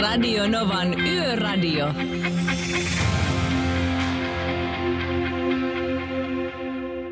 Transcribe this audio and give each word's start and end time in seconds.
Radio 0.00 0.48
Novan 0.48 1.00
Yöradio. 1.00 1.86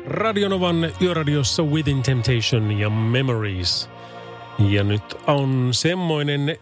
Radionovan 0.07 0.91
yöradiossa 1.01 1.63
Within 1.63 2.03
Temptation 2.03 2.71
ja 2.71 2.89
Memories. 2.89 3.89
Ja 4.69 4.83
nyt 4.83 5.17
on 5.27 5.69
semmoinen 5.71 6.57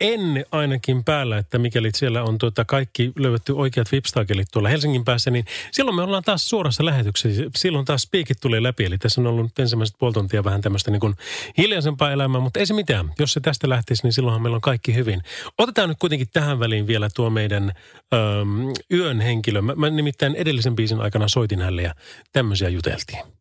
en 0.00 0.46
ainakin 0.52 1.04
päällä, 1.04 1.38
että 1.38 1.58
mikäli 1.58 1.90
siellä 1.94 2.22
on 2.22 2.38
tuota 2.38 2.64
kaikki 2.64 3.12
löydetty 3.16 3.52
oikeat 3.52 3.92
vipstakelit 3.92 4.48
tuolla 4.52 4.68
Helsingin 4.68 5.04
päässä, 5.04 5.30
niin 5.30 5.44
silloin 5.72 5.94
me 5.94 6.02
ollaan 6.02 6.22
taas 6.22 6.48
suorassa 6.48 6.84
lähetyksessä. 6.84 7.42
Silloin 7.56 7.84
taas 7.84 8.02
spiikit 8.02 8.40
tulee 8.40 8.62
läpi, 8.62 8.84
eli 8.84 8.98
tässä 8.98 9.20
on 9.20 9.26
ollut 9.26 9.58
ensimmäiset 9.58 9.96
puoli 9.98 10.12
tuntia 10.12 10.44
vähän 10.44 10.60
tämmöistä 10.60 10.90
niin 10.90 11.00
kuin 11.00 11.14
hiljaisempaa 11.58 12.12
elämää, 12.12 12.40
mutta 12.40 12.60
ei 12.60 12.66
se 12.66 12.74
mitään. 12.74 13.12
Jos 13.18 13.32
se 13.32 13.40
tästä 13.40 13.68
lähtisi, 13.68 14.02
niin 14.02 14.12
silloinhan 14.12 14.42
meillä 14.42 14.56
on 14.56 14.60
kaikki 14.60 14.94
hyvin. 14.94 15.22
Otetaan 15.58 15.88
nyt 15.88 15.98
kuitenkin 15.98 16.28
tähän 16.32 16.60
väliin 16.60 16.86
vielä 16.86 17.08
tuo 17.14 17.30
meidän 17.30 17.72
öö, 18.14 18.44
yön 18.92 19.20
henkilö. 19.20 19.62
Mä, 19.62 19.74
mä 19.74 19.90
nimittäin 19.90 20.34
edellisen 20.34 20.76
biisin 20.76 21.00
aikana 21.00 21.28
soitin 21.28 21.58
hänelle 21.58 21.82
ja 21.82 21.94
tämmöisiä 22.32 22.68
juteltiin. 22.68 23.38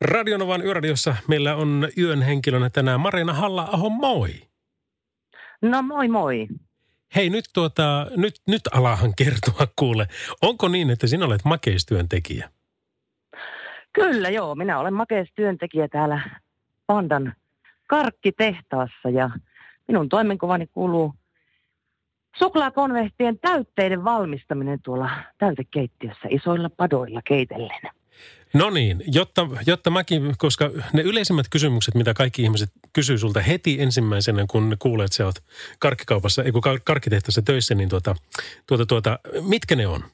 Radionovan 0.00 0.64
yöradiossa 0.64 1.16
meillä 1.28 1.56
on 1.56 1.88
yön 1.98 2.22
henkilönä 2.22 2.70
tänään 2.70 3.00
Marina 3.00 3.32
Halla-aho, 3.32 3.90
moi! 3.90 4.30
No 5.62 5.82
moi 5.82 6.08
moi. 6.08 6.48
Hei 7.14 7.30
nyt, 7.30 7.44
tuota, 7.52 8.06
nyt, 8.16 8.34
nyt 8.46 8.62
alahan 8.72 9.14
kertoa 9.16 9.66
kuule. 9.76 10.06
Onko 10.42 10.68
niin, 10.68 10.90
että 10.90 11.06
sinä 11.06 11.26
olet 11.26 11.44
makeistyöntekijä? 11.44 12.50
Kyllä 13.92 14.28
joo, 14.28 14.54
minä 14.54 14.78
olen 14.78 14.94
makeistyöntekijä 14.94 15.88
täällä 15.88 16.20
Pandan 16.86 17.34
karkkitehtaassa 17.86 19.10
ja 19.10 19.30
minun 19.88 20.08
toimenkuvani 20.08 20.66
kuuluu 20.66 21.14
suklaakonvehtien 22.38 23.38
täytteiden 23.38 24.04
valmistaminen 24.04 24.82
tuolla 24.82 25.10
täytekeittiössä 25.38 26.28
isoilla 26.30 26.70
padoilla 26.76 27.20
keitellen. 27.22 27.80
No 28.54 28.70
niin, 28.70 29.02
jotta, 29.06 29.48
jotta 29.66 29.90
mäkin, 29.90 30.34
koska 30.38 30.70
ne 30.92 31.02
yleisimmät 31.02 31.46
kysymykset, 31.50 31.94
mitä 31.94 32.14
kaikki 32.14 32.42
ihmiset 32.42 32.70
kysyy 32.96 33.18
sulta 33.18 33.40
heti 33.40 33.82
ensimmäisenä, 33.82 34.44
kun 34.50 34.70
ne 34.70 34.76
kuulee, 34.78 35.04
että 35.04 35.16
sä 35.16 35.24
oot 35.24 35.44
karkkikaupassa, 35.78 36.42
ei 36.42 36.52
kun 36.52 36.62
karkkitehtäessä 36.84 37.42
töissä, 37.42 37.74
niin 37.74 37.88
tuota, 37.88 38.14
tuota, 38.66 38.86
tuota, 38.86 39.18
mitkä 39.48 39.76
ne 39.76 39.86
on? 39.86 40.04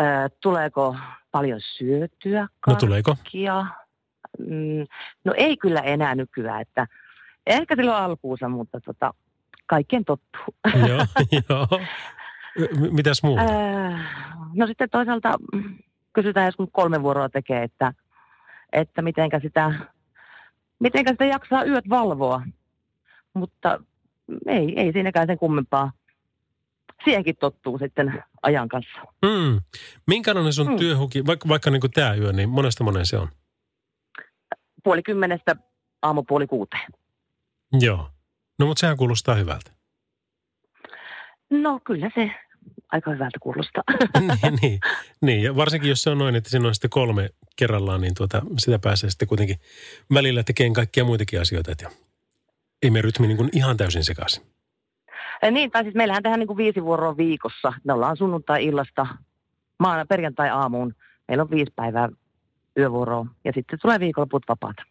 Öö, 0.00 0.28
tuleeko 0.42 0.96
paljon 1.30 1.60
syötyä 1.60 2.48
karkkia? 2.60 2.74
No 2.74 2.74
tuleeko? 2.74 3.16
Mm, 4.38 4.86
no 5.24 5.34
ei 5.36 5.56
kyllä 5.56 5.80
enää 5.80 6.14
nykyään, 6.14 6.60
että 6.60 6.86
ehkä 7.46 7.76
silloin 7.76 8.02
alkuunsa, 8.02 8.48
mutta 8.48 8.80
tota, 8.80 9.14
kaikkien 9.66 10.04
tottuu. 10.04 10.54
joo, 10.88 11.06
joo. 11.48 11.66
Mitäs 12.90 13.22
muuta? 13.22 13.42
Äh, 13.42 14.00
no 14.54 14.66
sitten 14.66 14.90
toisaalta 14.90 15.34
kysytään, 16.12 16.46
jos 16.46 16.68
kolme 16.72 17.02
vuoroa 17.02 17.28
tekee, 17.28 17.62
että, 17.62 17.92
että 18.72 19.02
mitenkä 19.02 19.40
sitä, 19.40 19.74
mitenkä 20.80 21.10
sitä 21.10 21.24
jaksaa 21.24 21.64
yöt 21.64 21.88
valvoa. 21.88 22.42
Mutta 23.34 23.80
ei, 24.46 24.80
ei 24.80 24.92
siinäkään 24.92 25.26
sen 25.26 25.38
kummempaa. 25.38 25.92
Siihenkin 27.04 27.36
tottuu 27.36 27.78
sitten 27.78 28.24
ajan 28.42 28.68
kanssa. 28.68 29.00
Mm. 29.22 29.60
Minkälainen 30.06 30.52
sun 30.52 30.68
mm. 30.68 30.76
työhuki, 30.76 31.26
vaikka, 31.26 31.48
vaikka 31.48 31.70
niin 31.70 31.80
kuin 31.80 31.90
tämä 31.90 32.14
yö, 32.14 32.32
niin 32.32 32.48
monesta 32.48 32.84
monen 32.84 33.06
se 33.06 33.18
on? 33.18 33.28
Puoli 34.84 35.02
kymmenestä 35.02 35.56
aamupuoli 36.02 36.46
kuuteen. 36.46 36.86
Joo. 37.80 38.10
No 38.58 38.66
mutta 38.66 38.80
sehän 38.80 38.96
kuulostaa 38.96 39.34
hyvältä. 39.34 39.70
No 41.50 41.80
kyllä 41.84 42.10
se 42.14 42.30
aika 42.92 43.10
hyvältä 43.10 43.38
kuulostaa. 43.40 43.82
niin, 44.20 44.58
niin, 44.62 44.80
niin, 45.20 45.42
ja 45.42 45.56
varsinkin 45.56 45.88
jos 45.88 46.02
se 46.02 46.10
on 46.10 46.18
noin, 46.18 46.36
että 46.36 46.50
siinä 46.50 46.68
on 46.68 46.74
sitten 46.74 46.90
kolme 46.90 47.30
kerrallaan, 47.56 48.00
niin 48.00 48.14
tuota, 48.16 48.42
sitä 48.58 48.78
pääsee 48.78 49.10
sitten 49.10 49.28
kuitenkin 49.28 49.56
välillä 50.14 50.42
tekemään 50.42 50.72
kaikkia 50.72 51.04
muitakin 51.04 51.40
asioita. 51.40 51.72
Että 51.72 51.90
ei 52.82 52.90
me 52.90 53.02
rytmi 53.02 53.26
niin 53.26 53.36
kuin 53.36 53.50
ihan 53.52 53.76
täysin 53.76 54.04
sekaisin. 54.04 54.42
Niin, 55.50 55.70
tai 55.70 55.82
siis 55.82 55.94
meillähän 55.94 56.22
tehdään 56.22 56.40
niin 56.40 56.46
kuin 56.46 56.56
viisi 56.56 56.84
vuoroa 56.84 57.16
viikossa. 57.16 57.72
Me 57.84 57.92
ollaan 57.92 58.16
sunnuntai-illasta 58.16 59.06
maana 59.78 60.06
perjantai-aamuun. 60.06 60.94
Meillä 61.28 61.42
on 61.42 61.50
viisi 61.50 61.72
päivää 61.76 62.08
yövuoroa 62.78 63.26
ja 63.44 63.52
sitten 63.54 63.78
tulee 63.82 64.00
viikonloput 64.00 64.42
vapaata. 64.48 64.82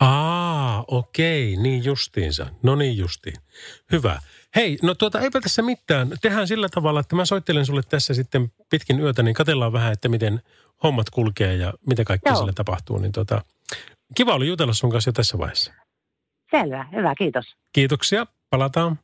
Aa, 0.00 0.84
okei, 0.88 1.56
niin 1.56 1.84
justiinsa. 1.84 2.46
No 2.62 2.76
niin 2.76 2.98
justiin. 2.98 3.36
Hyvä. 3.92 4.20
Hei, 4.56 4.78
no 4.82 4.94
tuota 4.94 5.20
eipä 5.20 5.40
tässä 5.40 5.62
mitään. 5.62 6.10
Tehdään 6.22 6.48
sillä 6.48 6.68
tavalla, 6.68 7.00
että 7.00 7.16
mä 7.16 7.24
soittelen 7.24 7.66
sulle 7.66 7.82
tässä 7.82 8.14
sitten 8.14 8.52
pitkin 8.70 9.00
yötä, 9.00 9.22
niin 9.22 9.34
katellaan 9.34 9.72
vähän, 9.72 9.92
että 9.92 10.08
miten 10.08 10.42
hommat 10.82 11.10
kulkee 11.10 11.56
ja 11.56 11.72
mitä 11.86 12.04
kaikkea 12.04 12.34
sillä 12.34 12.52
tapahtuu. 12.52 12.98
Niin 12.98 13.12
tuota, 13.12 13.42
kiva 14.14 14.34
oli 14.34 14.46
jutella 14.46 14.72
sun 14.72 14.90
kanssa 14.90 15.08
jo 15.08 15.12
tässä 15.12 15.38
vaiheessa. 15.38 15.72
Selvä, 16.50 16.86
hyvä, 16.96 17.14
kiitos. 17.18 17.56
Kiitoksia, 17.72 18.26
palataan. 18.50 18.98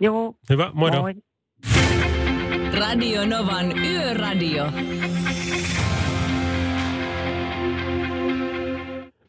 Joo. 0.00 0.34
Hyvä, 0.50 0.70
moi. 0.74 0.90
moi. 0.90 1.14
Radio 2.78 3.26
Novan 3.26 3.78
Yöradio. 3.78 4.64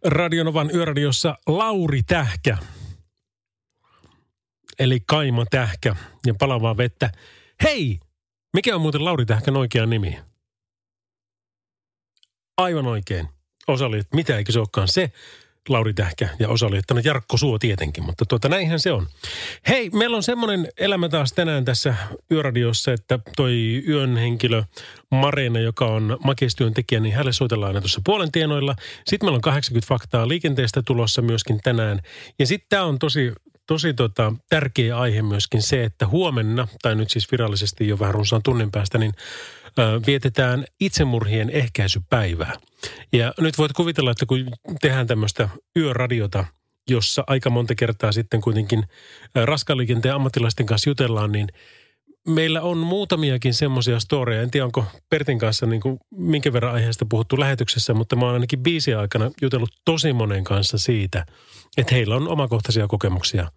Radionovan 0.05 0.69
yöradiossa 0.73 1.37
Lauri 1.47 2.03
Tähkä 2.03 2.57
eli 4.79 4.99
Kaima 5.05 5.45
Tähkä 5.45 5.95
ja 6.25 6.33
palavaa 6.39 6.77
vettä. 6.77 7.11
Hei! 7.63 7.99
Mikä 8.53 8.75
on 8.75 8.81
muuten 8.81 9.05
Lauri 9.05 9.25
Tähkän 9.25 9.57
oikea 9.57 9.85
nimi? 9.85 10.19
Aivan 12.57 12.87
oikein. 12.87 13.27
Osa 13.67 13.85
oli, 13.85 13.99
että 13.99 14.15
mitä 14.15 14.37
eikö 14.37 14.51
se 14.51 14.59
olekaan 14.59 14.87
se 14.87 15.11
Lauri 15.69 15.93
Tähkä 15.93 16.29
ja 16.39 16.49
osa 16.49 16.67
oli, 16.67 16.77
että 16.77 16.93
no 16.93 17.01
Jarkko 17.03 17.37
Suo 17.37 17.59
tietenkin, 17.59 18.03
mutta 18.03 18.25
tuota 18.25 18.49
näinhän 18.49 18.79
se 18.79 18.91
on. 18.91 19.07
Hei, 19.67 19.89
meillä 19.89 20.17
on 20.17 20.23
semmoinen 20.23 20.67
elämä 20.77 21.09
taas 21.09 21.33
tänään 21.33 21.65
tässä 21.65 21.95
Yöradiossa, 22.31 22.93
että 22.93 23.19
toi 23.35 23.83
yön 23.87 24.17
henkilö 24.17 24.63
Marina, 25.11 25.59
joka 25.59 25.85
on 25.85 26.17
tekijä, 26.73 26.99
niin 26.99 27.13
hänelle 27.13 27.33
soitellaan 27.33 27.69
aina 27.69 27.81
tuossa 27.81 28.01
puolen 28.05 28.31
tienoilla. 28.31 28.75
Sitten 29.05 29.27
meillä 29.27 29.35
on 29.35 29.41
80 29.41 29.87
faktaa 29.87 30.27
liikenteestä 30.27 30.81
tulossa 30.81 31.21
myöskin 31.21 31.59
tänään. 31.63 31.99
Ja 32.39 32.47
sitten 32.47 32.69
tämä 32.69 32.83
on 32.83 32.99
tosi 32.99 33.33
tosi 33.67 33.93
tota, 33.93 34.33
tärkeä 34.49 34.97
aihe 34.97 35.21
myöskin 35.21 35.61
se, 35.61 35.83
että 35.83 36.07
huomenna, 36.07 36.67
tai 36.81 36.95
nyt 36.95 37.09
siis 37.09 37.31
virallisesti 37.31 37.87
jo 37.87 37.99
vähän 37.99 38.13
runsaan 38.13 38.43
tunnin 38.43 38.71
päästä, 38.71 38.97
niin 38.97 39.13
vietetään 40.07 40.65
itsemurhien 40.79 41.49
ehkäisypäivää. 41.49 42.53
Ja 43.13 43.33
nyt 43.39 43.57
voit 43.57 43.73
kuvitella, 43.73 44.11
että 44.11 44.25
kun 44.25 44.51
tehdään 44.81 45.07
tämmöistä 45.07 45.49
yöradiota, 45.77 46.45
jossa 46.89 47.23
aika 47.27 47.49
monta 47.49 47.75
kertaa 47.75 48.11
sitten 48.11 48.41
kuitenkin 48.41 48.83
raskaliikenteen 49.45 50.15
ammattilaisten 50.15 50.65
kanssa 50.65 50.89
jutellaan, 50.89 51.31
niin– 51.31 51.47
meillä 52.27 52.61
on 52.61 52.77
muutamiakin 52.77 53.53
semmoisia 53.53 53.99
storeja. 53.99 54.41
En 54.41 54.51
tiedä, 54.51 54.65
onko 54.65 54.85
Pertin 55.09 55.39
kanssa 55.39 55.65
niin 55.65 55.81
kuin, 55.81 55.97
minkä 56.15 56.53
verran 56.53 56.73
aiheesta 56.73 57.05
puhuttu 57.09 57.39
lähetyksessä, 57.39 57.93
mutta 57.93 58.15
mä 58.15 58.25
oon 58.25 58.33
ainakin 58.33 58.63
biisin 58.63 58.97
aikana 58.97 59.31
jutellut 59.41 59.69
tosi 59.85 60.13
monen 60.13 60.43
kanssa 60.43 60.77
siitä, 60.77 61.25
että 61.77 61.95
heillä 61.95 62.15
on 62.15 62.27
omakohtaisia 62.27 62.87
kokemuksia 62.87 63.51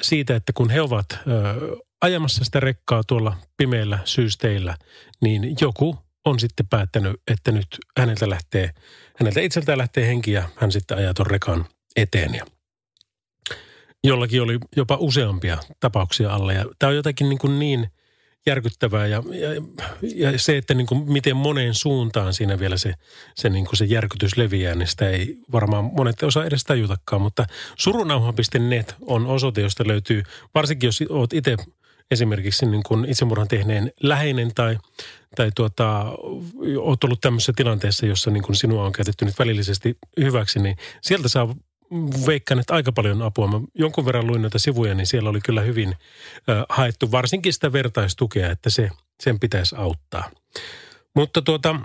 siitä, 0.00 0.36
että 0.36 0.52
kun 0.52 0.70
he 0.70 0.80
ovat 0.80 1.18
ajamassa 2.00 2.44
sitä 2.44 2.60
rekkaa 2.60 3.02
tuolla 3.06 3.36
pimeillä 3.56 3.98
syysteillä, 4.04 4.76
niin 5.20 5.56
joku 5.60 5.98
on 6.24 6.40
sitten 6.40 6.68
päättänyt, 6.68 7.16
että 7.28 7.52
nyt 7.52 7.66
häneltä 7.98 8.30
lähtee, 8.30 8.70
häneltä 9.16 9.40
itseltään 9.40 9.78
lähtee 9.78 10.06
henki 10.06 10.32
ja 10.32 10.48
hän 10.56 10.72
sitten 10.72 10.98
ajaa 10.98 11.14
tuon 11.14 11.26
rekan 11.26 11.66
eteen 11.96 12.34
ja 12.34 12.46
jollakin 14.04 14.42
oli 14.42 14.58
jopa 14.76 14.96
useampia 15.00 15.58
tapauksia 15.80 16.34
alle. 16.34 16.54
Ja 16.54 16.64
tämä 16.78 16.90
on 16.90 16.96
jotakin 16.96 17.28
niin, 17.28 17.38
kuin 17.38 17.58
niin 17.58 17.88
järkyttävää 18.46 19.06
ja, 19.06 19.22
ja, 20.02 20.30
ja 20.30 20.38
se, 20.38 20.56
että 20.56 20.74
niin 20.74 20.86
kuin 20.86 21.12
miten 21.12 21.36
moneen 21.36 21.74
suuntaan 21.74 22.34
siinä 22.34 22.58
vielä 22.58 22.76
se, 22.76 22.94
se, 23.34 23.48
niin 23.48 23.64
kuin 23.64 23.76
se 23.76 23.84
järkytys 23.84 24.36
leviää, 24.36 24.74
niin 24.74 24.88
sitä 24.88 25.10
ei 25.10 25.36
varmaan 25.52 25.84
monet 25.84 26.22
osaa 26.22 26.44
edes 26.44 26.64
tajutakaan. 26.64 27.22
Mutta 27.22 27.46
surunauha.net 27.78 28.94
on 29.00 29.26
osoite, 29.26 29.60
josta 29.60 29.84
löytyy, 29.86 30.22
varsinkin 30.54 30.88
jos 30.88 31.02
olet 31.08 31.32
itse 31.32 31.56
esimerkiksi 32.10 32.66
niin 32.66 32.82
kuin 32.82 33.04
itsemurhan 33.04 33.48
tehneen 33.48 33.92
läheinen 34.02 34.54
tai, 34.54 34.78
tai 35.36 35.50
tuota, 35.56 36.04
olet 36.78 37.04
ollut 37.04 37.20
tämmöisessä 37.20 37.52
tilanteessa, 37.56 38.06
jossa 38.06 38.30
niin 38.30 38.42
kuin 38.42 38.56
sinua 38.56 38.86
on 38.86 38.92
käytetty 38.92 39.24
nyt 39.24 39.38
välillisesti 39.38 39.98
hyväksi, 40.20 40.58
niin 40.58 40.76
sieltä 41.00 41.28
saa 41.28 41.54
veikkaan, 42.26 42.60
että 42.60 42.74
aika 42.74 42.92
paljon 42.92 43.22
apua. 43.22 43.46
Mä 43.46 43.60
jonkun 43.74 44.04
verran 44.04 44.26
luin 44.26 44.42
noita 44.42 44.58
sivuja, 44.58 44.94
niin 44.94 45.06
siellä 45.06 45.30
oli 45.30 45.40
kyllä 45.40 45.60
hyvin 45.60 45.96
haettu 46.68 47.10
varsinkin 47.10 47.52
sitä 47.52 47.72
vertaistukea, 47.72 48.50
että 48.50 48.70
se, 48.70 48.90
sen 49.22 49.40
pitäisi 49.40 49.76
auttaa. 49.78 50.30
Mutta 51.14 51.42
tuota, 51.42 51.76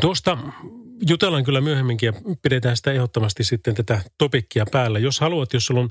tuosta 0.00 0.38
jutellaan 1.08 1.44
kyllä 1.44 1.60
myöhemminkin 1.60 2.06
ja 2.06 2.12
pidetään 2.42 2.76
sitä 2.76 2.92
ehdottomasti 2.92 3.44
sitten 3.44 3.74
tätä 3.74 4.00
topikkia 4.18 4.64
päällä. 4.72 4.98
Jos 4.98 5.20
haluat, 5.20 5.52
jos 5.52 5.66
sulla 5.66 5.80
on 5.80 5.90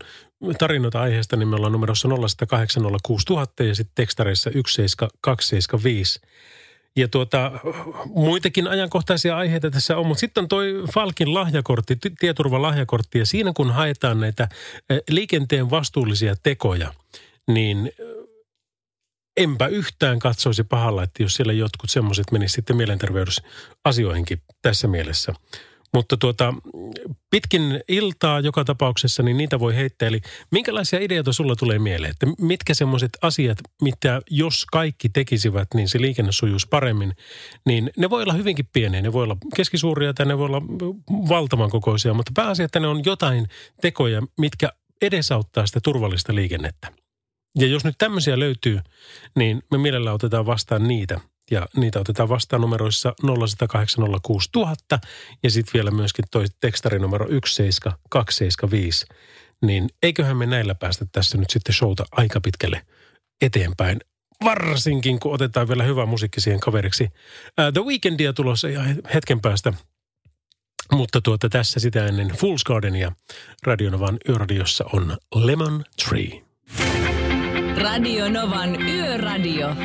tarinoita 0.59 1.01
aiheesta, 1.01 1.35
niin 1.35 1.47
me 1.47 1.55
ollaan 1.55 1.73
numerossa 1.73 2.07
0806000 2.07 3.63
ja 3.65 3.75
sitten 3.75 3.95
tekstareissa 3.95 4.49
17275. 4.49 6.19
Ja 6.95 7.07
tuota, 7.07 7.51
muitakin 8.05 8.67
ajankohtaisia 8.67 9.37
aiheita 9.37 9.71
tässä 9.71 9.97
on, 9.97 10.07
mutta 10.07 10.19
sitten 10.19 10.41
on 10.41 10.47
toi 10.47 10.83
Falkin 10.93 11.33
lahjakortti, 11.33 11.97
tieturvan 12.19 12.61
lahjakortti, 12.61 13.19
ja 13.19 13.25
siinä 13.25 13.51
kun 13.55 13.71
haetaan 13.71 14.19
näitä 14.19 14.47
eh, 14.89 15.01
liikenteen 15.09 15.69
vastuullisia 15.69 16.35
tekoja, 16.43 16.93
niin 17.47 17.91
enpä 19.37 19.67
yhtään 19.67 20.19
katsoisi 20.19 20.63
pahalla, 20.63 21.03
että 21.03 21.23
jos 21.23 21.33
siellä 21.33 21.53
jotkut 21.53 21.89
semmoiset 21.89 22.31
menisivät 22.31 22.55
sitten 22.55 22.75
mielenterveysasioihinkin 22.75 24.41
tässä 24.61 24.87
mielessä. 24.87 25.33
Mutta 25.93 26.17
tuota, 26.17 26.53
pitkin 27.29 27.81
iltaa 27.87 28.39
joka 28.39 28.65
tapauksessa, 28.65 29.23
niin 29.23 29.37
niitä 29.37 29.59
voi 29.59 29.75
heittää. 29.75 30.07
Eli 30.07 30.21
minkälaisia 30.51 30.99
ideoita 30.99 31.33
sulla 31.33 31.55
tulee 31.55 31.79
mieleen? 31.79 32.11
Että 32.11 32.27
mitkä 32.41 32.73
semmoiset 32.73 33.09
asiat, 33.21 33.57
mitä 33.81 34.21
jos 34.29 34.65
kaikki 34.65 35.09
tekisivät, 35.09 35.67
niin 35.73 35.89
se 35.89 36.01
liikenne 36.01 36.31
sujuisi 36.31 36.67
paremmin, 36.69 37.13
niin 37.65 37.91
ne 37.97 38.09
voi 38.09 38.23
olla 38.23 38.33
hyvinkin 38.33 38.69
pieniä. 38.73 39.01
Ne 39.01 39.13
voi 39.13 39.23
olla 39.23 39.37
keskisuuria 39.55 40.13
tai 40.13 40.25
ne 40.25 40.37
voi 40.37 40.45
olla 40.45 40.61
valtavan 41.29 41.69
kokoisia, 41.69 42.13
mutta 42.13 42.31
pääasia, 42.35 42.65
että 42.65 42.79
ne 42.79 42.87
on 42.87 43.01
jotain 43.05 43.47
tekoja, 43.81 44.21
mitkä 44.39 44.69
edesauttaa 45.01 45.67
sitä 45.67 45.79
turvallista 45.83 46.35
liikennettä. 46.35 47.00
Ja 47.59 47.67
jos 47.67 47.83
nyt 47.83 47.95
tämmöisiä 47.97 48.39
löytyy, 48.39 48.79
niin 49.35 49.63
me 49.71 49.77
mielellä 49.77 50.13
otetaan 50.13 50.45
vastaan 50.45 50.87
niitä– 50.87 51.19
ja 51.51 51.67
niitä 51.75 51.99
otetaan 51.99 52.29
vastaan 52.29 52.61
numeroissa 52.61 53.13
0806000 53.23 54.99
ja 55.43 55.51
sitten 55.51 55.73
vielä 55.73 55.91
myöskin 55.91 56.25
toi 56.31 56.45
tekstarinumero 56.61 57.25
17275. 57.25 59.05
Niin 59.61 59.89
eiköhän 60.03 60.37
me 60.37 60.45
näillä 60.45 60.75
päästä 60.75 61.05
tässä 61.11 61.37
nyt 61.37 61.49
sitten 61.49 61.75
showta 61.75 62.05
aika 62.11 62.41
pitkälle 62.41 62.81
eteenpäin. 63.41 63.99
Varsinkin, 64.43 65.19
kun 65.19 65.33
otetaan 65.33 65.67
vielä 65.67 65.83
hyvä 65.83 66.05
musiikki 66.05 66.41
siihen 66.41 66.59
kaveriksi. 66.59 67.03
Uh, 67.03 67.73
The 67.73 67.81
Weekendia 67.85 68.33
tulossa 68.33 68.67
ihan 68.67 68.97
hetken 69.13 69.41
päästä. 69.41 69.73
Mutta 70.91 71.21
tuota 71.21 71.49
tässä 71.49 71.79
sitä 71.79 72.05
ennen 72.05 72.29
Fool's 72.29 72.63
Gardenia 72.65 73.11
Radionovan 73.63 74.17
yöradiossa 74.29 74.85
on 74.93 75.17
Lemon 75.35 75.83
Tree. 76.05 76.50
Radio 77.83 78.29
Novan 78.29 78.81
Yöradio. 78.81 79.75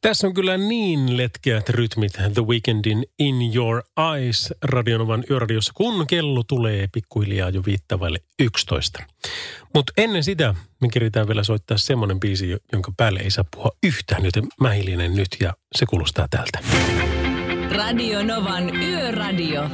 Tässä 0.00 0.26
on 0.26 0.34
kyllä 0.34 0.56
niin 0.56 1.16
letkeät 1.16 1.68
rytmit 1.68 2.12
The 2.12 2.46
Weekendin 2.46 3.04
In 3.18 3.56
Your 3.56 3.82
Eyes 4.14 4.54
radionovan 4.62 5.24
yöradiossa, 5.30 5.72
kun 5.76 6.06
kello 6.06 6.42
tulee 6.42 6.88
pikkuhiljaa 6.92 7.50
jo 7.50 7.62
viittavalle 7.66 8.18
11. 8.38 9.02
Mutta 9.74 9.92
ennen 9.96 10.24
sitä 10.24 10.54
me 10.80 10.88
keritään 10.88 11.28
vielä 11.28 11.44
soittaa 11.44 11.78
semmoinen 11.78 12.20
biisi, 12.20 12.56
jonka 12.72 12.92
päälle 12.96 13.20
ei 13.20 13.30
saa 13.30 13.44
puhua 13.50 13.70
yhtään, 13.82 14.24
joten 14.24 14.44
mä 14.60 14.70
hiljenen 14.70 15.14
nyt 15.14 15.36
ja 15.40 15.54
se 15.74 15.86
kuulostaa 15.86 16.28
tältä. 16.30 16.58
Radio 17.76 18.24
Novan 18.24 18.76
Yöradio. 18.76 19.70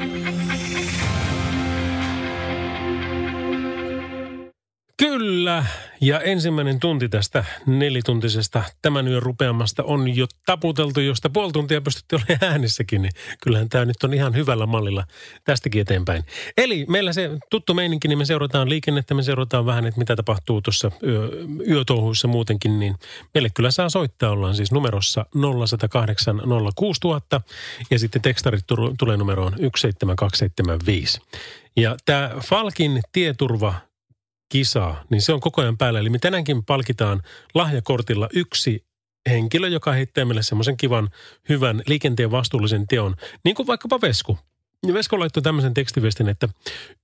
Kyllä, 4.96 5.64
ja 6.00 6.20
ensimmäinen 6.20 6.80
tunti 6.80 7.08
tästä 7.08 7.44
nelituntisesta 7.66 8.62
tämän 8.82 9.08
yön 9.08 9.22
rupeamasta 9.22 9.82
on 9.82 10.16
jo 10.16 10.26
taputeltu, 10.46 11.00
josta 11.00 11.30
puoli 11.30 11.52
tuntia 11.52 11.80
pystytte 11.80 12.16
olemaan 12.16 12.52
äänessäkin, 12.52 13.02
niin 13.02 13.12
kyllähän 13.42 13.68
tämä 13.68 13.84
nyt 13.84 14.02
on 14.04 14.14
ihan 14.14 14.34
hyvällä 14.34 14.66
mallilla 14.66 15.04
tästäkin 15.44 15.80
eteenpäin. 15.80 16.24
Eli 16.56 16.86
meillä 16.88 17.12
se 17.12 17.30
tuttu 17.50 17.74
meininki, 17.74 18.08
niin 18.08 18.18
me 18.18 18.24
seurataan 18.24 18.68
liikennettä, 18.68 19.14
me 19.14 19.22
seurataan 19.22 19.66
vähän, 19.66 19.86
että 19.86 19.98
mitä 19.98 20.16
tapahtuu 20.16 20.62
tuossa 20.62 20.90
yö, 21.06 21.30
yötouhuissa 21.68 22.28
muutenkin, 22.28 22.80
niin 22.80 22.94
meille 23.34 23.50
kyllä 23.54 23.70
saa 23.70 23.88
soittaa, 23.88 24.30
ollaan 24.30 24.54
siis 24.54 24.72
numerossa 24.72 25.26
0108 25.66 26.42
06000 26.76 27.40
ja 27.90 27.98
sitten 27.98 28.22
tekstarit 28.22 28.64
tulee 28.98 29.16
numeroon 29.16 29.52
17275. 29.52 31.20
Ja 31.76 31.96
tämä 32.04 32.30
Falkin 32.40 33.00
tieturva 33.12 33.74
kisaa, 34.52 35.04
niin 35.10 35.22
se 35.22 35.32
on 35.32 35.40
koko 35.40 35.62
ajan 35.62 35.78
päällä. 35.78 36.00
Eli 36.00 36.10
me 36.10 36.18
tänäänkin 36.18 36.64
palkitaan 36.64 37.22
lahjakortilla 37.54 38.28
yksi 38.34 38.84
henkilö, 39.30 39.68
joka 39.68 39.92
heittää 39.92 40.24
meille 40.24 40.42
semmoisen 40.42 40.76
kivan, 40.76 41.10
hyvän 41.48 41.82
liikenteen 41.86 42.30
vastuullisen 42.30 42.86
teon, 42.86 43.16
niin 43.44 43.54
kuin 43.54 43.66
vaikkapa 43.66 44.00
Vesku. 44.00 44.38
Ja 44.86 44.94
Vesku 44.94 45.20
laittoi 45.20 45.42
tämmöisen 45.42 45.74
tekstiviestin, 45.74 46.28
että 46.28 46.48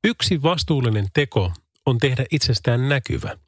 yksi 0.04 0.42
vastuullinen 0.42 1.06
teko 1.14 1.52
on 1.86 1.98
tehdä 1.98 2.24
itsestään 2.30 2.88
näkyvä. 2.88 3.38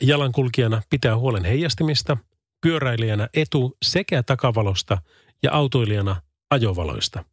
Jalankulkijana 0.00 0.82
pitää 0.90 1.16
huolen 1.16 1.44
heijastimista, 1.44 2.16
pyöräilijänä 2.60 3.28
etu- 3.34 3.76
sekä 3.82 4.22
takavalosta 4.22 4.98
ja 5.42 5.52
autoilijana 5.52 6.22
ajovaloista. 6.50 7.24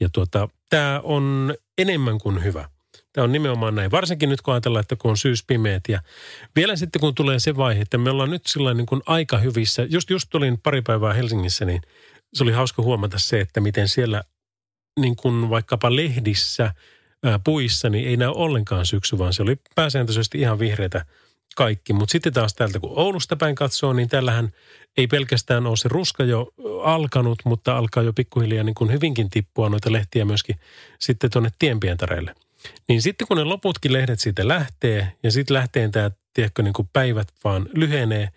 Ja 0.00 0.08
tuota, 0.12 0.48
tämä 0.70 1.00
on 1.04 1.54
enemmän 1.78 2.18
kuin 2.18 2.44
hyvä. 2.44 2.73
Tämä 3.14 3.24
on 3.24 3.32
nimenomaan 3.32 3.74
näin. 3.74 3.90
Varsinkin 3.90 4.28
nyt 4.28 4.42
kun 4.42 4.54
ajatellaan, 4.54 4.80
että 4.80 4.96
kun 4.96 5.10
on 5.10 5.16
syyspimeet 5.16 5.82
ja 5.88 6.00
vielä 6.56 6.76
sitten 6.76 7.00
kun 7.00 7.14
tulee 7.14 7.38
se 7.38 7.56
vaihe, 7.56 7.80
että 7.80 7.98
me 7.98 8.10
ollaan 8.10 8.30
nyt 8.30 8.46
sillä 8.46 8.74
niin 8.74 8.86
kuin 8.86 9.02
aika 9.06 9.38
hyvissä. 9.38 9.86
Just, 9.90 10.10
just 10.10 10.28
tulin 10.30 10.58
pari 10.62 10.82
päivää 10.82 11.12
Helsingissä, 11.12 11.64
niin 11.64 11.82
se 12.34 12.42
oli 12.42 12.52
hauska 12.52 12.82
huomata 12.82 13.18
se, 13.18 13.40
että 13.40 13.60
miten 13.60 13.88
siellä 13.88 14.22
niin 15.00 15.16
kuin 15.16 15.50
vaikkapa 15.50 15.96
lehdissä, 15.96 16.74
ää, 17.24 17.38
puissa, 17.44 17.88
niin 17.88 18.08
ei 18.08 18.16
näy 18.16 18.28
ollenkaan 18.34 18.86
syksy, 18.86 19.18
vaan 19.18 19.32
se 19.32 19.42
oli 19.42 19.56
pääsääntöisesti 19.74 20.38
ihan 20.38 20.58
vihreitä 20.58 21.04
kaikki. 21.56 21.92
Mutta 21.92 22.12
sitten 22.12 22.32
taas 22.32 22.54
täältä, 22.54 22.80
kun 22.80 22.92
Oulusta 22.94 23.36
päin 23.36 23.54
katsoo, 23.54 23.92
niin 23.92 24.08
tällähän 24.08 24.52
ei 24.96 25.06
pelkästään 25.06 25.66
ole 25.66 25.76
se 25.76 25.88
ruska 25.88 26.24
jo 26.24 26.52
alkanut, 26.82 27.38
mutta 27.44 27.76
alkaa 27.76 28.02
jo 28.02 28.12
pikkuhiljaa 28.12 28.64
niin 28.64 28.74
kuin 28.74 28.92
hyvinkin 28.92 29.30
tippua 29.30 29.68
noita 29.68 29.92
lehtiä 29.92 30.24
myöskin 30.24 30.56
sitten 30.98 31.30
tuonne 31.30 31.50
tienpientareille. 31.58 32.34
Niin 32.88 33.02
sitten 33.02 33.28
kun 33.28 33.36
ne 33.36 33.44
loputkin 33.44 33.92
lehdet 33.92 34.20
siitä 34.20 34.48
lähtee 34.48 35.12
ja 35.22 35.30
sitten 35.30 35.54
lähtee 35.54 35.88
tämä, 35.88 36.10
tiedätkö, 36.34 36.62
niin 36.62 36.72
kuin 36.72 36.88
päivät 36.92 37.28
vaan 37.44 37.68
lyhenee 37.74 38.28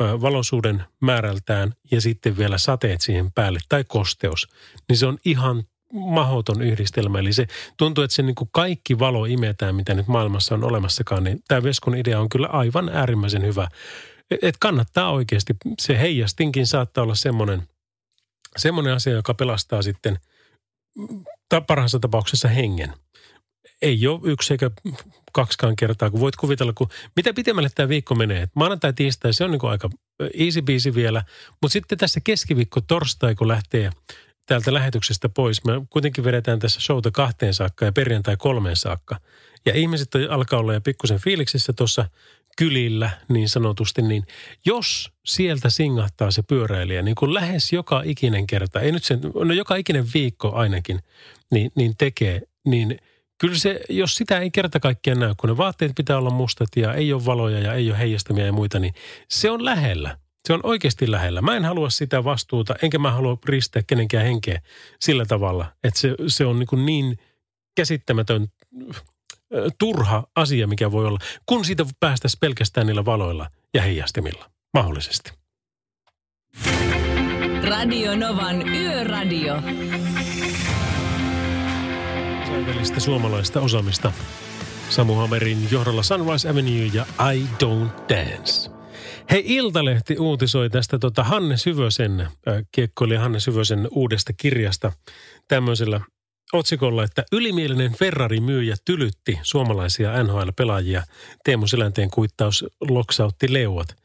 valoisuuden 0.00 0.84
määrältään 1.00 1.72
ja 1.90 2.00
sitten 2.00 2.36
vielä 2.36 2.58
sateet 2.58 3.00
siihen 3.00 3.32
päälle 3.32 3.58
tai 3.68 3.84
kosteus, 3.88 4.48
niin 4.88 4.96
se 4.96 5.06
on 5.06 5.18
ihan 5.24 5.64
mahoton 5.92 6.62
yhdistelmä. 6.62 7.18
Eli 7.18 7.32
se 7.32 7.46
tuntuu, 7.76 8.04
että 8.04 8.14
se 8.14 8.22
niin 8.22 8.34
kuin 8.34 8.50
kaikki 8.52 8.98
valo 8.98 9.24
imetään, 9.24 9.74
mitä 9.74 9.94
nyt 9.94 10.06
maailmassa 10.08 10.54
on 10.54 10.64
olemassakaan, 10.64 11.24
niin 11.24 11.42
tämä 11.48 11.62
Veskun 11.62 11.96
idea 11.96 12.20
on 12.20 12.28
kyllä 12.28 12.46
aivan 12.46 12.88
äärimmäisen 12.88 13.42
hyvä. 13.42 13.68
Että 14.30 14.58
kannattaa 14.60 15.10
oikeasti, 15.10 15.56
se 15.80 15.98
heijastinkin 15.98 16.66
saattaa 16.66 17.04
olla 17.04 17.14
semmoinen, 17.14 17.62
semmoinen 18.56 18.94
asia, 18.94 19.12
joka 19.12 19.34
pelastaa 19.34 19.82
sitten 19.82 20.18
parhaassa 21.66 21.98
tapauksessa 21.98 22.48
hengen 22.48 22.92
ei 23.82 24.06
ole 24.06 24.20
yksi 24.24 24.54
eikä 24.54 24.70
kaksikaan 25.32 25.76
kertaa, 25.76 26.10
kun 26.10 26.20
voit 26.20 26.36
kuvitella, 26.36 26.72
kun 26.72 26.88
mitä 27.16 27.34
pitemmälle 27.34 27.70
tämä 27.74 27.88
viikko 27.88 28.14
menee. 28.14 28.48
Maanantai, 28.54 28.92
tiistai, 28.92 29.32
se 29.32 29.44
on 29.44 29.50
niin 29.50 29.64
aika 29.64 29.90
easy 30.34 30.62
biisi 30.62 30.94
vielä, 30.94 31.24
mutta 31.62 31.72
sitten 31.72 31.98
tässä 31.98 32.20
keskiviikko, 32.24 32.80
torstai, 32.80 33.34
kun 33.34 33.48
lähtee 33.48 33.90
täältä 34.46 34.74
lähetyksestä 34.74 35.28
pois, 35.28 35.64
me 35.64 35.72
kuitenkin 35.90 36.24
vedetään 36.24 36.58
tässä 36.58 36.80
showta 36.80 37.10
kahteen 37.10 37.54
saakka 37.54 37.84
ja 37.84 37.92
perjantai 37.92 38.36
kolmeen 38.36 38.76
saakka. 38.76 39.20
Ja 39.66 39.74
ihmiset 39.74 40.08
alkaa 40.30 40.58
olla 40.58 40.74
jo 40.74 40.80
pikkusen 40.80 41.18
fiiliksissä 41.18 41.72
tuossa 41.72 42.08
kylillä 42.58 43.10
niin 43.28 43.48
sanotusti, 43.48 44.02
niin 44.02 44.22
jos 44.64 45.12
sieltä 45.24 45.70
singahtaa 45.70 46.30
se 46.30 46.42
pyöräilijä, 46.42 47.02
niin 47.02 47.14
kuin 47.14 47.34
lähes 47.34 47.72
joka 47.72 48.02
ikinen 48.04 48.46
kerta, 48.46 48.80
ei 48.80 48.92
nyt 48.92 49.04
sen, 49.04 49.20
no 49.34 49.54
joka 49.54 49.76
ikinen 49.76 50.06
viikko 50.14 50.52
ainakin, 50.52 51.00
niin, 51.50 51.72
niin 51.74 51.94
tekee, 51.98 52.42
niin– 52.64 52.98
kyllä 53.42 53.58
se, 53.58 53.80
jos 53.88 54.14
sitä 54.14 54.38
ei 54.38 54.50
kerta 54.50 54.80
kaikkiaan 54.80 55.20
näy, 55.20 55.34
kun 55.36 55.50
ne 55.50 55.56
vaatteet 55.56 55.92
pitää 55.96 56.18
olla 56.18 56.30
mustat 56.30 56.68
ja 56.76 56.94
ei 56.94 57.12
ole 57.12 57.24
valoja 57.24 57.58
ja 57.58 57.74
ei 57.74 57.90
ole 57.90 57.98
heijastamia 57.98 58.46
ja 58.46 58.52
muita, 58.52 58.78
niin 58.78 58.94
se 59.28 59.50
on 59.50 59.64
lähellä. 59.64 60.18
Se 60.46 60.52
on 60.52 60.60
oikeasti 60.62 61.10
lähellä. 61.10 61.42
Mä 61.42 61.56
en 61.56 61.64
halua 61.64 61.90
sitä 61.90 62.24
vastuuta, 62.24 62.74
enkä 62.82 62.98
mä 62.98 63.10
halua 63.10 63.38
ristää 63.44 63.82
kenenkään 63.86 64.24
henkeä 64.24 64.60
sillä 65.00 65.24
tavalla, 65.24 65.66
että 65.84 66.00
se, 66.00 66.14
se 66.26 66.44
on 66.44 66.58
niin, 66.58 66.86
niin 66.86 67.18
käsittämätön 67.76 68.46
turha 69.78 70.24
asia, 70.36 70.66
mikä 70.66 70.92
voi 70.92 71.06
olla, 71.06 71.18
kun 71.46 71.64
siitä 71.64 71.86
päästäisiin 72.00 72.40
pelkästään 72.40 72.86
niillä 72.86 73.04
valoilla 73.04 73.50
ja 73.74 73.82
heijastimilla, 73.82 74.50
mahdollisesti. 74.74 75.32
Radio 77.68 78.16
Novan 78.16 78.68
Yöradio. 78.68 79.54
Kansainvälistä 82.52 83.00
suomalaista 83.00 83.60
osaamista. 83.60 84.12
Samu 84.88 85.14
Hamerin 85.14 85.68
johdolla 85.70 86.02
Sunrise 86.02 86.48
Avenue 86.48 86.90
ja 86.92 87.06
I 87.32 87.46
Don't 87.64 88.08
Dance. 88.08 88.70
Hei, 89.30 89.42
Iltalehti 89.46 90.18
uutisoi 90.18 90.70
tästä 90.70 90.98
tota 90.98 91.24
Hanne 91.24 91.56
Syvösen, 91.56 92.20
äh, 92.20 92.28
kiekkoilija 92.72 93.20
Hanne 93.20 93.40
Syvösen 93.40 93.88
uudesta 93.90 94.32
kirjasta 94.36 94.92
tämmöisellä 95.48 96.00
otsikolla, 96.52 97.04
että 97.04 97.24
ylimielinen 97.32 97.92
Ferrari-myyjä 97.92 98.76
tylytti 98.84 99.38
suomalaisia 99.42 100.22
NHL-pelaajia. 100.22 101.02
Teemu 101.44 101.66
Selänteen 101.66 102.10
kuittaus 102.10 102.64
loksautti 102.80 103.52
leuat. 103.52 103.96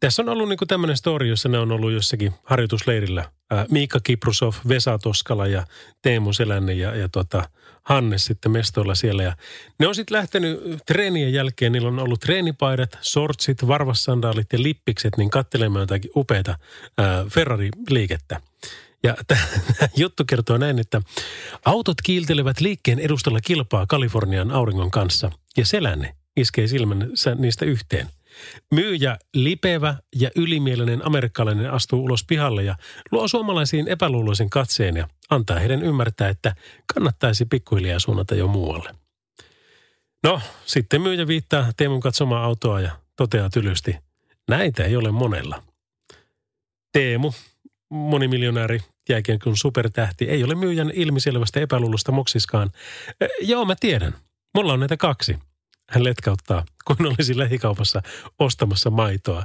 Tässä 0.00 0.22
on 0.22 0.28
ollut 0.28 0.48
niin 0.48 0.58
tämmöinen 0.68 0.96
story, 0.96 1.28
jossa 1.28 1.48
ne 1.48 1.58
on 1.58 1.72
ollut 1.72 1.92
jossakin 1.92 2.32
harjoitusleirillä. 2.44 3.30
Ää, 3.50 3.66
Miikka 3.70 4.00
Kiprusov, 4.02 4.54
Vesa 4.68 4.98
Toskala 4.98 5.46
ja 5.46 5.66
Teemu 6.02 6.32
Selänne 6.32 6.72
ja, 6.72 6.96
ja 6.96 7.08
tota, 7.08 7.48
Hannes 7.84 8.24
sitten 8.24 8.52
mestoilla 8.52 8.94
siellä. 8.94 9.22
Ja 9.22 9.36
ne 9.78 9.88
on 9.88 9.94
sitten 9.94 10.16
lähtenyt 10.16 10.60
treenien 10.86 11.32
jälkeen, 11.32 11.72
niillä 11.72 11.88
on 11.88 11.98
ollut 11.98 12.20
treenipaidat, 12.20 12.98
sortsit, 13.00 13.66
varvassandaalit 13.66 14.52
ja 14.52 14.62
lippikset, 14.62 15.16
niin 15.16 15.30
katselemaan 15.30 15.82
jotakin 15.82 16.10
upeita 16.16 16.58
Ferrari-liikettä. 17.28 18.40
Ja 19.02 19.16
tämä 19.26 19.40
juttu 19.96 20.24
kertoo 20.24 20.58
näin, 20.58 20.78
että 20.78 21.02
autot 21.64 22.02
kiiltelevät 22.02 22.60
liikkeen 22.60 22.98
edustalla 22.98 23.40
kilpaa 23.40 23.86
Kalifornian 23.86 24.50
auringon 24.50 24.90
kanssa 24.90 25.30
ja 25.56 25.66
selänne 25.66 26.14
iskee 26.36 26.66
silmänsä 26.66 27.34
niistä 27.34 27.64
yhteen. 27.64 28.08
Myyjä 28.74 29.18
lipevä 29.34 29.94
ja 30.16 30.30
ylimielinen 30.36 31.06
amerikkalainen 31.06 31.70
astuu 31.70 32.04
ulos 32.04 32.24
pihalle 32.24 32.62
ja 32.62 32.76
luo 33.10 33.28
suomalaisiin 33.28 33.88
epäluuloisen 33.88 34.50
katseen 34.50 34.96
ja 34.96 35.08
antaa 35.30 35.58
heidän 35.58 35.82
ymmärtää, 35.82 36.28
että 36.28 36.54
kannattaisi 36.94 37.44
pikkuhiljaa 37.44 37.98
suunnata 37.98 38.34
jo 38.34 38.46
muualle. 38.46 38.94
No, 40.24 40.40
sitten 40.66 41.02
myyjä 41.02 41.26
viittaa 41.26 41.72
Teemun 41.76 42.00
katsomaan 42.00 42.44
autoa 42.44 42.80
ja 42.80 42.90
toteaa 43.16 43.50
tylysti, 43.50 43.96
näitä 44.48 44.84
ei 44.84 44.96
ole 44.96 45.10
monella. 45.10 45.62
Teemu, 46.92 47.32
monimiljonääri, 47.90 48.80
jääkiekon 49.08 49.56
supertähti, 49.56 50.24
ei 50.24 50.44
ole 50.44 50.54
myyjän 50.54 50.90
ilmiselvästä 50.94 51.60
epäluulosta 51.60 52.12
moksiskaan. 52.12 52.70
Joo, 53.40 53.64
mä 53.64 53.74
tiedän. 53.80 54.14
Mulla 54.54 54.72
on 54.72 54.80
näitä 54.80 54.96
kaksi. 54.96 55.38
Hän 55.90 56.04
letkauttaa, 56.04 56.64
kun 56.84 57.06
olisi 57.06 57.38
lähikaupassa 57.38 58.02
ostamassa 58.38 58.90
maitoa. 58.90 59.44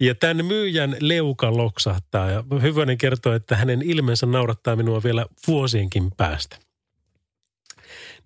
Ja 0.00 0.14
tämän 0.14 0.46
myyjän 0.46 0.96
leuka 1.00 1.56
loksahtaa 1.56 2.30
ja 2.30 2.44
Hyvänen 2.62 2.98
kertoo, 2.98 3.32
että 3.32 3.56
hänen 3.56 3.82
ilmeensä 3.82 4.26
naurattaa 4.26 4.76
minua 4.76 5.02
vielä 5.02 5.26
vuosienkin 5.46 6.10
päästä. 6.16 6.58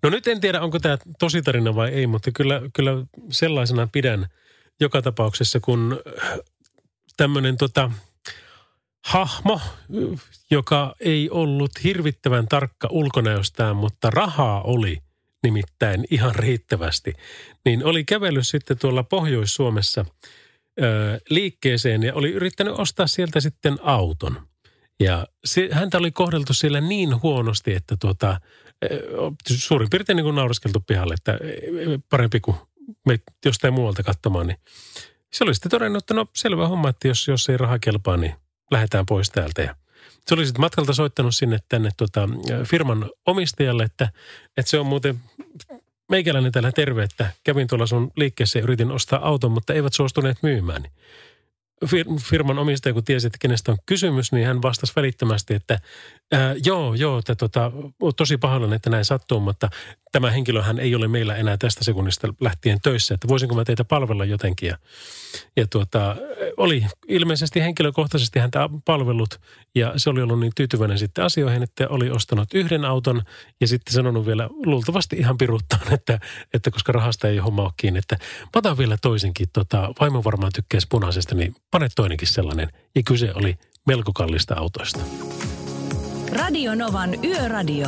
No 0.03 0.09
nyt 0.09 0.27
en 0.27 0.41
tiedä, 0.41 0.61
onko 0.61 0.79
tämä 0.79 0.97
tositarina 1.19 1.75
vai 1.75 1.89
ei, 1.89 2.07
mutta 2.07 2.31
kyllä, 2.31 2.61
kyllä 2.73 2.91
sellaisena 3.31 3.87
pidän 3.87 4.27
joka 4.79 5.01
tapauksessa, 5.01 5.59
kun 5.59 5.99
tämmöinen 7.17 7.57
tota, 7.57 7.91
hahmo, 9.05 9.61
joka 10.51 10.95
ei 10.99 11.29
ollut 11.29 11.71
hirvittävän 11.83 12.47
tarkka 12.47 12.87
ulkonäöstään, 12.91 13.75
mutta 13.75 14.09
rahaa 14.09 14.61
oli 14.61 14.97
nimittäin 15.43 16.05
ihan 16.11 16.35
riittävästi, 16.35 17.13
niin 17.65 17.85
oli 17.85 18.03
kävellyt 18.03 18.47
sitten 18.47 18.77
tuolla 18.77 19.03
Pohjois-Suomessa 19.03 20.05
ö, 20.81 21.19
liikkeeseen 21.29 22.03
ja 22.03 22.13
oli 22.13 22.31
yrittänyt 22.31 22.73
ostaa 22.79 23.07
sieltä 23.07 23.39
sitten 23.39 23.77
auton. 23.81 24.47
Ja 24.99 25.27
se, 25.45 25.69
häntä 25.71 25.97
oli 25.97 26.11
kohdeltu 26.11 26.53
siellä 26.53 26.81
niin 26.81 27.21
huonosti, 27.21 27.73
että 27.73 27.97
tuota, 27.99 28.41
suurin 29.47 29.89
piirtein 29.89 30.15
niin 30.15 30.23
kuin 30.23 30.35
nauraskeltu 30.35 30.79
pihalle, 30.87 31.13
että 31.13 31.39
parempi 32.09 32.39
kuin 32.39 32.57
me 33.05 33.19
jostain 33.45 33.73
muualta 33.73 34.03
katsomaan, 34.03 34.47
niin 34.47 34.57
se 35.33 35.43
oli 35.43 35.55
sitten 35.55 35.71
todennut, 35.71 36.03
että 36.03 36.13
no 36.13 36.25
selvä 36.35 36.67
homma, 36.67 36.89
että 36.89 37.07
jos, 37.07 37.27
jos 37.27 37.49
ei 37.49 37.57
raha 37.57 37.79
kelpaa, 37.79 38.17
niin 38.17 38.35
lähdetään 38.71 39.05
pois 39.05 39.29
täältä. 39.29 39.61
Ja 39.61 39.75
se 40.27 40.33
oli 40.33 40.45
sitten 40.45 40.61
matkalta 40.61 40.93
soittanut 40.93 41.35
sinne 41.35 41.57
tänne 41.69 41.89
tota, 41.97 42.29
firman 42.65 43.09
omistajalle, 43.25 43.83
että, 43.83 44.09
että 44.57 44.69
se 44.69 44.79
on 44.79 44.85
muuten 44.85 45.19
meikäläinen 46.09 46.51
täällä 46.51 46.71
terve, 46.71 47.03
että 47.03 47.31
kävin 47.43 47.67
tuolla 47.67 47.85
sun 47.87 48.11
liikkeessä 48.15 48.59
ja 48.59 48.63
yritin 48.63 48.91
ostaa 48.91 49.27
auton, 49.27 49.51
mutta 49.51 49.73
eivät 49.73 49.93
suostuneet 49.93 50.37
myymään. 50.43 50.83
Firman 52.29 52.59
omistaja, 52.59 52.93
kun 52.93 53.03
tiesi, 53.03 53.27
että 53.27 53.37
kenestä 53.41 53.71
on 53.71 53.77
kysymys, 53.85 54.31
niin 54.31 54.47
hän 54.47 54.61
vastasi 54.61 54.93
välittömästi, 54.95 55.53
että 55.53 55.79
ää, 56.31 56.55
joo, 56.65 56.93
joo, 56.93 57.19
että 57.19 57.35
tota, 57.35 57.71
tosi 58.17 58.37
pahoillani, 58.37 58.75
että 58.75 58.89
näin 58.89 59.05
sattuu, 59.05 59.39
mutta 59.39 59.69
tämä 60.11 60.31
henkilöhän 60.31 60.79
ei 60.79 60.95
ole 60.95 61.07
meillä 61.07 61.35
enää 61.35 61.57
tästä 61.57 61.83
sekunnista 61.83 62.33
lähtien 62.39 62.81
töissä, 62.81 63.13
että 63.13 63.27
voisinko 63.27 63.55
mä 63.55 63.65
teitä 63.65 63.85
palvella 63.85 64.25
jotenkin. 64.25 64.67
Ja, 64.67 64.77
ja 65.57 65.67
tuota, 65.67 66.15
oli 66.57 66.85
ilmeisesti 67.07 67.61
henkilökohtaisesti 67.61 68.39
häntä 68.39 68.69
palvellut 68.85 69.39
ja 69.75 69.93
se 69.97 70.09
oli 70.09 70.21
ollut 70.21 70.39
niin 70.39 70.51
tyytyväinen 70.55 70.97
sitten 70.97 71.25
asioihin, 71.25 71.63
että 71.63 71.87
oli 71.87 72.09
ostanut 72.09 72.53
yhden 72.53 72.85
auton 72.85 73.21
ja 73.61 73.67
sitten 73.67 73.93
sanonut 73.93 74.25
vielä 74.25 74.49
luultavasti 74.65 75.15
ihan 75.15 75.37
piruttaan, 75.37 75.93
että, 75.97 76.19
että 76.53 76.71
koska 76.71 76.91
rahasta 76.91 77.27
ei 77.27 77.37
homma 77.37 77.63
ole 77.63 77.71
kiinni, 77.77 77.99
että 77.99 78.15
mä 78.43 78.49
otan 78.55 78.77
vielä 78.77 78.97
toisenkin, 79.01 79.47
tota, 79.53 79.93
vaimo 79.99 80.23
varmaan 80.23 80.51
tykkäisi 80.55 80.87
punaisesta, 80.89 81.35
niin 81.35 81.55
pane 81.71 81.87
toinenkin 81.95 82.27
sellainen. 82.27 82.69
Ja 82.95 83.01
kyse 83.05 83.33
oli 83.35 83.57
melko 83.87 84.11
kallista 84.13 84.55
autoista. 84.57 84.99
Radio 86.31 86.75
Novan 86.75 87.25
Yöradio. 87.25 87.87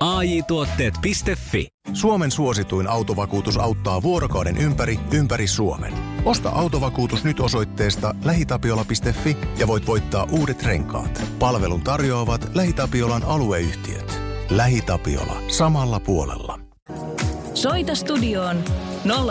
AJ-tuotteet.fi 0.00 1.68
Suomen 1.92 2.30
suosituin 2.30 2.86
autovakuutus 2.86 3.56
auttaa 3.56 4.02
vuorokauden 4.02 4.56
ympäri, 4.58 5.00
ympäri 5.12 5.46
Suomen. 5.46 5.92
Osta 6.24 6.48
autovakuutus 6.48 7.24
nyt 7.24 7.40
osoitteesta 7.40 8.14
lähitapiola.fi 8.24 9.36
ja 9.58 9.66
voit 9.66 9.86
voittaa 9.86 10.26
uudet 10.30 10.62
renkaat. 10.62 11.22
Palvelun 11.38 11.80
tarjoavat 11.80 12.50
LähiTapiolan 12.54 13.22
alueyhtiöt. 13.22 14.20
LähiTapiola. 14.50 15.42
Samalla 15.48 16.00
puolella. 16.00 16.60
Soita 17.54 17.94
studioon 17.94 18.64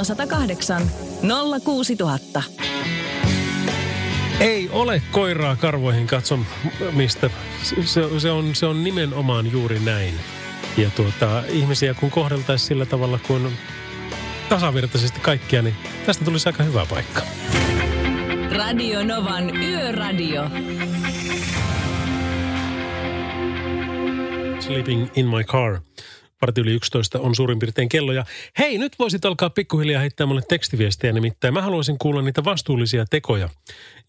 0108 0.04 0.82
06000. 1.64 2.44
Ei 4.40 4.70
ole 4.70 5.02
koiraa 5.12 5.56
karvoihin 5.56 6.08
katsomista. 6.08 7.30
Se, 7.64 8.20
se, 8.20 8.32
on, 8.32 8.56
se 8.56 8.66
on 8.66 8.84
nimenomaan 8.84 9.52
juuri 9.52 9.80
näin. 9.80 10.14
Ja 10.80 10.90
tuota, 10.90 11.44
ihmisiä 11.48 11.94
kun 11.94 12.12
kohdeltaisiin 12.12 12.68
sillä 12.68 12.86
tavalla 12.86 13.20
kuin 13.28 13.58
tasavirtaisesti 14.50 15.20
kaikkia, 15.20 15.62
niin 15.62 15.76
tästä 16.06 16.26
tulisi 16.26 16.50
aika 16.50 16.64
hyvä 16.64 16.86
paikka. 16.90 17.22
Radio 18.52 19.04
Novan 19.04 19.56
Yöradio. 19.56 20.50
Sleeping 24.60 25.08
in 25.16 25.28
my 25.28 25.44
car. 25.44 25.80
Varti 26.42 26.62
yli 26.62 26.72
11 26.72 27.20
on 27.20 27.36
suurin 27.36 27.60
piirtein 27.60 27.90
kello. 27.90 28.12
Ja 28.12 28.26
hei, 28.60 28.78
nyt 28.78 28.96
voisit 29.00 29.26
alkaa 29.26 29.50
pikkuhiljaa 29.50 30.02
heittää 30.02 30.28
mulle 30.28 30.42
tekstiviestejä. 30.50 31.14
Nimittäin 31.14 31.54
mä 31.54 31.62
haluaisin 31.62 31.98
kuulla 31.98 32.22
niitä 32.22 32.44
vastuullisia 32.44 33.06
tekoja, 33.10 33.50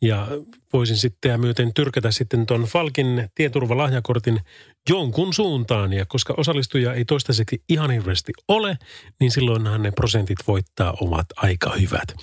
Ja 0.02 0.28
voisin 0.72 0.96
sitten 0.96 1.30
ja 1.30 1.38
myöten 1.38 1.74
tyrkätä 1.74 2.10
sitten 2.10 2.46
tuon 2.46 2.62
Falkin 2.62 3.28
tieturvalahjakortin 3.34 4.40
jonkun 4.88 5.34
suuntaan. 5.34 5.92
Ja 5.92 6.06
koska 6.06 6.34
osallistuja 6.36 6.94
ei 6.94 7.04
toistaiseksi 7.04 7.62
ihan 7.68 7.90
hirveästi 7.90 8.32
ole, 8.48 8.78
niin 9.20 9.30
silloinhan 9.30 9.82
ne 9.82 9.90
prosentit 9.90 10.38
voittaa 10.46 10.94
ovat 11.00 11.26
aika 11.36 11.72
hyvät. 11.80 12.14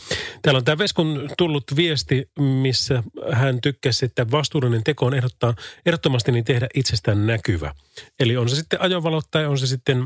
Täällä 0.41 0.57
on 0.57 0.65
tämä 0.65 0.77
Veskun 0.77 1.29
tullut 1.37 1.63
viesti, 1.75 2.29
missä 2.39 3.03
hän 3.31 3.61
tykkäsi, 3.61 4.05
että 4.05 4.31
vastuullinen 4.31 4.83
teko 4.83 5.05
on 5.05 5.13
ehdottaa, 5.13 5.53
ehdottomasti 5.85 6.31
niin 6.31 6.45
tehdä 6.45 6.67
itsestään 6.75 7.27
näkyvä. 7.27 7.73
Eli 8.19 8.37
on 8.37 8.49
se 8.49 8.55
sitten 8.55 8.81
ajovalot 8.81 9.25
tai 9.31 9.45
on 9.45 9.57
se 9.57 9.67
sitten 9.67 10.05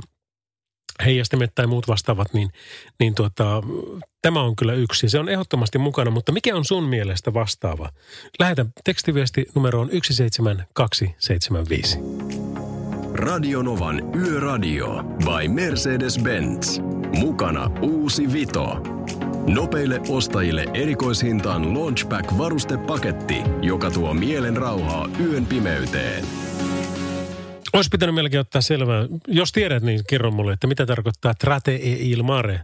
heijastimet 1.06 1.52
tai 1.56 1.68
muut 1.68 1.88
vastaavat, 1.88 2.34
niin, 2.34 2.50
niin 3.00 3.16
tuota, 3.16 3.64
tämä 4.22 4.42
on 4.42 4.56
kyllä 4.56 4.74
yksi. 4.74 5.10
Se 5.10 5.20
on 5.20 5.30
ehdottomasti 5.30 5.78
mukana, 5.78 6.12
mutta 6.12 6.32
mikä 6.32 6.56
on 6.56 6.66
sun 6.66 6.84
mielestä 6.84 7.34
vastaava? 7.34 7.90
Lähetä 8.40 8.66
tekstiviesti 8.84 9.46
numeroon 9.56 9.90
17275. 9.90 12.00
Radionovan 13.14 14.16
Yöradio 14.16 15.04
by 15.04 15.48
Mercedes-Benz. 15.48 16.82
Mukana 17.18 17.72
uusi 17.82 18.34
Vito. 18.34 18.78
Nopeille 19.48 20.02
ostajille 20.10 20.66
erikoishintaan 20.74 21.74
Launchback-varustepaketti, 21.74 23.36
joka 23.62 23.92
tuo 23.92 24.14
mielen 24.14 24.58
rauhaa 24.58 25.10
yön 25.20 25.46
pimeyteen. 25.46 26.26
Olisi 27.74 27.90
pitänyt 27.90 28.16
melkein 28.16 28.42
ottaa 28.42 28.62
selvää. 28.62 29.08
Jos 29.28 29.52
tiedät, 29.52 29.84
niin 29.84 30.02
kerro 30.10 30.32
mulle, 30.32 30.54
että 30.54 30.68
mitä 30.68 30.86
tarkoittaa 30.86 31.34
trate 31.34 31.76
e 31.76 31.98
il 32.00 32.24
mare. 32.24 32.54
Äh, 32.54 32.62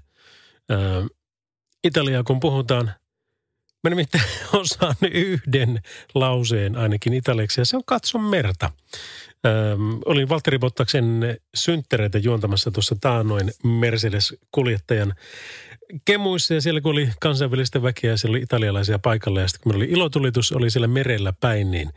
Italia, 1.88 2.24
kun 2.24 2.39
puhutaan, 2.39 2.91
mä 3.84 3.89
nimittäin 3.89 4.24
osaan 4.53 4.96
yhden 5.12 5.82
lauseen 6.15 6.75
ainakin 6.75 7.13
italiaksi, 7.13 7.62
ja 7.62 7.65
se 7.65 7.77
on 7.77 7.84
katso 7.86 8.20
merta. 8.20 8.72
Ähm, 9.46 10.00
olin 10.06 10.29
Valtteri 10.29 10.60
Bottaksen 10.60 11.38
synttereitä 11.56 12.17
juontamassa 12.17 12.72
tuossa 12.72 12.96
taanoin 13.01 13.51
Mercedes-kuljettajan 13.63 15.13
kemuissa 16.06 16.53
ja 16.53 16.62
siellä 16.62 16.82
kun 16.82 16.91
oli 16.91 17.10
kansainvälistä 17.20 17.84
väkeä 17.84 18.12
ja 18.12 18.17
siellä 18.17 18.36
oli 18.36 18.44
italialaisia 18.44 19.00
paikalla 19.00 19.41
ja 19.41 19.48
sitten 19.48 19.63
kun 19.63 19.75
oli 19.75 19.86
ilotulitus, 19.86 20.51
oli 20.51 20.70
siellä 20.70 20.88
merellä 20.88 21.34
päin, 21.39 21.72
niin 21.72 21.89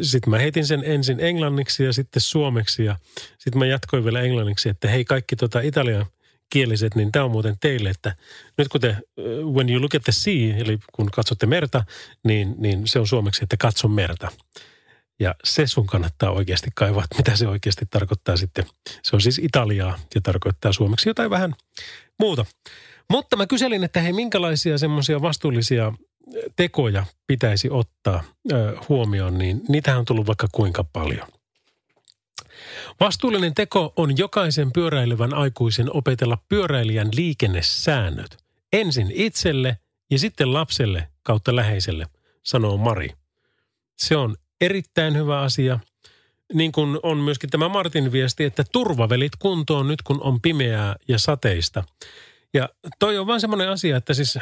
sitten 0.00 0.30
mä 0.30 0.38
heitin 0.38 0.66
sen 0.66 0.82
ensin 0.86 1.20
englanniksi 1.20 1.84
ja 1.84 1.92
sitten 1.92 2.22
suomeksi 2.22 2.84
ja 2.84 2.96
sitten 3.38 3.58
mä 3.58 3.66
jatkoin 3.66 4.04
vielä 4.04 4.20
englanniksi, 4.20 4.68
että 4.68 4.88
hei 4.88 5.04
kaikki 5.04 5.36
tota 5.36 5.60
Italian 5.60 6.06
kieliset, 6.54 6.94
niin 6.94 7.12
tämä 7.12 7.24
on 7.24 7.30
muuten 7.30 7.56
teille, 7.60 7.90
että 7.90 8.16
nyt 8.58 8.68
kun 8.68 8.80
te, 8.80 8.96
when 9.54 9.70
you 9.70 9.80
look 9.80 9.94
at 9.94 10.02
the 10.02 10.12
sea, 10.12 10.56
eli 10.56 10.78
kun 10.92 11.10
katsotte 11.10 11.46
merta, 11.46 11.84
niin, 12.24 12.54
niin 12.58 12.86
se 12.86 12.98
on 12.98 13.06
suomeksi, 13.06 13.44
että 13.44 13.56
katso 13.56 13.88
merta. 13.88 14.28
Ja 15.20 15.34
se 15.44 15.66
sun 15.66 15.86
kannattaa 15.86 16.30
oikeasti 16.30 16.70
kaivaa, 16.74 17.04
mitä 17.16 17.36
se 17.36 17.48
oikeasti 17.48 17.86
tarkoittaa 17.90 18.36
sitten. 18.36 18.64
Se 19.02 19.16
on 19.16 19.20
siis 19.20 19.38
Italiaa 19.38 19.98
ja 20.14 20.20
tarkoittaa 20.20 20.72
suomeksi 20.72 21.08
jotain 21.08 21.30
vähän 21.30 21.54
muuta. 22.18 22.46
Mutta 23.10 23.36
mä 23.36 23.46
kyselin, 23.46 23.84
että 23.84 24.00
hei, 24.00 24.12
minkälaisia 24.12 24.78
semmoisia 24.78 25.22
vastuullisia 25.22 25.92
tekoja 26.56 27.06
pitäisi 27.26 27.70
ottaa 27.70 28.24
ö, 28.52 28.76
huomioon, 28.88 29.38
niin 29.38 29.60
niitähän 29.68 29.98
on 29.98 30.04
tullut 30.04 30.26
vaikka 30.26 30.48
kuinka 30.52 30.84
paljon. 30.84 31.28
Vastuullinen 33.00 33.54
teko 33.54 33.92
on 33.96 34.18
jokaisen 34.18 34.72
pyöräilevän 34.72 35.34
aikuisen 35.34 35.96
opetella 35.96 36.38
pyöräilijän 36.48 37.08
liikennesäännöt. 37.16 38.44
Ensin 38.72 39.12
itselle 39.14 39.78
ja 40.10 40.18
sitten 40.18 40.52
lapselle 40.52 41.08
kautta 41.22 41.56
läheiselle, 41.56 42.06
sanoo 42.42 42.76
Mari. 42.76 43.10
Se 43.96 44.16
on 44.16 44.36
erittäin 44.60 45.16
hyvä 45.16 45.40
asia. 45.40 45.78
Niin 46.52 46.72
kuin 46.72 46.98
on 47.02 47.18
myöskin 47.18 47.50
tämä 47.50 47.68
Martin 47.68 48.12
viesti, 48.12 48.44
että 48.44 48.64
turvavelit 48.72 49.32
kuntoon 49.38 49.88
nyt 49.88 50.02
kun 50.02 50.22
on 50.22 50.40
pimeää 50.40 50.96
ja 51.08 51.18
sateista. 51.18 51.84
Ja 52.54 52.68
toi 52.98 53.18
on 53.18 53.26
vaan 53.26 53.40
semmoinen 53.40 53.68
asia, 53.68 53.96
että 53.96 54.14
siis 54.14 54.38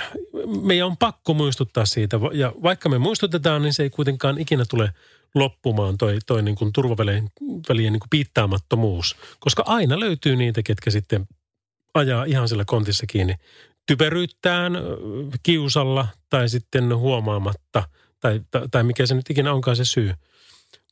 meidän 0.63 0.87
on 0.87 0.97
pakko 0.97 1.35
muistuttaa 1.35 1.85
siitä. 1.87 2.21
Ja 2.33 2.53
vaikka 2.63 2.89
me 2.89 2.99
muistutetaan, 2.99 3.63
niin 3.63 3.75
se 3.75 3.83
ei 3.83 3.91
kuitenkaan 3.91 4.39
ikinä 4.39 4.65
tule 4.65 4.95
loppumaan 5.35 5.99
toi, 5.99 6.19
toi 6.27 6.43
niin 6.43 6.57
kuin 6.57 6.73
turvavälien 6.73 7.31
välien 7.69 7.93
niin 7.93 8.01
kuin 8.01 8.11
piittaamattomuus. 8.11 9.17
Koska 9.41 9.63
aina 9.67 10.01
löytyy 10.01 10.37
niitä, 10.37 10.63
ketkä 10.63 10.91
sitten 10.91 11.27
ajaa 11.95 12.25
ihan 12.25 12.49
sillä 12.49 12.65
kontissa 12.67 13.07
kiinni 13.07 13.35
typeryyttään, 13.87 14.73
kiusalla 15.43 16.09
tai 16.31 16.49
sitten 16.49 16.97
huomaamatta 16.97 17.83
tai, 18.21 18.41
tai, 18.51 18.63
tai 18.71 18.83
mikä 18.83 19.07
se 19.07 19.15
nyt 19.15 19.31
ikinä 19.31 19.53
onkaan 19.53 19.77
se 19.77 19.85
syy. 19.85 20.15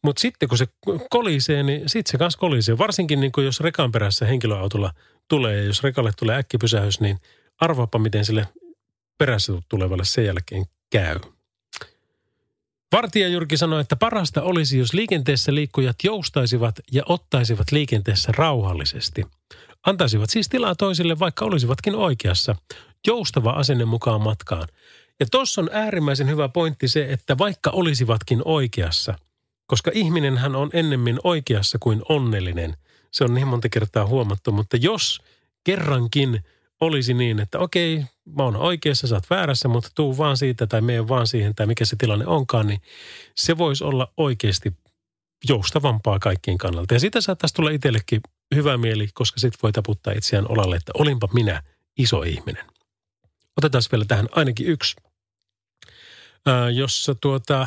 Mutta 0.03 0.21
sitten 0.21 0.49
kun 0.49 0.59
se 0.59 0.67
kolisee, 1.11 1.63
niin 1.63 1.89
sitten 1.89 2.11
se 2.11 2.19
kanssa 2.19 2.39
kolisee. 2.39 2.79
Varsinkin 2.79 3.21
niin 3.21 3.33
kuin 3.33 3.45
jos 3.45 3.61
rekan 3.61 3.93
perässä 3.93 4.27
henkilöautolla 4.27 4.93
tulee 5.29 5.57
ja 5.57 5.65
jos 5.65 5.83
rekalle 5.83 6.11
tulee 6.19 6.39
äkkipysähys, 6.39 7.01
niin 7.01 7.19
arvaapa 7.61 7.99
miten 7.99 8.25
sille 8.25 8.49
perässä 9.19 9.53
tulevalle 9.69 10.05
sen 10.05 10.25
jälkeen 10.25 10.65
käy. 10.91 11.19
Vartija 12.93 13.29
Jyrki 13.29 13.57
sanoi, 13.57 13.81
että 13.81 13.97
parasta 13.97 14.43
olisi, 14.43 14.79
jos 14.79 14.95
liikenteessä 14.95 15.55
liikkujat 15.55 15.97
joustaisivat 16.05 16.81
ja 16.93 17.03
ottaisivat 17.07 17.73
liikenteessä 17.73 18.33
rauhallisesti. 18.37 19.27
Antaisivat 19.87 20.31
siis 20.31 20.49
tilaa 20.49 20.75
toisille, 20.75 21.19
vaikka 21.19 21.45
olisivatkin 21.45 21.95
oikeassa. 21.95 22.57
Joustava 23.07 23.51
asenne 23.51 23.85
mukaan 23.85 24.21
matkaan. 24.21 24.69
Ja 25.21 25.27
tuossa 25.31 25.61
on 25.61 25.71
äärimmäisen 25.73 26.29
hyvä 26.29 26.49
pointti 26.49 26.89
se, 26.89 27.07
että 27.13 27.39
vaikka 27.39 27.71
olisivatkin 27.71 28.43
oikeassa, 28.45 29.15
koska 29.67 29.91
ihminenhän 29.95 30.57
on 30.57 30.71
ennemmin 30.73 31.19
oikeassa 31.25 31.79
kuin 31.81 32.03
onnellinen. 32.09 32.77
Se 33.11 33.25
on 33.25 33.35
niin 33.35 33.49
monta 33.49 33.69
kertaa 33.69 34.07
huomattu, 34.07 34.53
mutta 34.53 34.77
jos 34.77 35.21
kerrankin 35.65 36.45
olisi 36.81 37.15
niin, 37.15 37.41
että 37.41 37.59
okei, 37.59 38.05
mä 38.37 38.43
oon 38.43 38.57
oikeassa, 38.57 39.07
sä 39.07 39.15
oot 39.15 39.31
väärässä, 39.31 39.69
mutta 39.69 39.89
tuu 39.95 40.19
vaan 40.19 40.37
siitä 40.37 40.67
tai 40.67 40.81
mene 40.81 41.09
vaan 41.09 41.27
siihen 41.27 41.55
tai 41.55 41.67
mikä 41.67 41.85
se 41.85 41.97
tilanne 41.97 42.27
onkaan, 42.27 42.67
niin 42.67 42.81
se 43.37 43.59
voisi 43.59 43.85
olla 43.85 44.13
oikeasti 44.17 44.73
joustavampaa 45.49 46.19
kaikkien 46.19 46.59
kannalta. 46.59 46.95
Ja 46.95 47.01
sitä 47.01 47.21
saattaisi 47.21 47.55
tulla 47.55 47.71
itsellekin 47.71 48.21
hyvä 48.55 48.77
mieli, 48.77 49.09
koska 49.15 49.41
sit 49.41 49.55
voi 49.63 49.73
taputtaa 49.73 50.13
itseään 50.13 50.53
olalle, 50.53 50.77
että 50.77 50.93
olinpa 50.95 51.29
minä 51.35 51.63
iso 51.99 52.23
ihminen. 52.23 52.65
Otetaan 53.57 53.83
vielä 53.93 54.05
tähän 54.05 54.29
ainakin 54.33 54.67
yksi 54.67 54.97
jossa 56.75 57.15
tuota, 57.15 57.67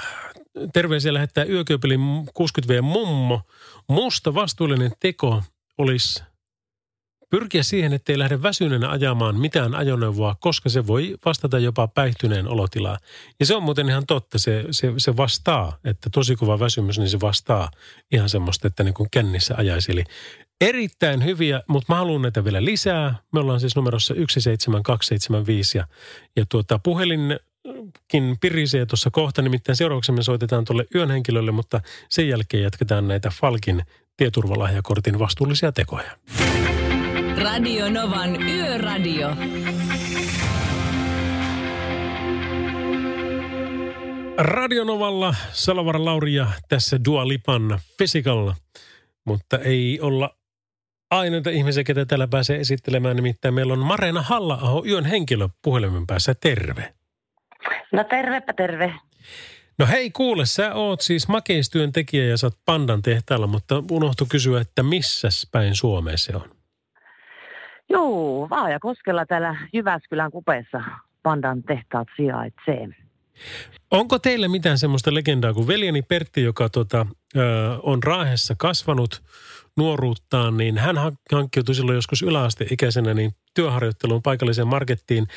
terveisiä 0.73 1.13
lähettää 1.13 1.45
Yököpelin 1.45 1.99
60V 2.39 2.81
mummo. 2.81 3.41
Musta 3.87 4.33
vastuullinen 4.33 4.91
teko 4.99 5.43
olisi 5.77 6.23
pyrkiä 7.33 7.63
siihen, 7.63 7.93
ettei 7.93 8.19
lähde 8.19 8.41
väsyneenä 8.41 8.89
ajamaan 8.89 9.39
mitään 9.39 9.75
ajoneuvoa, 9.75 10.35
koska 10.39 10.69
se 10.69 10.87
voi 10.87 11.15
vastata 11.25 11.59
jopa 11.59 11.87
päihtyneen 11.87 12.47
olotilaa. 12.47 12.97
Ja 13.39 13.45
se 13.45 13.55
on 13.55 13.63
muuten 13.63 13.89
ihan 13.89 14.05
totta, 14.05 14.39
se, 14.39 14.65
se, 14.71 14.93
se 14.97 15.17
vastaa, 15.17 15.77
että 15.85 16.09
tosi 16.09 16.35
kova 16.35 16.59
väsymys, 16.59 16.99
niin 16.99 17.09
se 17.09 17.19
vastaa 17.19 17.71
ihan 18.11 18.29
semmoista, 18.29 18.67
että 18.67 18.83
niin 18.83 18.93
kuin 18.93 19.09
kännissä 19.11 19.55
ajaisi. 19.57 19.91
Eli 19.91 20.03
erittäin 20.61 21.25
hyviä, 21.25 21.61
mutta 21.67 21.93
mä 21.93 21.97
haluan 21.97 22.21
näitä 22.21 22.43
vielä 22.43 22.65
lisää. 22.65 23.15
Me 23.31 23.39
ollaan 23.39 23.59
siis 23.59 23.75
numerossa 23.75 24.13
17275 24.13 25.77
ja, 25.77 25.87
ja 26.35 26.45
tuota, 26.49 26.79
puhelin 26.79 27.39
kin 28.07 28.37
pirisee 28.41 28.85
tuossa 28.85 29.11
kohta, 29.11 29.41
nimittäin 29.41 29.75
seuraavaksi 29.75 30.11
me 30.11 30.23
soitetaan 30.23 30.65
tuolle 30.65 30.85
yön 30.95 31.11
henkilölle, 31.11 31.51
mutta 31.51 31.81
sen 32.09 32.29
jälkeen 32.29 32.63
jatketaan 32.63 33.07
näitä 33.07 33.29
Falkin 33.29 33.83
tieturvalahjakortin 34.17 35.19
vastuullisia 35.19 35.71
tekoja. 35.71 36.11
Radio 37.43 37.89
Novan 37.89 38.41
Yöradio. 38.41 39.29
Radionovalla 44.37 45.35
Salavara 45.51 46.05
Lauri 46.05 46.33
ja 46.33 46.47
tässä 46.69 46.99
Dua 47.05 47.27
Lipan 47.27 47.79
Physical, 47.97 48.53
mutta 49.25 49.57
ei 49.57 49.99
olla 50.01 50.35
ainoita 51.11 51.49
ihmisiä, 51.49 51.83
ketä 51.83 52.05
täällä 52.05 52.27
pääsee 52.27 52.59
esittelemään. 52.59 53.15
Nimittäin 53.15 53.53
meillä 53.53 53.73
on 53.73 53.79
Marena 53.79 54.21
halla 54.21 54.83
yön 54.85 55.05
henkilö 55.05 55.49
puhelimen 55.61 56.07
päässä. 56.07 56.35
Terve. 56.35 56.93
No 57.91 58.03
tervepä 58.03 58.53
terve. 58.53 58.93
No 59.79 59.85
hei 59.85 60.11
kuule, 60.11 60.45
sä 60.45 60.73
oot 60.73 61.01
siis 61.01 61.27
makeistyöntekijä 61.27 62.25
ja 62.25 62.37
sä 62.37 62.47
oot 62.47 62.57
Pandan 62.65 63.01
tehtaalla, 63.01 63.47
mutta 63.47 63.83
unohtu 63.91 64.25
kysyä, 64.29 64.61
että 64.61 64.83
missä 64.83 65.27
päin 65.51 65.75
Suomeen 65.75 66.17
se 66.17 66.35
on? 66.35 66.62
Joo, 67.93 68.47
Vaajakoskella 68.49 69.25
täällä 69.25 69.55
Jyväskylän 69.73 70.31
kupeessa 70.31 70.81
Pandan 71.23 71.63
tehtaat 71.63 72.07
sijaitsee. 72.15 72.87
Onko 73.91 74.19
teille 74.19 74.47
mitään 74.47 74.77
semmoista 74.77 75.13
legendaa 75.13 75.53
kuin 75.53 75.67
veljeni 75.67 76.01
Pertti, 76.01 76.43
joka 76.43 76.69
tota, 76.69 77.05
ö, 77.35 77.41
on 77.83 78.03
Raahessa 78.03 78.55
kasvanut 78.57 79.23
nuoruuttaan, 79.77 80.57
niin 80.57 80.77
hän 80.77 80.95
hankkiutui 81.31 81.75
silloin 81.75 81.95
joskus 81.95 82.21
yläasteikäisenä 82.21 83.13
niin 83.13 83.31
työharjoitteluun 83.53 84.21
paikalliseen 84.21 84.67
markettiin 84.67 85.27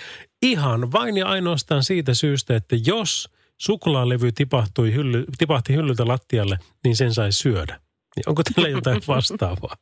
ihan 0.43 0.93
vain 0.93 1.17
ja 1.17 1.27
ainoastaan 1.27 1.85
siitä 1.85 2.15
syystä, 2.15 2.57
että 2.57 2.77
jos 2.87 3.29
suklaalevy 3.59 4.33
tipahtui 4.33 4.93
hylly, 4.93 5.25
tipahti 5.39 5.75
hyllyltä 5.75 6.09
lattialle, 6.09 6.59
niin 6.85 6.97
sen 6.97 7.15
sai 7.15 7.33
syödä. 7.33 7.81
Niin 8.17 8.29
onko 8.29 8.43
teillä 8.43 8.69
jotain 8.69 9.01
vastaavaa? 9.09 9.77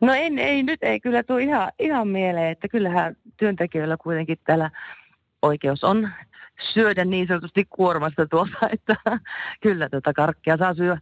No 0.00 0.12
en, 0.14 0.38
ei 0.38 0.62
nyt 0.62 0.82
ei 0.82 1.00
kyllä 1.00 1.22
tule 1.22 1.42
ihan, 1.42 1.72
ihan 1.78 2.08
mieleen, 2.08 2.52
että 2.52 2.68
kyllähän 2.68 3.16
työntekijöillä 3.36 3.96
kuitenkin 3.96 4.38
täällä 4.44 4.70
oikeus 5.42 5.84
on 5.84 6.10
syödä 6.72 7.04
niin 7.04 7.26
sanotusti 7.26 7.66
kuormasta 7.70 8.26
tuossa, 8.26 8.68
että 8.72 8.96
kyllä 9.60 9.88
tätä 9.88 10.12
karkkia 10.12 10.56
saa 10.56 10.74
syödä. 10.74 11.00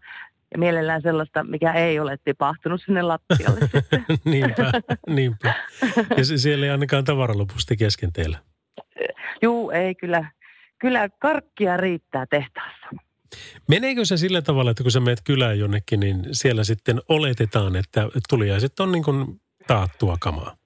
Ja 0.52 0.58
mielellään 0.58 1.02
sellaista, 1.02 1.44
mikä 1.44 1.72
ei 1.72 2.00
ole 2.00 2.16
tipahtunut 2.24 2.82
sinne 2.84 3.02
lattialle 3.02 3.60
sitten. 3.72 4.04
niinpä, 4.24 4.72
niinpä. 5.06 5.54
Ja 6.16 6.24
siellä 6.24 6.66
ei 6.66 6.70
ainakaan 6.70 7.04
tavaralopusti 7.04 7.76
kesken 7.76 8.12
teillä. 8.12 8.38
Juu, 9.42 9.70
ei 9.70 9.94
kyllä. 9.94 10.30
Kyllä 10.78 11.08
karkkia 11.08 11.76
riittää 11.76 12.26
tehtaassa. 12.30 12.86
Meneekö 13.68 14.04
se 14.04 14.16
sillä 14.16 14.42
tavalla, 14.42 14.70
että 14.70 14.82
kun 14.82 14.92
sä 14.92 15.00
meet 15.00 15.20
kylään 15.24 15.58
jonnekin, 15.58 16.00
niin 16.00 16.24
siellä 16.32 16.64
sitten 16.64 17.00
oletetaan, 17.08 17.76
että 17.76 18.08
tulijaiset 18.28 18.80
on 18.80 18.92
niin 18.92 19.04
kuin 19.04 19.40
taattua 19.66 20.16
kamaa? 20.20 20.56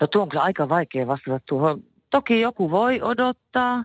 No 0.00 0.06
tuo 0.06 0.22
on 0.22 0.28
kyllä 0.28 0.42
aika 0.42 0.68
vaikea 0.68 1.06
vastata 1.06 1.40
tuohon. 1.48 1.82
Toki 2.10 2.40
joku 2.40 2.70
voi 2.70 3.02
odottaa, 3.02 3.84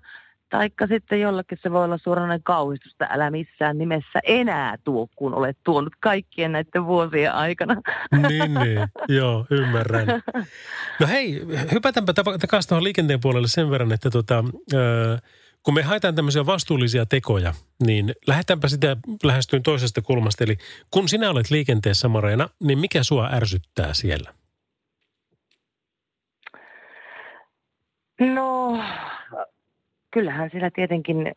taikka 0.50 0.88
sitten 0.88 1.22
jollekin 1.22 1.58
se 1.62 1.72
voi 1.72 1.84
olla 1.84 1.98
suoranainen 1.98 2.44
kauhistus, 2.44 2.92
että 2.92 3.08
älä 3.12 3.32
missään 3.32 3.78
nimessä 3.78 4.20
enää 4.24 4.78
tuo, 4.84 5.08
kun 5.16 5.34
olet 5.34 5.58
tuonut 5.64 5.94
kaikkien 6.00 6.52
näiden 6.52 6.86
vuosien 6.86 7.34
aikana. 7.34 7.82
Niin, 8.30 8.54
niin. 8.54 8.88
Joo, 9.08 9.46
ymmärrän. 9.52 10.08
No 11.00 11.08
hei, 11.08 11.42
hypätäänpä 11.72 12.14
takaisin 12.14 12.70
tuohon 12.70 12.84
liikenteen 12.84 13.20
puolelle 13.20 13.48
sen 13.48 13.70
verran, 13.70 13.92
että 13.92 14.10
tota, 14.10 14.44
ö, 14.74 15.18
kun 15.66 15.74
me 15.74 15.82
haetaan 15.82 16.16
tämmöisiä 16.16 16.46
vastuullisia 16.46 17.06
tekoja, 17.06 17.54
niin 17.86 18.14
lähdetäänpä 18.28 18.68
sitä 18.68 18.98
lähestyyn 19.24 19.64
toisesta 19.64 20.02
kulmasta. 20.02 20.44
Eli 20.44 20.58
kun 20.92 21.10
sinä 21.10 21.30
olet 21.30 21.52
liikenteessä, 21.52 22.08
Mareena, 22.08 22.50
niin 22.64 22.80
mikä 22.80 23.04
sua 23.04 23.30
ärsyttää 23.32 23.94
siellä? 23.94 24.34
No, 28.20 28.80
kyllähän 30.12 30.50
siellä 30.52 30.70
tietenkin 30.76 31.32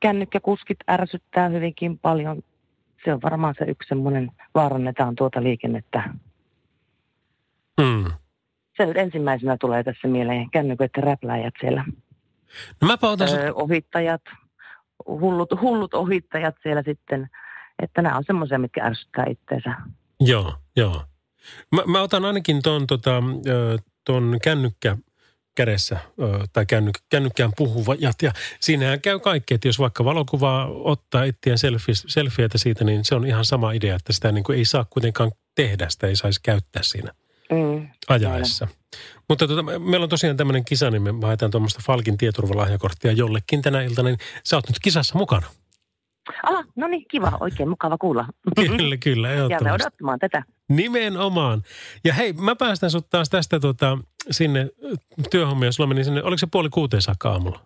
kännykkäkuskit 0.00 0.78
ärsyttää 0.90 1.48
hyvinkin 1.48 1.98
paljon. 1.98 2.42
Se 3.04 3.12
on 3.12 3.22
varmaan 3.22 3.54
se 3.58 3.64
yksi 3.64 3.88
semmoinen, 3.88 4.32
vaarannetaan 4.54 5.16
tuota 5.16 5.42
liikennettä. 5.42 6.14
Hmm. 7.82 8.04
Se 8.76 8.92
ensimmäisenä 8.94 9.56
tulee 9.60 9.84
tässä 9.84 10.08
mieleen, 10.08 10.50
kännyköiden 10.50 11.02
räpläjät 11.02 11.54
siellä. 11.60 11.84
No 12.82 12.96
otan 13.02 13.28
sut- 13.28 13.38
Öö, 13.38 13.52
ohittajat, 13.54 14.22
hullut, 15.06 15.48
hullut 15.60 15.94
ohittajat 15.94 16.54
siellä 16.62 16.82
sitten. 16.86 17.28
Että 17.82 18.02
nämä 18.02 18.16
on 18.16 18.24
semmoisia, 18.26 18.58
mitkä 18.58 18.84
ärsyttää 18.84 19.24
itseensä. 19.30 19.74
Joo, 20.20 20.54
joo. 20.76 21.04
Mä, 21.72 21.82
mä 21.86 22.00
otan 22.02 22.24
ainakin 22.24 22.62
ton, 22.62 22.86
tota, 22.86 23.22
ton 24.04 24.38
kännykkä 24.42 24.96
kädessä 25.54 25.98
tai 26.52 26.66
känny, 26.66 26.90
kännykkään 27.08 27.52
puhuvajat. 27.56 28.22
Ja 28.22 28.32
siinähän 28.60 29.00
käy 29.00 29.18
kaikki, 29.18 29.54
että 29.54 29.68
jos 29.68 29.78
vaikka 29.78 30.04
valokuvaa 30.04 30.66
ottaa 30.66 31.22
selfies, 31.54 32.04
selfieitä 32.08 32.58
siitä, 32.58 32.84
niin 32.84 33.04
se 33.04 33.14
on 33.14 33.26
ihan 33.26 33.44
sama 33.44 33.72
idea, 33.72 33.96
että 33.96 34.12
sitä 34.12 34.32
niin 34.32 34.44
kuin 34.44 34.58
ei 34.58 34.64
saa 34.64 34.86
kuitenkaan 34.90 35.32
tehdä, 35.54 35.88
sitä 35.88 36.06
ei 36.06 36.16
saisi 36.16 36.40
käyttää 36.42 36.82
siinä 36.82 37.12
Mm. 37.52 37.88
ajaessa. 38.08 38.68
Mutta 39.28 39.48
tota, 39.48 39.62
me- 39.62 39.78
meillä 39.78 40.04
on 40.04 40.10
tosiaan 40.10 40.36
tämmöinen 40.36 40.64
kisa, 40.64 40.90
niin 40.90 41.02
me 41.02 41.12
haetaan 41.22 41.50
tuommoista 41.50 41.80
Falkin 41.86 42.18
tieturvalahjakorttia 42.18 43.12
jollekin 43.12 43.62
tänä 43.62 43.82
iltana, 43.82 44.08
niin 44.08 44.18
sä 44.44 44.56
oot 44.56 44.68
nyt 44.68 44.78
kisassa 44.82 45.18
mukana. 45.18 45.46
Ah, 46.42 46.64
no 46.76 46.88
niin, 46.88 47.04
kiva, 47.10 47.32
oikein 47.40 47.68
mukava 47.68 47.98
kuulla. 47.98 48.26
Kyllä, 48.56 48.96
kyllä, 48.96 49.32
ehdottomasti. 49.32 49.70
odottamaan 49.82 50.18
tätä. 50.18 50.42
Nimenomaan. 50.68 51.62
Ja 52.04 52.14
hei, 52.14 52.32
mä 52.32 52.56
päästän 52.56 52.90
sut 52.90 53.10
taas 53.10 53.28
tästä 53.28 53.60
tota, 53.60 53.98
sinne 54.30 54.68
työhommia, 55.30 55.72
sulla 55.72 55.88
meni 55.88 56.04
sinne, 56.04 56.22
oliko 56.22 56.38
se 56.38 56.46
puoli 56.52 56.68
kuuteen 56.68 57.02
saakka 57.02 57.30
aamulla? 57.30 57.60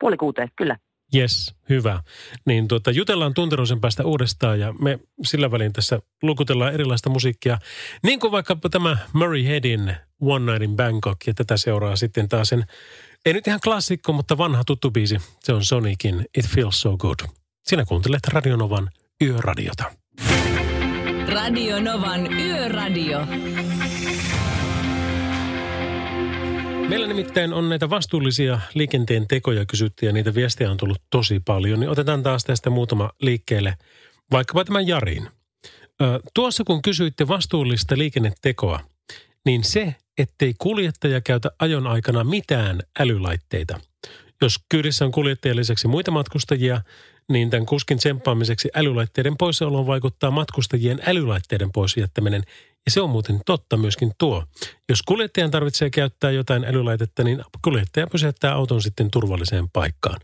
Puoli 0.00 0.16
kuuteen, 0.16 0.48
kyllä. 0.56 0.76
Yes, 1.14 1.54
hyvä. 1.68 2.02
Niin 2.46 2.68
tuota, 2.68 2.90
jutellaan 2.90 3.34
tunteroisen 3.34 3.80
päästä 3.80 4.04
uudestaan 4.04 4.60
ja 4.60 4.72
me 4.72 4.98
sillä 5.24 5.50
välin 5.50 5.72
tässä 5.72 6.00
lukutellaan 6.22 6.74
erilaista 6.74 7.10
musiikkia. 7.10 7.58
Niin 8.02 8.20
kuin 8.20 8.32
vaikkapa 8.32 8.68
tämä 8.68 8.96
Murray 9.12 9.44
Headin 9.44 9.96
One 10.20 10.52
Night 10.52 10.70
in 10.70 10.76
Bangkok 10.76 11.18
ja 11.26 11.34
tätä 11.34 11.56
seuraa 11.56 11.96
sitten 11.96 12.28
taas 12.28 12.48
sen, 12.48 12.64
ei 13.26 13.32
nyt 13.32 13.46
ihan 13.46 13.60
klassikko, 13.64 14.12
mutta 14.12 14.38
vanha 14.38 14.62
tuttu 14.66 14.90
biisi. 14.90 15.16
Se 15.40 15.52
on 15.52 15.64
Sonicin 15.64 16.26
It 16.38 16.46
Feels 16.46 16.80
So 16.80 16.96
Good. 16.96 17.18
Sinä 17.62 17.84
kuuntelet 17.84 18.28
Radionovan 18.28 18.90
Yöradiota. 19.22 19.84
Radio 21.28 21.80
Novan 21.80 22.32
Yöradio. 22.32 23.26
Meillä 26.88 27.06
nimittäin 27.06 27.52
on 27.52 27.68
näitä 27.68 27.90
vastuullisia 27.90 28.60
liikenteen 28.74 29.28
tekoja 29.28 29.66
kysytty 29.66 30.06
ja 30.06 30.12
niitä 30.12 30.34
viestejä 30.34 30.70
on 30.70 30.76
tullut 30.76 31.02
tosi 31.10 31.40
paljon. 31.40 31.80
Niin 31.80 31.90
otetaan 31.90 32.22
taas 32.22 32.44
tästä 32.44 32.70
muutama 32.70 33.10
liikkeelle, 33.20 33.74
vaikkapa 34.32 34.64
tämän 34.64 34.88
Jarin. 34.88 35.28
Ö, 36.02 36.20
tuossa 36.34 36.64
kun 36.64 36.82
kysyitte 36.82 37.28
vastuullista 37.28 37.98
liikennetekoa, 37.98 38.80
niin 39.44 39.64
se, 39.64 39.94
ettei 40.18 40.54
kuljettaja 40.58 41.20
käytä 41.20 41.50
ajon 41.58 41.86
aikana 41.86 42.24
mitään 42.24 42.80
älylaitteita. 42.98 43.80
Jos 44.42 44.56
kyydissä 44.68 45.04
on 45.04 45.12
kuljettajan 45.12 45.56
lisäksi 45.56 45.88
muita 45.88 46.10
matkustajia, 46.10 46.80
niin 47.28 47.50
tämän 47.50 47.66
kuskin 47.66 47.98
tsemppaamiseksi 47.98 48.68
älylaitteiden 48.74 49.36
poissaoloon 49.36 49.86
vaikuttaa 49.86 50.30
matkustajien 50.30 51.00
älylaitteiden 51.06 51.72
pois 51.72 51.96
jättäminen. 51.96 52.42
Ja 52.86 52.90
se 52.90 53.00
on 53.00 53.10
muuten 53.10 53.40
totta 53.46 53.76
myöskin 53.76 54.12
tuo. 54.18 54.44
Jos 54.88 55.02
kuljettajan 55.02 55.50
tarvitsee 55.50 55.90
käyttää 55.90 56.30
jotain 56.30 56.64
älylaitetta, 56.64 57.24
niin 57.24 57.44
kuljettaja 57.62 58.06
pysäyttää 58.06 58.54
auton 58.54 58.82
sitten 58.82 59.10
turvalliseen 59.10 59.70
paikkaan. 59.72 60.20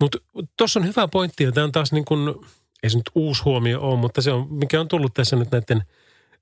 Mutta 0.00 0.18
tuossa 0.56 0.80
on 0.80 0.86
hyvä 0.86 1.08
pointti, 1.08 1.44
ja 1.44 1.52
tämä 1.52 1.64
on 1.64 1.72
taas 1.72 1.92
niin 1.92 2.04
kuin, 2.04 2.34
ei 2.82 2.90
se 2.90 2.96
nyt 2.96 3.10
uusi 3.14 3.42
huomio 3.42 3.80
ole, 3.80 4.00
mutta 4.00 4.22
se 4.22 4.32
on, 4.32 4.52
mikä 4.52 4.80
on 4.80 4.88
tullut 4.88 5.14
tässä 5.14 5.36
nyt 5.36 5.50
näiden 5.50 5.82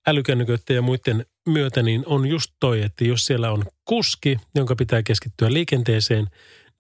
älykännyköiden 0.07 0.77
ja 0.77 0.83
muiden 0.83 1.27
myötä, 1.49 1.83
niin 1.83 2.03
on 2.07 2.27
just 2.27 2.53
toi, 2.61 2.83
että 2.83 3.05
jos 3.05 3.27
siellä 3.27 3.53
on 3.53 3.64
kuski, 3.85 4.37
jonka 4.55 4.77
pitää 4.77 5.03
keskittyä 5.03 5.53
liikenteeseen, 5.53 6.27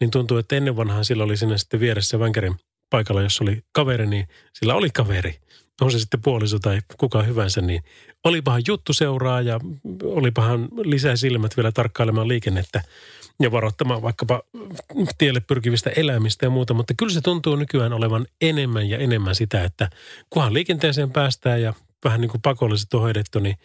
niin 0.00 0.10
tuntuu, 0.10 0.36
että 0.38 0.56
ennen 0.56 0.76
vanhaan 0.76 1.04
sillä 1.04 1.24
oli 1.24 1.36
siinä 1.36 1.58
sitten 1.58 1.80
vieressä 1.80 2.18
vänkärin 2.18 2.56
paikalla, 2.90 3.22
jos 3.22 3.40
oli 3.40 3.62
kaveri, 3.72 4.06
niin 4.06 4.28
sillä 4.52 4.74
oli 4.74 4.90
kaveri. 4.90 5.38
On 5.80 5.92
se 5.92 5.98
sitten 5.98 6.22
puoliso 6.22 6.58
tai 6.58 6.78
kuka 6.96 7.22
hyvänsä, 7.22 7.60
niin 7.60 7.82
olipahan 8.24 8.62
juttu 8.68 8.92
seuraa 8.92 9.40
ja 9.40 9.60
olipahan 10.04 10.68
lisää 10.84 11.16
silmät 11.16 11.56
vielä 11.56 11.72
tarkkailemaan 11.72 12.28
liikennettä 12.28 12.82
ja 13.40 13.52
varoittamaan 13.52 14.02
vaikkapa 14.02 14.42
tielle 15.18 15.40
pyrkivistä 15.40 15.90
eläimistä 15.90 16.46
ja 16.46 16.50
muuta. 16.50 16.74
Mutta 16.74 16.94
kyllä 16.96 17.12
se 17.12 17.20
tuntuu 17.20 17.56
nykyään 17.56 17.92
olevan 17.92 18.26
enemmän 18.40 18.88
ja 18.88 18.98
enemmän 18.98 19.34
sitä, 19.34 19.64
että 19.64 19.90
kunhan 20.30 20.54
liikenteeseen 20.54 21.10
päästään 21.10 21.62
ja 21.62 21.74
vähän 22.04 22.20
niin 22.20 22.30
kuin 22.30 22.42
pakolliset 22.42 22.94
on 22.94 23.00
hoidettu, 23.00 23.38
niin 23.38 23.56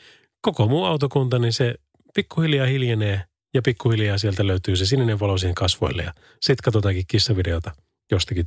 koko 0.41 0.67
muu 0.67 0.86
autokunta, 0.86 1.39
niin 1.39 1.54
se 1.54 1.76
pikkuhiljaa 2.15 2.67
hiljenee 2.67 3.24
ja 3.54 3.62
pikkuhiljaa 3.62 4.17
sieltä 4.17 4.48
löytyy 4.48 4.76
se 4.76 4.86
sininen 4.86 5.20
valo 5.20 5.38
siihen 5.38 5.56
kasvoille 5.56 6.04
ja 6.04 6.13
sitten 6.41 6.63
katsotaankin 6.63 7.06
kissavideota 7.08 7.72
jostakin, 8.12 8.46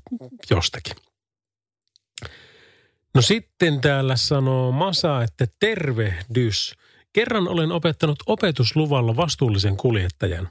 jostakin. 0.51 1.10
No 3.15 3.23
sitten 3.23 3.81
täällä 3.81 4.17
sanoo 4.17 4.73
Masa, 4.73 5.23
että 5.23 5.47
tervehdys. 5.61 6.75
Kerran 7.13 7.49
olen 7.49 7.73
opettanut 7.73 8.19
opetusluvalla 8.27 9.17
vastuullisen 9.17 9.77
kuljettajan. 9.77 10.49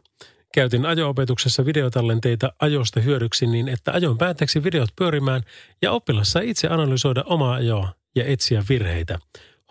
Käytin 0.54 0.86
ajo-opetuksessa 0.86 1.66
videotallenteita 1.66 2.54
ajosta 2.60 3.00
hyödyksi 3.00 3.48
niin, 3.48 3.68
että 3.68 3.92
ajoin 3.92 4.18
päätteeksi 4.18 4.64
videot 4.64 4.90
pyörimään 4.96 5.44
ja 5.82 5.92
oppilas 5.92 6.32
sai 6.32 6.50
itse 6.50 6.68
analysoida 6.68 7.24
omaa 7.26 7.54
ajoa 7.54 7.94
ja 8.16 8.26
etsiä 8.26 8.64
virheitä. 8.70 9.20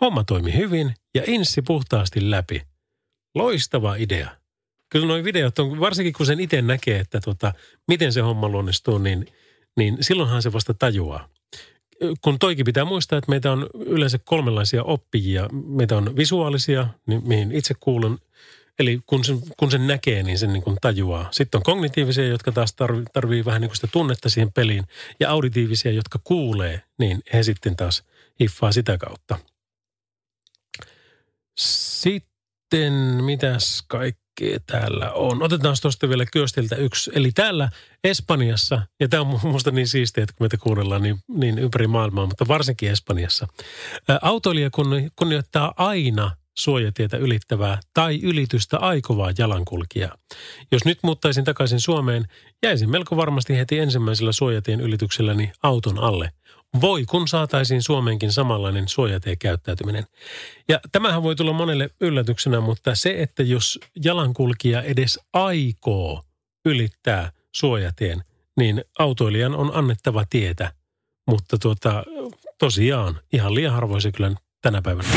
Homma 0.01 0.25
toimi 0.25 0.57
hyvin 0.57 0.95
ja 1.15 1.23
inssi 1.27 1.63
puhtaasti 1.63 2.31
läpi. 2.31 2.63
Loistava 3.35 3.95
idea. 3.95 4.31
Kyllä 4.89 5.07
nuo 5.07 5.25
videot 5.25 5.59
on, 5.59 5.81
varsinkin 5.81 6.13
kun 6.13 6.27
sen 6.27 6.41
itse 6.41 6.63
näkee, 6.63 7.01
että 7.01 7.21
tota, 7.21 7.53
miten 7.89 8.13
se 8.13 8.21
homma 8.21 8.49
luonnistuu, 8.49 8.99
niin, 8.99 9.27
niin 9.77 9.97
silloinhan 10.01 10.43
se 10.43 10.53
vasta 10.53 10.75
tajuaa. 10.75 11.29
Kun 12.23 12.39
toikin 12.39 12.65
pitää 12.65 12.85
muistaa, 12.85 13.19
että 13.19 13.31
meitä 13.31 13.53
on 13.53 13.67
yleensä 13.75 14.19
kolmenlaisia 14.25 14.83
oppijia. 14.83 15.49
Meitä 15.53 15.97
on 15.97 16.17
visuaalisia, 16.17 16.89
niin 17.07 17.29
mihin 17.29 17.53
itse 17.53 17.75
kuulun. 17.81 18.19
Eli 18.79 19.01
kun 19.07 19.25
sen, 19.25 19.39
kun 19.57 19.71
sen 19.71 19.87
näkee, 19.87 20.23
niin 20.23 20.39
sen 20.39 20.53
niin 20.53 20.63
kuin 20.63 20.77
tajuaa. 20.81 21.29
Sitten 21.31 21.59
on 21.59 21.63
kognitiivisia, 21.63 22.27
jotka 22.29 22.53
taas 22.53 22.75
tarvii, 22.75 23.05
tarvii 23.13 23.45
vähän 23.45 23.61
niin 23.61 23.69
kuin 23.69 23.77
sitä 23.77 23.89
tunnetta 23.93 24.29
siihen 24.29 24.53
peliin. 24.53 24.85
Ja 25.21 25.31
auditiivisia, 25.31 25.93
jotka 25.93 26.21
kuulee, 26.25 26.83
niin 26.99 27.23
he 27.33 27.43
sitten 27.43 27.77
taas 27.77 28.05
hiffaa 28.41 28.73
sitä 28.73 28.99
kautta. 28.99 29.39
Sitten 31.59 32.93
mitäs 33.25 33.85
kaikkea? 34.39 34.59
täällä 34.67 35.13
on. 35.13 35.43
Otetaan 35.43 35.77
tuosta 35.83 36.09
vielä 36.09 36.27
Kyöstiltä 36.33 36.77
yksi. 36.77 37.11
Eli 37.15 37.33
täällä 37.35 37.69
Espanjassa, 38.05 38.83
ja 39.01 39.09
tämä 39.09 39.21
on 39.21 39.41
minusta 39.43 39.71
niin 39.71 39.89
siistiä, 39.89 40.23
että 40.23 40.35
kun 40.39 40.45
meitä 40.45 40.57
kuunnellaan 40.57 41.03
niin, 41.03 41.17
niin 41.29 41.59
ympäri 41.59 41.87
maailmaa, 41.87 42.27
mutta 42.27 42.49
varsinkin 42.49 42.91
Espanjassa. 42.91 43.47
Autoilija 44.23 44.71
kunnioittaa 45.17 45.75
aina 45.77 46.31
suojatietä 46.59 47.17
ylittävää 47.17 47.81
tai 47.95 48.21
ylitystä 48.23 48.79
aikovaa 48.79 49.33
jalankulkijaa. 49.39 50.17
Jos 50.73 50.85
nyt 50.85 50.99
muuttaisin 51.03 51.45
takaisin 51.45 51.81
Suomeen, 51.81 52.25
jäisin 52.63 52.91
melko 52.91 53.17
varmasti 53.17 53.57
heti 53.57 53.79
ensimmäisellä 53.79 54.33
suojatien 54.33 54.81
ylitykselläni 54.81 55.53
auton 55.63 55.99
alle. 55.99 56.33
Voi 56.81 57.05
kun 57.05 57.29
saataisiin 57.29 57.83
Suomeenkin 57.83 58.33
samanlainen 58.33 58.85
käyttäytyminen. 59.39 60.07
Ja 60.69 60.81
tämähän 60.93 61.23
voi 61.23 61.37
tulla 61.37 61.53
monelle 61.53 61.91
yllätyksenä, 62.01 62.61
mutta 62.61 62.95
se, 62.95 63.23
että 63.23 63.43
jos 63.43 63.81
jalankulkija 64.05 64.83
edes 64.83 65.21
aikoo 65.33 66.25
ylittää 66.65 67.33
suojatien, 67.55 68.25
niin 68.57 68.85
autoilijan 68.99 69.55
on 69.55 69.71
annettava 69.75 70.25
tietä. 70.31 70.73
Mutta 71.27 71.59
tuota, 71.59 72.05
tosiaan 72.59 73.21
ihan 73.33 73.55
liian 73.55 73.75
harvoin 73.75 74.03
se 74.03 74.13
kyllä 74.13 74.33
tänä 74.63 74.83
päivänä. 74.83 75.09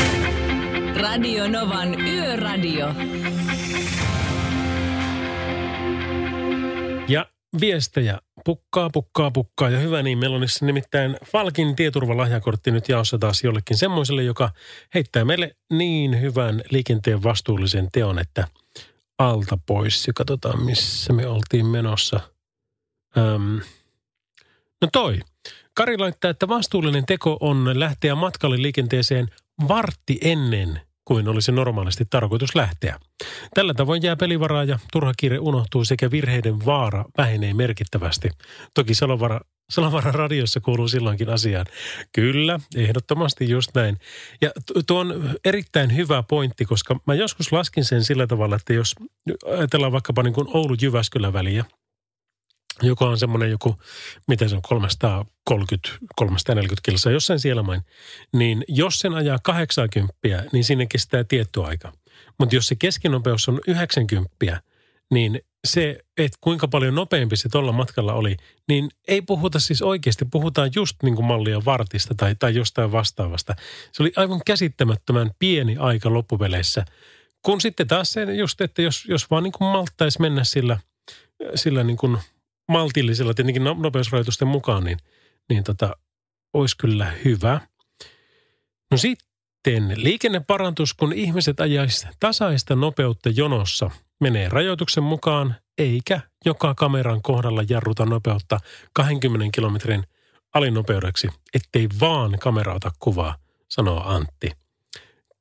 Radio 1.00 1.48
Novan 1.48 2.00
Yöradio. 2.00 2.88
Ja 7.08 7.26
viestejä 7.60 8.18
pukkaa, 8.44 8.90
pukkaa, 8.90 9.30
pukkaa 9.30 9.70
ja 9.70 9.78
hyvä 9.78 10.02
niin. 10.02 10.18
Meillä 10.18 10.36
on 10.36 10.46
nimittäin 10.60 11.16
Falkin 11.26 11.76
tieturvalahjakortti 11.76 12.70
nyt 12.70 12.88
jaossa 12.88 13.18
taas 13.18 13.44
jollekin 13.44 13.76
semmoiselle, 13.76 14.22
joka 14.22 14.50
heittää 14.94 15.24
meille 15.24 15.56
niin 15.72 16.20
hyvän 16.20 16.62
liikenteen 16.70 17.22
vastuullisen 17.22 17.88
teon, 17.92 18.18
että 18.18 18.48
alta 19.18 19.58
pois. 19.66 20.06
Ja 20.06 20.12
katsotaan, 20.12 20.62
missä 20.62 21.12
me 21.12 21.26
oltiin 21.26 21.66
menossa. 21.66 22.20
Öm, 23.16 23.60
no 24.82 24.88
toi. 24.92 25.20
Kari 25.74 25.98
laittaa, 25.98 26.30
että 26.30 26.48
vastuullinen 26.48 27.06
teko 27.06 27.36
on 27.40 27.80
lähteä 27.80 28.14
matkalle 28.14 28.62
liikenteeseen 28.62 29.28
vartti 29.68 30.18
ennen 30.22 30.80
kuin 31.04 31.28
olisi 31.28 31.52
normaalisti 31.52 32.04
tarkoitus 32.10 32.54
lähteä. 32.54 32.98
Tällä 33.54 33.74
tavoin 33.74 34.02
jää 34.02 34.16
pelivaraa 34.16 34.64
ja 34.64 34.78
turha 34.92 35.12
kiire 35.16 35.38
unohtuu 35.38 35.84
sekä 35.84 36.10
virheiden 36.10 36.64
vaara 36.66 37.04
vähenee 37.18 37.54
merkittävästi. 37.54 38.30
Toki 38.74 38.94
Salovara, 38.94 39.40
Salovara 39.70 40.12
radiossa 40.12 40.60
kuuluu 40.60 40.88
silloinkin 40.88 41.28
asiaan. 41.28 41.66
Kyllä, 42.12 42.60
ehdottomasti 42.76 43.50
just 43.50 43.70
näin. 43.74 43.98
Ja 44.40 44.50
tuo 44.86 45.00
on 45.00 45.30
erittäin 45.44 45.96
hyvä 45.96 46.22
pointti, 46.22 46.64
koska 46.64 46.96
mä 47.06 47.14
joskus 47.14 47.52
laskin 47.52 47.84
sen 47.84 48.04
sillä 48.04 48.26
tavalla, 48.26 48.56
että 48.56 48.72
jos 48.72 48.94
ajatellaan 49.58 49.92
vaikkapa 49.92 50.22
niin 50.22 50.34
kuin 50.34 50.48
Oulu-Jyväskylä 50.48 51.32
väliä– 51.32 51.64
joka 52.82 53.04
on 53.04 53.18
semmoinen 53.18 53.50
joku, 53.50 53.76
mitä 54.28 54.48
se 54.48 54.56
on, 54.56 54.62
330, 54.62 55.88
340 56.16 56.80
kilsaa, 56.84 57.12
jossain 57.12 57.40
siellä 57.40 57.62
main, 57.62 57.82
niin 58.32 58.64
jos 58.68 58.98
sen 58.98 59.14
ajaa 59.14 59.38
80, 59.42 60.14
niin 60.52 60.64
sinne 60.64 60.86
kestää 60.86 61.24
tietty 61.24 61.64
aika. 61.64 61.92
Mutta 62.38 62.54
jos 62.54 62.66
se 62.66 62.74
keskinopeus 62.74 63.48
on 63.48 63.60
90, 63.66 64.62
niin 65.12 65.40
se, 65.66 65.98
että 66.16 66.38
kuinka 66.40 66.68
paljon 66.68 66.94
nopeampi 66.94 67.36
se 67.36 67.48
tuolla 67.48 67.72
matkalla 67.72 68.12
oli, 68.12 68.36
niin 68.68 68.90
ei 69.08 69.22
puhuta 69.22 69.60
siis 69.60 69.82
oikeasti, 69.82 70.24
puhutaan 70.24 70.70
just 70.74 70.96
niin 71.02 71.14
kuin 71.14 71.26
mallia 71.26 71.64
vartista 71.64 72.14
tai, 72.14 72.34
tai 72.38 72.54
jostain 72.54 72.92
vastaavasta. 72.92 73.54
Se 73.92 74.02
oli 74.02 74.12
aivan 74.16 74.40
käsittämättömän 74.46 75.30
pieni 75.38 75.76
aika 75.76 76.12
loppupeleissä. 76.12 76.84
Kun 77.42 77.60
sitten 77.60 77.88
taas 77.88 78.12
se 78.12 78.22
just, 78.34 78.60
että 78.60 78.82
jos, 78.82 79.04
jos 79.08 79.30
vaan 79.30 79.42
niin 79.42 79.52
kuin 79.52 79.68
malttaisi 79.68 80.20
mennä 80.20 80.44
sillä, 80.44 80.78
sillä 81.54 81.84
niin 81.84 81.96
kuin 81.96 82.18
maltillisella 82.72 83.34
tietenkin 83.34 83.64
no, 83.64 83.76
nopeusrajoitusten 83.78 84.48
mukaan, 84.48 84.84
niin, 84.84 84.98
niin 85.48 85.64
tota, 85.64 85.96
olisi 86.52 86.76
kyllä 86.76 87.12
hyvä. 87.24 87.60
No 88.90 88.96
sitten 88.96 89.92
liikenneparantus, 89.96 90.94
kun 90.94 91.12
ihmiset 91.12 91.60
ajaisi 91.60 92.06
tasaista 92.20 92.76
nopeutta 92.76 93.28
jonossa, 93.28 93.90
menee 94.20 94.48
rajoituksen 94.48 95.04
mukaan, 95.04 95.56
eikä 95.78 96.20
joka 96.44 96.74
kameran 96.74 97.22
kohdalla 97.22 97.64
jarruta 97.68 98.06
nopeutta 98.06 98.58
20 98.92 99.54
kilometrin 99.54 100.04
alinopeudeksi, 100.54 101.28
ettei 101.54 101.88
vaan 102.00 102.38
kamera 102.38 102.74
ota 102.74 102.90
kuvaa, 102.98 103.36
sanoo 103.68 104.02
Antti. 104.04 104.50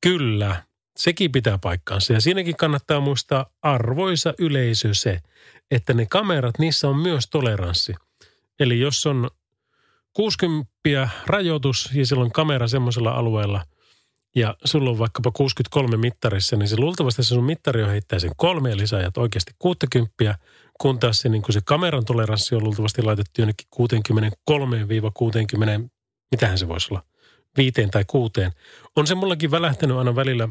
Kyllä, 0.02 0.64
sekin 0.98 1.32
pitää 1.32 1.58
paikkaansa. 1.58 2.14
Ja 2.14 2.22
siinäkin 2.22 2.58
kannattaa 2.58 3.00
muistaa 3.00 3.46
arvoisa 3.62 4.34
yleisö 4.40 4.94
se, 4.94 5.20
että 5.72 5.94
ne 5.94 6.06
kamerat, 6.06 6.60
niissä 6.60 6.90
on 6.90 6.98
myös 6.98 7.28
toleranssi. 7.30 7.94
Eli 8.60 8.80
jos 8.80 9.06
on 9.06 9.30
60 10.14 11.10
rajoitus 11.26 11.90
ja 11.94 12.06
silloin 12.06 12.32
kamera 12.32 12.68
semmoisella 12.68 13.12
alueella 13.12 13.66
ja 14.36 14.56
sulla 14.66 14.90
on 14.90 15.00
vaikkapa 15.00 15.32
63 15.32 15.98
mittarissa, 15.98 16.56
niin 16.56 16.68
se 16.68 16.78
luultavasti 16.78 17.24
se 17.24 17.28
sun 17.28 17.44
mittari 17.44 17.84
on 17.84 17.90
heittää 17.90 18.20
sen 18.20 18.32
kolme, 18.38 18.72
eli 18.72 18.88
sä 18.88 18.98
ajat 18.98 19.18
oikeasti 19.18 19.52
60, 19.60 20.38
kun 20.82 21.00
taas 21.00 21.20
se, 21.20 21.30
niin 21.30 21.42
kun 21.42 21.54
se 21.54 21.62
kameran 21.66 22.06
toleranssi 22.06 22.56
on 22.56 22.64
luultavasti 22.64 23.02
laitettu 23.02 23.42
jonnekin 23.42 23.68
63-60, 25.84 25.90
mitähän 26.32 26.58
se 26.58 26.68
voisi 26.68 26.88
olla, 26.92 27.04
viiteen 27.58 27.92
tai 27.92 28.04
kuuteen. 28.08 28.52
On 28.96 29.08
se 29.08 29.16
mullakin 29.16 29.52
välähtänyt 29.52 29.98
aina 29.98 30.16
välillä 30.16 30.50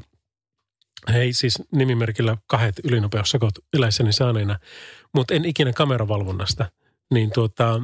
Hei 1.09 1.33
siis 1.33 1.63
nimimerkillä 1.73 2.37
kahdet 2.47 2.75
ylinopeussakot 2.85 3.55
eläissäni 3.73 4.13
saaneena, 4.13 4.59
mutta 5.15 5.35
en 5.35 5.45
ikinä 5.45 5.73
kameravalvonnasta. 5.73 6.67
Niin 7.15 7.31
tuota, 7.35 7.81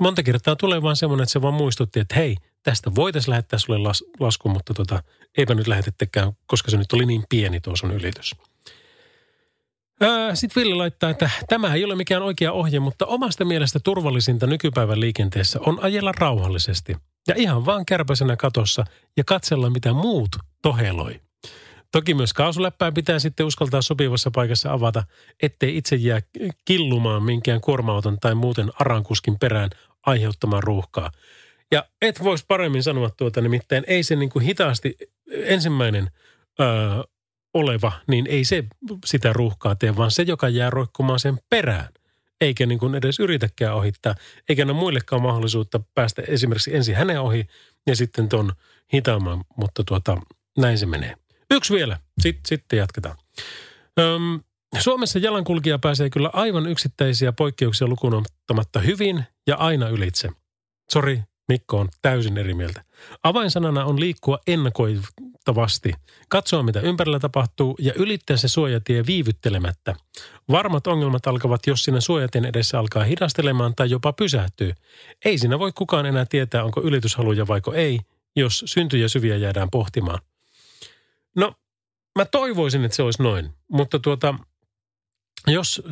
monta 0.00 0.22
kertaa 0.22 0.56
tulee 0.56 0.82
vaan 0.82 0.96
semmoinen, 0.96 1.22
että 1.22 1.32
se 1.32 1.42
vaan 1.42 1.54
muistutti, 1.54 2.00
että 2.00 2.14
hei, 2.14 2.36
tästä 2.62 2.94
voitaisiin 2.94 3.30
lähettää 3.30 3.58
sulle 3.58 3.78
las, 3.78 4.04
lasku, 4.20 4.48
mutta 4.48 4.74
tuota, 4.74 5.02
eipä 5.38 5.54
nyt 5.54 5.66
lähetettekään, 5.66 6.32
koska 6.46 6.70
se 6.70 6.76
nyt 6.76 6.92
oli 6.92 7.06
niin 7.06 7.24
pieni 7.28 7.60
tuo 7.60 7.76
sun 7.76 7.92
ylitys. 7.92 8.34
Sitten 10.34 10.62
Ville 10.62 10.74
laittaa, 10.74 11.10
että 11.10 11.30
tämä 11.48 11.74
ei 11.74 11.84
ole 11.84 11.94
mikään 11.94 12.22
oikea 12.22 12.52
ohje, 12.52 12.80
mutta 12.80 13.06
omasta 13.06 13.44
mielestä 13.44 13.78
turvallisinta 13.84 14.46
nykypäivän 14.46 15.00
liikenteessä 15.00 15.60
on 15.66 15.78
ajella 15.82 16.12
rauhallisesti. 16.18 16.96
Ja 17.28 17.34
ihan 17.36 17.66
vaan 17.66 17.86
kärpäisenä 17.86 18.36
katossa 18.36 18.84
ja 19.16 19.24
katsella, 19.24 19.70
mitä 19.70 19.92
muut 19.92 20.28
toheloi. 20.62 21.20
Toki 21.96 22.14
myös 22.14 22.32
kaasuläppää 22.32 22.92
pitää 22.92 23.18
sitten 23.18 23.46
uskaltaa 23.46 23.82
sopivassa 23.82 24.30
paikassa 24.30 24.72
avata, 24.72 25.04
ettei 25.42 25.76
itse 25.76 25.96
jää 25.96 26.20
killumaan 26.64 27.22
minkään 27.22 27.60
kuorma 27.60 28.02
tai 28.20 28.34
muuten 28.34 28.70
arankuskin 28.80 29.38
perään 29.38 29.70
aiheuttamaan 30.06 30.62
ruuhkaa. 30.62 31.10
Ja 31.70 31.84
et 32.02 32.24
voisi 32.24 32.44
paremmin 32.48 32.82
sanoa 32.82 33.10
tuota, 33.10 33.40
nimittäin 33.40 33.84
ei 33.86 34.02
se 34.02 34.16
niin 34.16 34.30
kuin 34.30 34.44
hitaasti 34.44 34.96
ensimmäinen 35.32 36.10
öö, 36.60 36.66
oleva, 37.54 37.92
niin 38.06 38.26
ei 38.26 38.44
se 38.44 38.64
sitä 39.04 39.32
ruuhkaa 39.32 39.74
tee, 39.74 39.96
vaan 39.96 40.10
se, 40.10 40.22
joka 40.22 40.48
jää 40.48 40.70
roikkumaan 40.70 41.20
sen 41.20 41.38
perään. 41.50 41.88
Eikä 42.40 42.66
niin 42.66 42.78
kuin 42.78 42.94
edes 42.94 43.20
yritäkään 43.20 43.74
ohittaa, 43.74 44.14
eikä 44.48 44.64
ne 44.64 44.72
muillekaan 44.72 45.22
mahdollisuutta 45.22 45.80
päästä 45.94 46.22
esimerkiksi 46.28 46.76
ensin 46.76 46.96
hänen 46.96 47.20
ohi 47.20 47.46
ja 47.86 47.96
sitten 47.96 48.28
ton 48.28 48.52
hitaamman, 48.94 49.44
mutta 49.56 49.84
tuota, 49.84 50.16
näin 50.58 50.78
se 50.78 50.86
menee. 50.86 51.25
Yksi 51.50 51.74
vielä, 51.74 51.98
sitten, 52.20 52.42
sitten 52.46 52.76
jatketaan. 52.76 53.16
Öm, 53.98 54.40
Suomessa 54.78 55.18
jalankulkija 55.18 55.78
pääsee 55.78 56.10
kyllä 56.10 56.30
aivan 56.32 56.66
yksittäisiä 56.66 57.32
poikkeuksia 57.32 57.88
lukuun 57.88 58.14
ottamatta 58.14 58.80
hyvin 58.80 59.24
ja 59.46 59.56
aina 59.56 59.88
ylitse. 59.88 60.28
Sori, 60.92 61.22
Mikko 61.48 61.78
on 61.78 61.88
täysin 62.02 62.38
eri 62.38 62.54
mieltä. 62.54 62.84
Avainsanana 63.22 63.84
on 63.84 64.00
liikkua 64.00 64.38
ennakoitavasti, 64.46 65.92
katsoa 66.28 66.62
mitä 66.62 66.80
ympärillä 66.80 67.18
tapahtuu 67.18 67.76
ja 67.80 67.92
ylittää 67.96 68.36
se 68.36 68.48
suojatie 68.48 69.06
viivyttelemättä. 69.06 69.94
Varmat 70.50 70.86
ongelmat 70.86 71.26
alkavat, 71.26 71.66
jos 71.66 71.84
siinä 71.84 72.00
suojatien 72.00 72.44
edessä 72.44 72.78
alkaa 72.78 73.04
hidastelemaan 73.04 73.74
tai 73.74 73.90
jopa 73.90 74.12
pysähtyy. 74.12 74.72
Ei 75.24 75.38
siinä 75.38 75.58
voi 75.58 75.72
kukaan 75.72 76.06
enää 76.06 76.26
tietää, 76.28 76.64
onko 76.64 76.80
ylityshaluja 76.80 77.46
vaiko 77.46 77.72
ei, 77.72 78.00
jos 78.36 78.62
syntyjä 78.66 79.08
syviä 79.08 79.36
jäädään 79.36 79.70
pohtimaan. 79.70 80.18
No, 81.36 81.54
mä 82.18 82.24
toivoisin, 82.24 82.84
että 82.84 82.96
se 82.96 83.02
olisi 83.02 83.22
noin. 83.22 83.50
Mutta 83.68 83.98
tuota, 83.98 84.34
jos, 85.46 85.82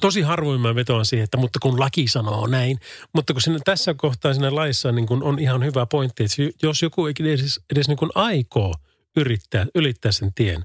tosi 0.00 0.20
harvoin 0.20 0.60
mä 0.60 0.74
vetoan 0.74 1.06
siihen, 1.06 1.24
että 1.24 1.36
mutta 1.36 1.58
kun 1.62 1.80
laki 1.80 2.08
sanoo 2.08 2.46
näin. 2.46 2.78
Mutta 3.14 3.32
kun 3.32 3.42
siinä, 3.42 3.58
tässä 3.64 3.94
kohtaa 3.94 4.34
siinä 4.34 4.54
laissa 4.54 4.92
niin 4.92 5.06
kun 5.06 5.22
on 5.22 5.38
ihan 5.38 5.64
hyvä 5.64 5.86
pointti, 5.86 6.24
että 6.24 6.66
jos 6.66 6.82
joku 6.82 7.06
edes, 7.06 7.60
edes 7.72 7.88
niin 7.88 7.98
kuin 7.98 8.10
aikoo 8.14 8.74
yrittää, 9.16 9.66
ylittää 9.74 10.12
sen 10.12 10.34
tien, 10.34 10.64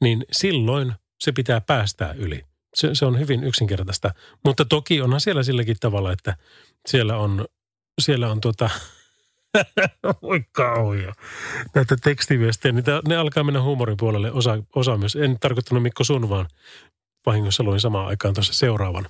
niin 0.00 0.24
silloin 0.32 0.92
se 1.20 1.32
pitää 1.32 1.60
päästää 1.60 2.12
yli. 2.12 2.44
Se, 2.74 2.94
se 2.94 3.06
on 3.06 3.18
hyvin 3.18 3.44
yksinkertaista. 3.44 4.14
Mutta 4.44 4.64
toki 4.64 5.00
onhan 5.00 5.20
siellä 5.20 5.42
silläkin 5.42 5.76
tavalla, 5.80 6.12
että 6.12 6.36
siellä 6.88 7.16
on, 7.16 7.46
siellä 8.00 8.30
on 8.30 8.40
tuota, 8.40 8.70
Voi 10.22 10.44
kauhia. 10.52 11.12
Näitä 11.74 11.96
tekstiviestejä, 11.96 12.72
niitä, 12.72 13.02
ne 13.08 13.16
alkaa 13.16 13.44
mennä 13.44 13.62
huumorin 13.62 13.96
puolelle 13.96 14.32
osa, 14.32 14.58
osa 14.74 14.96
myös. 14.96 15.16
En 15.16 15.36
tarkoittanut 15.40 15.82
Mikko 15.82 16.04
sun, 16.04 16.28
vaan 16.28 16.46
vahingossa 17.26 17.62
luin 17.62 17.80
samaan 17.80 18.06
aikaan 18.06 18.34
tuossa 18.34 18.52
seuraavan. 18.52 19.06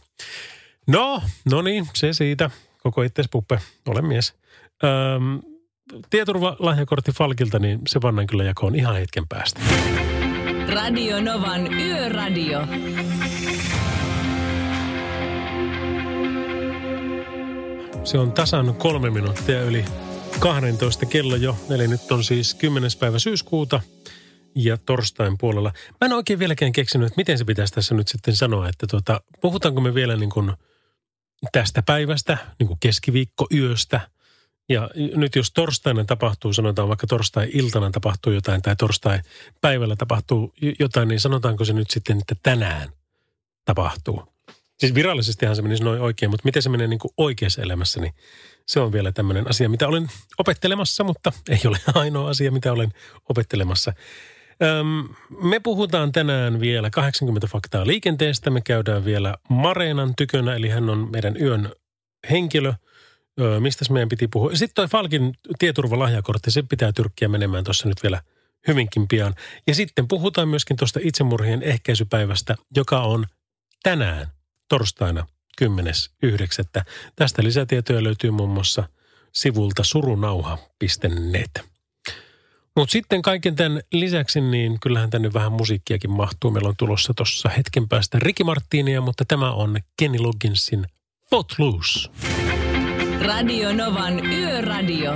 No, 0.86 1.22
no 1.50 1.62
niin, 1.62 1.88
se 1.94 2.12
siitä. 2.12 2.50
Koko 2.82 3.02
itses 3.02 3.26
puppe, 3.30 3.58
ole 3.88 4.02
mies. 4.02 4.34
Öm, 4.84 5.40
tieturvalahjakortti 6.10 7.12
Falkilta, 7.12 7.58
niin 7.58 7.80
se 7.88 8.00
pannaan 8.00 8.26
kyllä 8.26 8.44
jakoon 8.44 8.74
ihan 8.74 8.94
hetken 8.94 9.28
päästä. 9.28 9.60
Radio 10.74 11.20
Novan 11.20 11.72
Yöradio. 11.72 12.60
Se 18.04 18.18
on 18.18 18.32
tasan 18.32 18.74
kolme 18.74 19.10
minuuttia 19.10 19.62
yli 19.62 19.84
12 20.38 21.06
kello 21.06 21.36
jo, 21.36 21.56
eli 21.70 21.88
nyt 21.88 22.12
on 22.12 22.24
siis 22.24 22.54
10. 22.54 22.90
päivä 23.00 23.18
syyskuuta 23.18 23.80
ja 24.54 24.76
torstain 24.76 25.38
puolella. 25.38 25.72
Mä 26.00 26.04
en 26.04 26.12
oikein 26.12 26.38
vieläkään 26.38 26.72
keksinyt, 26.72 27.06
että 27.06 27.16
miten 27.16 27.38
se 27.38 27.44
pitäisi 27.44 27.74
tässä 27.74 27.94
nyt 27.94 28.08
sitten 28.08 28.36
sanoa, 28.36 28.68
että 28.68 28.86
tuota, 28.86 29.20
puhutaanko 29.40 29.80
me 29.80 29.94
vielä 29.94 30.16
niin 30.16 30.30
kuin 30.30 30.52
tästä 31.52 31.82
päivästä, 31.82 32.38
niin 32.58 32.66
kuin 32.66 32.78
keskiviikkoyöstä. 32.80 34.00
Ja 34.68 34.90
nyt 34.94 35.36
jos 35.36 35.50
torstaina 35.50 36.04
tapahtuu, 36.04 36.52
sanotaan 36.52 36.88
vaikka 36.88 37.06
torstai-iltana 37.06 37.90
tapahtuu 37.90 38.32
jotain 38.32 38.62
tai 38.62 38.76
torstai-päivällä 38.76 39.96
tapahtuu 39.96 40.54
jotain, 40.78 41.08
niin 41.08 41.20
sanotaanko 41.20 41.64
se 41.64 41.72
nyt 41.72 41.90
sitten, 41.90 42.18
että 42.18 42.34
tänään 42.42 42.88
tapahtuu. 43.64 44.37
Siis 44.78 44.94
virallisestihan 44.94 45.56
se 45.56 45.62
menisi 45.62 45.84
noin 45.84 46.00
oikein, 46.00 46.30
mutta 46.30 46.44
miten 46.44 46.62
se 46.62 46.68
menee 46.68 46.86
niin 46.86 46.98
kuin 46.98 47.12
oikeassa 47.16 47.62
elämässä, 47.62 48.00
niin 48.00 48.14
se 48.66 48.80
on 48.80 48.92
vielä 48.92 49.12
tämmöinen 49.12 49.48
asia, 49.48 49.68
mitä 49.68 49.88
olen 49.88 50.08
opettelemassa, 50.38 51.04
mutta 51.04 51.32
ei 51.48 51.60
ole 51.64 51.78
ainoa 51.94 52.30
asia, 52.30 52.52
mitä 52.52 52.72
olen 52.72 52.92
opettelemassa. 53.28 53.92
Öm, 54.62 55.08
me 55.42 55.60
puhutaan 55.60 56.12
tänään 56.12 56.60
vielä 56.60 56.90
80 56.90 57.46
faktaa 57.46 57.86
liikenteestä. 57.86 58.50
Me 58.50 58.60
käydään 58.60 59.04
vielä 59.04 59.34
Mareenan 59.48 60.14
tykönä, 60.16 60.54
eli 60.54 60.68
hän 60.68 60.90
on 60.90 61.08
meidän 61.12 61.36
yön 61.40 61.72
henkilö. 62.30 62.72
Öö, 63.40 63.60
mistä 63.60 63.92
meidän 63.92 64.08
piti 64.08 64.28
puhua? 64.28 64.50
Sitten 64.50 64.74
toi 64.74 64.88
Falkin 64.88 65.34
tieturvalahjakortti, 65.58 66.50
se 66.50 66.62
pitää 66.62 66.92
tyrkkiä 66.92 67.28
menemään 67.28 67.64
tuossa 67.64 67.88
nyt 67.88 68.02
vielä 68.02 68.22
hyvinkin 68.68 69.08
pian. 69.08 69.34
Ja 69.66 69.74
sitten 69.74 70.08
puhutaan 70.08 70.48
myöskin 70.48 70.76
tuosta 70.76 71.00
itsemurhien 71.02 71.62
ehkäisypäivästä, 71.62 72.54
joka 72.76 73.00
on 73.00 73.26
tänään, 73.82 74.26
torstaina 74.68 75.26
10.9. 75.62 76.82
Tästä 77.16 77.42
lisätietoja 77.42 78.02
löytyy 78.04 78.30
muun 78.30 78.50
muassa 78.50 78.88
sivulta 79.32 79.84
surunauha.net. 79.84 81.68
Mutta 82.76 82.92
sitten 82.92 83.22
kaiken 83.22 83.56
tämän 83.56 83.82
lisäksi, 83.92 84.40
niin 84.40 84.80
kyllähän 84.80 85.10
tänne 85.10 85.32
vähän 85.32 85.52
musiikkiakin 85.52 86.10
mahtuu. 86.10 86.50
Meillä 86.50 86.68
on 86.68 86.76
tulossa 86.78 87.14
tuossa 87.14 87.48
hetken 87.48 87.88
päästä 87.88 88.18
Ricky 88.18 88.44
Martinia, 88.44 89.00
mutta 89.00 89.24
tämä 89.24 89.52
on 89.52 89.76
Kenny 89.96 90.18
Logginsin 90.18 90.86
Footloose. 91.30 92.08
Radio 93.26 93.72
Novan 93.72 94.26
Yöradio. 94.26 95.12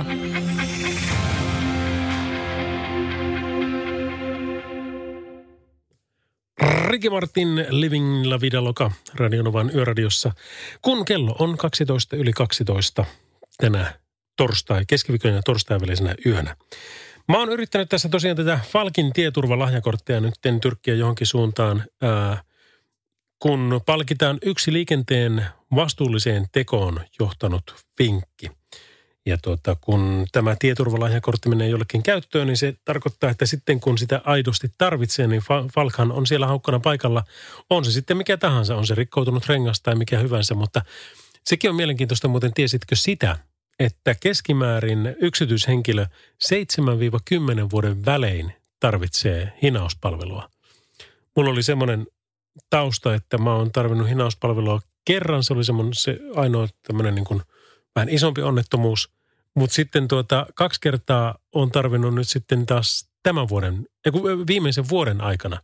Ricky 6.87 7.09
Martin 7.09 7.65
Living 7.69 8.25
La 8.25 8.41
Vida 8.41 8.63
Loca 8.63 8.91
Radionovan 9.13 9.71
yöradiossa, 9.75 10.31
kun 10.81 11.05
kello 11.05 11.35
on 11.39 11.57
12 11.57 12.15
yli 12.15 12.33
12 12.33 13.05
tänä 13.57 13.93
torstai, 14.37 14.83
keskiviikon 14.87 15.33
ja 15.33 15.41
torstai 15.41 15.81
välisenä 15.81 16.15
yönä. 16.25 16.55
Mä 17.27 17.37
oon 17.37 17.49
yrittänyt 17.49 17.89
tässä 17.89 18.09
tosiaan 18.09 18.37
tätä 18.37 18.59
Falkin 18.71 19.13
tieturvalahjakorttia 19.13 20.19
nyt 20.19 20.33
tyrkkiä 20.61 20.95
johonkin 20.95 21.27
suuntaan, 21.27 21.83
ää, 22.01 22.43
kun 23.39 23.81
palkitaan 23.85 24.37
yksi 24.45 24.73
liikenteen 24.73 25.45
vastuulliseen 25.75 26.45
tekoon 26.51 26.99
johtanut 27.19 27.75
vinkki. 27.99 28.47
Ja 29.25 29.37
tuota, 29.37 29.75
kun 29.81 30.25
tämä 30.31 30.55
tieturvalahjakortti 30.59 31.49
menee 31.49 31.69
jollekin 31.69 32.03
käyttöön, 32.03 32.47
niin 32.47 32.57
se 32.57 32.73
tarkoittaa, 32.85 33.29
että 33.29 33.45
sitten 33.45 33.79
kun 33.79 33.97
sitä 33.97 34.21
aidosti 34.23 34.71
tarvitsee, 34.77 35.27
niin 35.27 35.41
Falkhan 35.75 36.11
on 36.11 36.27
siellä 36.27 36.47
haukkana 36.47 36.79
paikalla. 36.79 37.23
On 37.69 37.85
se 37.85 37.91
sitten 37.91 38.17
mikä 38.17 38.37
tahansa, 38.37 38.75
on 38.75 38.87
se 38.87 38.95
rikkoutunut 38.95 39.47
rengas 39.47 39.81
tai 39.81 39.95
mikä 39.95 40.19
hyvänsä, 40.19 40.55
mutta 40.55 40.81
sekin 41.43 41.69
on 41.69 41.75
mielenkiintoista 41.75 42.27
muuten. 42.27 42.53
Tiesitkö 42.53 42.95
sitä, 42.95 43.37
että 43.79 44.15
keskimäärin 44.15 45.15
yksityishenkilö 45.21 46.05
7-10 46.05 46.07
vuoden 47.71 48.05
välein 48.05 48.53
tarvitsee 48.79 49.53
hinauspalvelua. 49.61 50.49
Mulla 51.35 51.51
oli 51.51 51.63
semmoinen 51.63 52.07
tausta, 52.69 53.15
että 53.15 53.37
mä 53.37 53.55
oon 53.55 53.71
tarvinnut 53.71 54.09
hinauspalvelua 54.09 54.81
kerran. 55.05 55.43
Se 55.43 55.53
oli 55.53 55.63
semmoinen 55.63 55.93
se 55.93 56.19
ainoa 56.35 56.67
tämmöinen 56.87 57.15
niin 57.15 57.25
kuin 57.25 57.41
vähän 57.95 58.09
isompi 58.09 58.41
onnettomuus. 58.41 59.13
Mutta 59.55 59.73
sitten 59.73 60.07
tuota, 60.07 60.45
kaksi 60.55 60.81
kertaa 60.81 61.39
on 61.51 61.71
tarvinnut 61.71 62.15
nyt 62.15 62.27
sitten 62.27 62.65
taas 62.65 63.09
tämän 63.23 63.49
vuoden, 63.49 63.85
viimeisen 64.47 64.89
vuoden 64.89 65.21
aikana, 65.21 65.61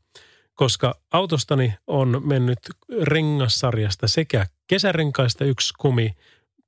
koska 0.54 1.02
autostani 1.12 1.74
on 1.88 2.22
mennyt 2.26 2.60
rengassarjasta 3.02 4.08
sekä 4.08 4.48
kesärenkaista 4.68 5.46
yksi 5.46 5.74
kumi 5.78 6.16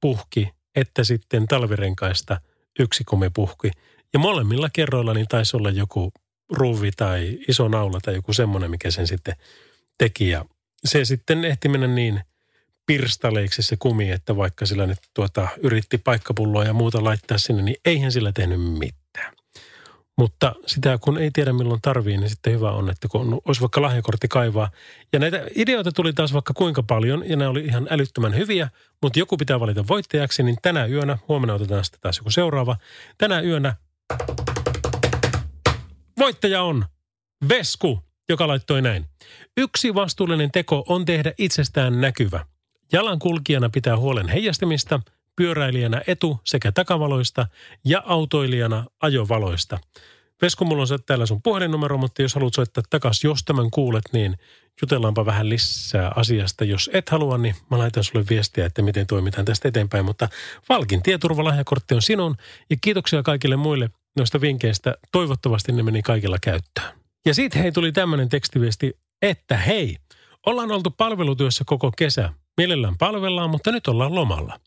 puhki 0.01 0.47
että 0.75 1.03
sitten 1.03 1.47
talvirenkaista 1.47 2.41
yksi 2.79 3.03
kumipuhki. 3.03 3.71
Ja 4.13 4.19
molemmilla 4.19 4.69
kerroilla 4.73 5.13
niin 5.13 5.27
taisi 5.27 5.57
olla 5.57 5.69
joku 5.69 6.11
ruuvi 6.49 6.91
tai 6.91 7.37
iso 7.47 7.67
naula 7.67 7.99
tai 8.01 8.15
joku 8.15 8.33
semmoinen, 8.33 8.71
mikä 8.71 8.91
sen 8.91 9.07
sitten 9.07 9.35
teki. 9.97 10.29
Ja 10.29 10.45
se 10.85 11.05
sitten 11.05 11.45
ehti 11.45 11.69
mennä 11.69 11.87
niin 11.87 12.21
pirstaleiksi 12.91 13.61
se 13.61 13.77
kumi, 13.77 14.11
että 14.11 14.35
vaikka 14.35 14.65
sillä 14.65 14.87
nyt 14.87 14.99
tuota, 15.13 15.47
yritti 15.63 15.97
paikkapulloa 15.97 16.63
ja 16.63 16.73
muuta 16.73 17.03
laittaa 17.03 17.37
sinne, 17.37 17.61
niin 17.61 17.75
eihän 17.85 18.11
sillä 18.11 18.31
tehnyt 18.31 18.61
mitään. 18.61 19.33
Mutta 20.17 20.55
sitä 20.67 20.97
kun 21.01 21.17
ei 21.17 21.29
tiedä 21.33 21.53
milloin 21.53 21.81
tarvii, 21.81 22.17
niin 22.17 22.29
sitten 22.29 22.53
hyvä 22.53 22.71
on, 22.71 22.89
että 22.89 23.07
kun 23.07 23.41
olisi 23.45 23.61
vaikka 23.61 23.81
lahjakortti 23.81 24.27
kaivaa. 24.27 24.71
Ja 25.13 25.19
näitä 25.19 25.47
ideoita 25.55 25.91
tuli 25.91 26.13
taas 26.13 26.33
vaikka 26.33 26.53
kuinka 26.53 26.83
paljon 26.83 27.29
ja 27.29 27.35
nämä 27.35 27.49
oli 27.49 27.65
ihan 27.65 27.87
älyttömän 27.89 28.35
hyviä, 28.35 28.69
mutta 29.01 29.19
joku 29.19 29.37
pitää 29.37 29.59
valita 29.59 29.87
voittajaksi, 29.87 30.43
niin 30.43 30.57
tänä 30.61 30.85
yönä, 30.85 31.17
huomenna 31.27 31.53
otetaan 31.53 31.85
sitten 31.85 32.01
taas 32.01 32.17
joku 32.17 32.31
seuraava. 32.31 32.75
Tänä 33.17 33.41
yönä 33.41 33.75
voittaja 36.17 36.63
on 36.63 36.85
Vesku, 37.49 37.99
joka 38.29 38.47
laittoi 38.47 38.81
näin. 38.81 39.05
Yksi 39.57 39.95
vastuullinen 39.95 40.51
teko 40.51 40.83
on 40.87 41.05
tehdä 41.05 41.33
itsestään 41.37 42.01
näkyvä. 42.01 42.50
Jalankulkijana 42.91 43.69
pitää 43.69 43.97
huolen 43.97 44.27
heijastimista, 44.27 44.99
pyöräilijänä 45.35 46.01
etu- 46.07 46.39
sekä 46.43 46.71
takavaloista 46.71 47.47
ja 47.85 48.03
autoilijana 48.05 48.85
ajovaloista. 49.01 49.79
Vesku, 50.41 50.65
mulla 50.65 50.81
on 50.81 50.99
täällä 51.05 51.25
sun 51.25 51.41
puhelinnumero, 51.41 51.97
mutta 51.97 52.21
jos 52.21 52.35
haluat 52.35 52.53
soittaa 52.53 52.83
takaisin, 52.89 53.27
jos 53.27 53.43
tämän 53.43 53.71
kuulet, 53.71 54.03
niin 54.13 54.37
jutellaanpa 54.81 55.25
vähän 55.25 55.49
lisää 55.49 56.11
asiasta. 56.15 56.65
Jos 56.65 56.89
et 56.93 57.09
halua, 57.09 57.37
niin 57.37 57.55
mä 57.71 57.77
laitan 57.77 58.03
sulle 58.03 58.25
viestiä, 58.29 58.65
että 58.65 58.81
miten 58.81 59.07
toimitaan 59.07 59.45
tästä 59.45 59.67
eteenpäin. 59.67 60.05
Mutta 60.05 60.29
Valkin 60.69 61.03
tieturvalahjakortti 61.03 61.95
on 61.95 62.01
sinun 62.01 62.35
ja 62.69 62.75
kiitoksia 62.81 63.23
kaikille 63.23 63.55
muille 63.55 63.89
noista 64.17 64.41
vinkkeistä. 64.41 64.95
Toivottavasti 65.11 65.71
ne 65.71 65.83
meni 65.83 66.01
kaikilla 66.01 66.37
käyttöön. 66.41 66.97
Ja 67.25 67.33
sitten 67.33 67.61
hei 67.61 67.71
tuli 67.71 67.91
tämmöinen 67.91 68.29
tekstiviesti, 68.29 68.93
että 69.21 69.57
hei, 69.57 69.97
ollaan 70.45 70.71
oltu 70.71 70.91
palvelutyössä 70.91 71.63
koko 71.67 71.91
kesä. 71.97 72.33
Mielellään 72.57 72.97
palvellaan, 72.97 73.49
mutta 73.49 73.71
nyt 73.71 73.87
ollaan 73.87 74.15
lomalla. 74.15 74.59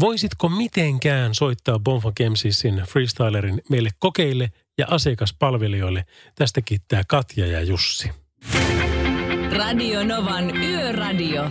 Voisitko 0.00 0.48
mitenkään 0.48 1.34
soittaa 1.34 1.78
Bonfa 1.78 2.12
Gemsisin 2.16 2.82
freestylerin 2.88 3.62
meille 3.70 3.90
kokeille 3.98 4.50
ja 4.78 4.86
asiakaspalvelijoille? 4.90 6.04
Tästä 6.34 6.60
kiittää 6.62 7.02
Katja 7.08 7.46
ja 7.46 7.62
Jussi. 7.62 8.10
Radio 9.56 10.04
Novan 10.04 10.56
Yöradio. 10.56 11.50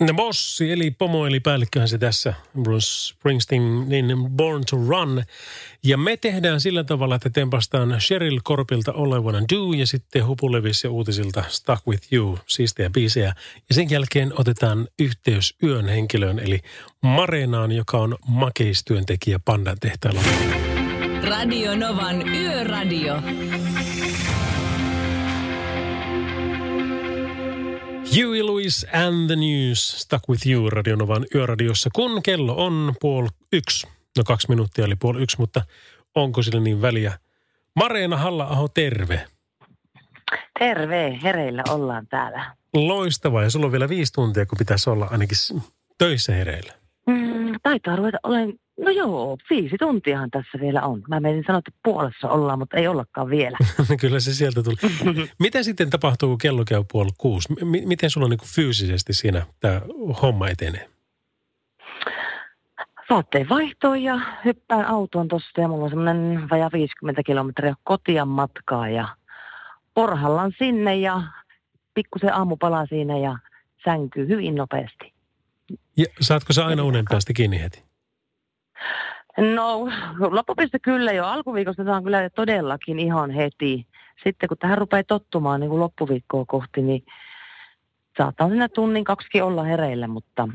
No 0.00 0.14
bossi, 0.14 0.72
eli 0.72 0.90
pomo, 0.90 1.26
eli 1.26 1.40
päällikköhän 1.40 1.88
se 1.88 1.98
tässä, 1.98 2.34
Bruce 2.62 2.86
Springsteen, 2.86 3.88
niin 3.88 4.16
Born 4.36 4.64
to 4.70 4.76
Run. 4.88 5.24
Ja 5.84 5.98
me 5.98 6.16
tehdään 6.16 6.60
sillä 6.60 6.84
tavalla, 6.84 7.14
että 7.14 7.30
tempastaan 7.30 7.96
Cheryl 7.98 8.40
Korpilta 8.44 8.92
Wanna 8.92 9.40
Do 9.40 9.72
ja 9.76 9.86
sitten 9.86 10.26
Hupulevis 10.26 10.84
ja 10.84 10.90
uutisilta 10.90 11.44
Stuck 11.48 11.86
With 11.86 12.12
You, 12.12 12.38
siistejä 12.46 12.90
biisejä. 12.90 13.34
Ja 13.68 13.74
sen 13.74 13.90
jälkeen 13.90 14.32
otetaan 14.36 14.88
yhteys 14.98 15.54
yön 15.62 15.88
henkilöön, 15.88 16.38
eli 16.38 16.60
Mareenaan, 17.02 17.72
joka 17.72 17.98
on 17.98 18.16
makeistyöntekijä 18.26 19.38
Pandan 19.44 19.76
tehtailla. 19.80 20.20
Radio 21.22 21.76
Novan 21.76 22.28
Yöradio. 22.28 23.22
Huey 28.18 28.42
Lewis 28.42 28.86
and 28.92 29.26
the 29.26 29.36
News, 29.36 29.88
Stuck 29.88 30.28
With 30.28 30.46
You, 30.46 30.70
Radionovan 30.70 31.26
yöradiossa, 31.34 31.90
kun 31.94 32.22
kello 32.22 32.64
on 32.66 32.94
puoli 33.00 33.28
yksi. 33.52 33.86
No 34.16 34.24
kaksi 34.24 34.48
minuuttia 34.48 34.84
oli 34.84 34.96
puoli 34.96 35.22
yksi, 35.22 35.38
mutta 35.38 35.62
onko 36.14 36.42
sillä 36.42 36.60
niin 36.60 36.82
väliä? 36.82 37.18
Mareena 37.76 38.16
halla 38.16 38.68
terve. 38.74 39.26
Terve, 40.58 41.18
hereillä 41.22 41.62
ollaan 41.68 42.06
täällä. 42.06 42.56
Loistavaa, 42.74 43.42
ja 43.42 43.50
sulla 43.50 43.66
on 43.66 43.72
vielä 43.72 43.88
viisi 43.88 44.12
tuntia, 44.12 44.46
kun 44.46 44.58
pitäisi 44.58 44.90
olla 44.90 45.06
ainakin 45.10 45.38
töissä 45.98 46.34
hereillä. 46.34 46.72
Mm, 47.06 47.54
taitaa 47.62 47.96
ruveta 47.96 48.18
olen, 48.22 48.54
no 48.78 48.90
joo, 48.90 49.36
viisi 49.50 49.76
tuntiahan 49.78 50.30
tässä 50.30 50.58
vielä 50.60 50.82
on. 50.82 51.02
Mä 51.08 51.20
menin 51.20 51.44
sanoa, 51.46 51.58
että 51.58 51.80
puolessa 51.84 52.28
ollaan, 52.28 52.58
mutta 52.58 52.76
ei 52.76 52.88
ollakaan 52.88 53.30
vielä. 53.30 53.58
Kyllä 54.00 54.20
se 54.20 54.34
sieltä 54.34 54.62
tuli. 54.62 54.76
Miten 55.38 55.64
sitten 55.64 55.90
tapahtuu, 55.90 56.28
kun 56.28 56.38
kello 56.38 56.64
käy 56.64 56.84
puoli 56.92 57.10
kuusi? 57.18 57.52
M- 57.52 57.88
miten 57.88 58.10
sulla 58.10 58.28
niin 58.28 58.38
kuin 58.38 58.48
fyysisesti 58.48 59.12
siinä 59.12 59.46
tämä 59.60 59.80
homma 60.22 60.48
etenee? 60.48 60.88
Vaatteen 63.10 63.48
vaihtoon 63.48 64.02
ja 64.02 64.20
hyppään 64.44 64.84
autoon 64.86 65.28
tosta 65.28 65.60
ja 65.60 65.68
mulla 65.68 65.84
on 65.84 65.90
semmoinen 65.90 66.50
vajaa 66.50 66.70
50 66.72 67.22
kilometriä 67.22 67.74
kotia 67.84 68.24
matkaa 68.24 68.88
ja 68.88 69.08
porhallan 69.94 70.52
sinne 70.58 70.96
ja 70.96 71.22
pikkusen 71.94 72.34
aamupala 72.34 72.86
siinä 72.86 73.18
ja 73.18 73.38
sänkyy 73.84 74.28
hyvin 74.28 74.54
nopeasti. 74.54 75.12
Ja 75.96 76.04
saatko 76.20 76.52
sä 76.52 76.66
aina 76.66 76.82
unen 76.82 77.04
päästä 77.10 77.32
kiinni 77.32 77.60
heti? 77.60 77.87
No, 79.38 79.88
loppupiste 80.30 80.78
kyllä 80.78 81.12
jo. 81.12 81.26
Alkuviikosta 81.26 81.84
saan 81.84 82.04
kyllä 82.04 82.30
todellakin 82.30 82.98
ihan 82.98 83.30
heti. 83.30 83.86
Sitten 84.24 84.48
kun 84.48 84.58
tähän 84.58 84.78
rupeaa 84.78 85.04
tottumaan 85.04 85.60
niin 85.60 85.70
kuin 85.70 85.80
loppuviikkoa 85.80 86.44
kohti, 86.44 86.82
niin 86.82 87.04
saattaa 88.16 88.48
siinä 88.48 88.68
tunnin 88.68 89.04
kaksikin 89.04 89.44
olla 89.44 89.62
hereillä, 89.62 90.08
mutta, 90.08 90.48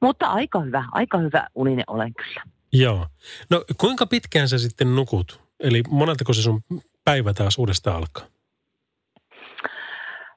mutta 0.00 0.26
aika 0.26 0.60
hyvä, 0.60 0.84
aika 0.92 1.18
hyvä 1.18 1.46
uninen 1.54 1.84
olen 1.86 2.14
kyllä. 2.14 2.42
Joo. 2.72 3.06
No 3.50 3.64
kuinka 3.78 4.06
pitkään 4.06 4.48
sä 4.48 4.58
sitten 4.58 4.96
nukut? 4.96 5.40
Eli 5.60 5.82
moneltako 5.88 6.32
se 6.32 6.42
sun 6.42 6.62
päivä 7.04 7.32
taas 7.34 7.58
uudestaan 7.58 7.96
alkaa? 7.96 8.26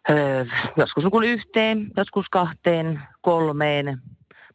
Öö, 0.09 0.45
joskus 0.77 1.03
nukun 1.03 1.23
yhteen, 1.23 1.91
joskus 1.97 2.25
kahteen, 2.31 3.01
kolmeen, 3.21 4.01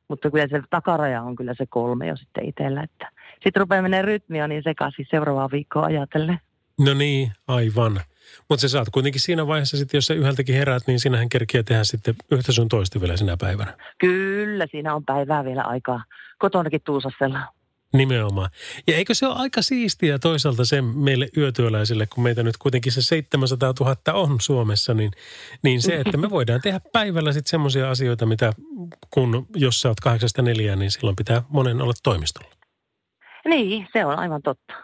mutta 0.08 0.30
kyllä 0.30 0.48
se 0.48 0.62
takaraja 0.70 1.22
on 1.22 1.36
kyllä 1.36 1.54
se 1.58 1.66
kolme 1.66 2.06
jo 2.06 2.16
sitten 2.16 2.44
itsellä. 2.44 2.82
Että 2.82 3.10
sitten 3.32 3.60
rupeaa 3.60 3.82
menee 3.82 4.02
rytmi 4.02 4.42
on 4.42 4.50
niin 4.50 4.62
sekaisin 4.62 5.06
seuraavaa 5.10 5.50
viikkoa 5.52 5.84
ajatellen. 5.84 6.38
No 6.80 6.94
niin, 6.94 7.32
aivan. 7.48 8.00
Mutta 8.48 8.60
sä 8.60 8.68
saat 8.68 8.88
kuitenkin 8.92 9.20
siinä 9.20 9.46
vaiheessa 9.46 9.76
sitten, 9.76 9.98
jos 9.98 10.06
sä 10.06 10.14
yhdeltäkin 10.14 10.54
heräät, 10.54 10.82
niin 10.86 11.00
sinähän 11.00 11.28
kerkiä 11.28 11.62
tehdä 11.62 11.84
sitten 11.84 12.14
yhtä 12.30 12.52
sun 12.52 12.68
toista 12.68 13.00
vielä 13.00 13.16
sinä 13.16 13.36
päivänä. 13.40 13.74
Kyllä, 13.98 14.66
siinä 14.70 14.94
on 14.94 15.04
päivää 15.04 15.44
vielä 15.44 15.62
aikaa 15.62 16.04
kotonakin 16.38 16.80
tuusastella. 16.84 17.40
Nimenomaan. 17.94 18.50
Ja 18.86 18.96
eikö 18.96 19.14
se 19.14 19.26
ole 19.26 19.34
aika 19.34 19.62
siistiä 19.62 20.18
toisaalta 20.18 20.64
se 20.64 20.82
meille 20.82 21.28
yötyöläisille, 21.36 22.06
kun 22.06 22.24
meitä 22.24 22.42
nyt 22.42 22.56
kuitenkin 22.56 22.92
se 22.92 23.02
700 23.02 23.74
000 23.80 23.96
on 24.12 24.40
Suomessa, 24.40 24.94
niin, 24.94 25.10
niin 25.62 25.82
se, 25.82 25.96
että 25.96 26.16
me 26.16 26.30
voidaan 26.30 26.60
tehdä 26.60 26.80
päivällä 26.92 27.32
sitten 27.32 27.50
semmoisia 27.50 27.90
asioita, 27.90 28.26
mitä 28.26 28.52
kun 29.10 29.46
jos 29.56 29.80
sä 29.80 29.88
oot 29.88 30.00
kahdeksasta 30.00 30.42
neljään, 30.42 30.78
niin 30.78 30.90
silloin 30.90 31.16
pitää 31.16 31.42
monen 31.48 31.80
olla 31.82 31.92
toimistolla. 32.02 32.54
Niin, 33.48 33.88
se 33.92 34.04
on 34.04 34.18
aivan 34.18 34.42
totta. 34.42 34.74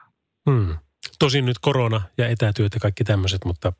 Hmm. 0.50 0.76
Tosin 1.18 1.46
nyt 1.46 1.58
korona 1.58 2.02
ja 2.18 2.28
etätyöt 2.28 2.74
ja 2.74 2.80
kaikki 2.80 3.04
tämmöiset, 3.04 3.44
mutta, 3.44 3.72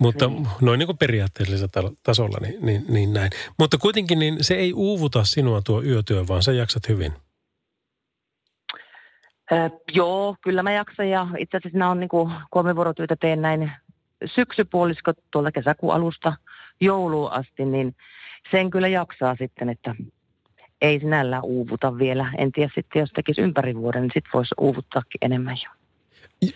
mutta 0.00 0.26
Niin. 0.26 0.48
noin 0.60 0.78
niin 0.78 0.86
kuin 0.86 0.98
periaatteellisella 0.98 1.68
ta- 1.68 1.92
tasolla, 2.02 2.38
niin, 2.40 2.66
niin, 2.66 2.84
niin 2.88 3.12
näin. 3.12 3.30
Mutta 3.58 3.78
kuitenkin 3.78 4.18
niin 4.18 4.44
se 4.44 4.54
ei 4.54 4.72
uuvuta 4.72 5.24
sinua 5.24 5.62
tuo 5.62 5.82
yötyö, 5.82 6.26
vaan 6.28 6.42
sä 6.42 6.52
jaksat 6.52 6.88
hyvin. 6.88 7.12
Öö, 9.52 9.68
joo, 9.92 10.36
kyllä 10.40 10.62
mä 10.62 10.72
jaksan 10.72 11.08
ja 11.08 11.26
itse 11.38 11.56
asiassa 11.56 11.78
nämä 11.78 11.90
on 11.90 12.00
niin 12.00 12.08
kuin 12.08 12.32
kolme 12.50 12.76
vuorotyötä 12.76 13.16
teen 13.16 13.42
näin 13.42 13.72
syksypuoliskot 14.34 15.16
tuolta 15.30 15.52
kesäkuun 15.52 15.94
alusta 15.94 16.36
jouluun 16.80 17.32
asti, 17.32 17.64
niin 17.64 17.96
sen 18.50 18.70
kyllä 18.70 18.88
jaksaa 18.88 19.36
sitten, 19.38 19.68
että 19.68 19.94
ei 20.80 21.00
sinällään 21.00 21.44
uuvuta 21.44 21.98
vielä. 21.98 22.32
En 22.38 22.52
tiedä 22.52 22.70
sitten, 22.74 23.00
jos 23.00 23.10
tekisi 23.10 23.40
ympäri 23.40 23.74
vuoden, 23.74 24.02
niin 24.02 24.10
sitten 24.14 24.30
voisi 24.34 24.54
uuvuttaakin 24.58 25.18
enemmän 25.22 25.56
jo. 25.64 25.70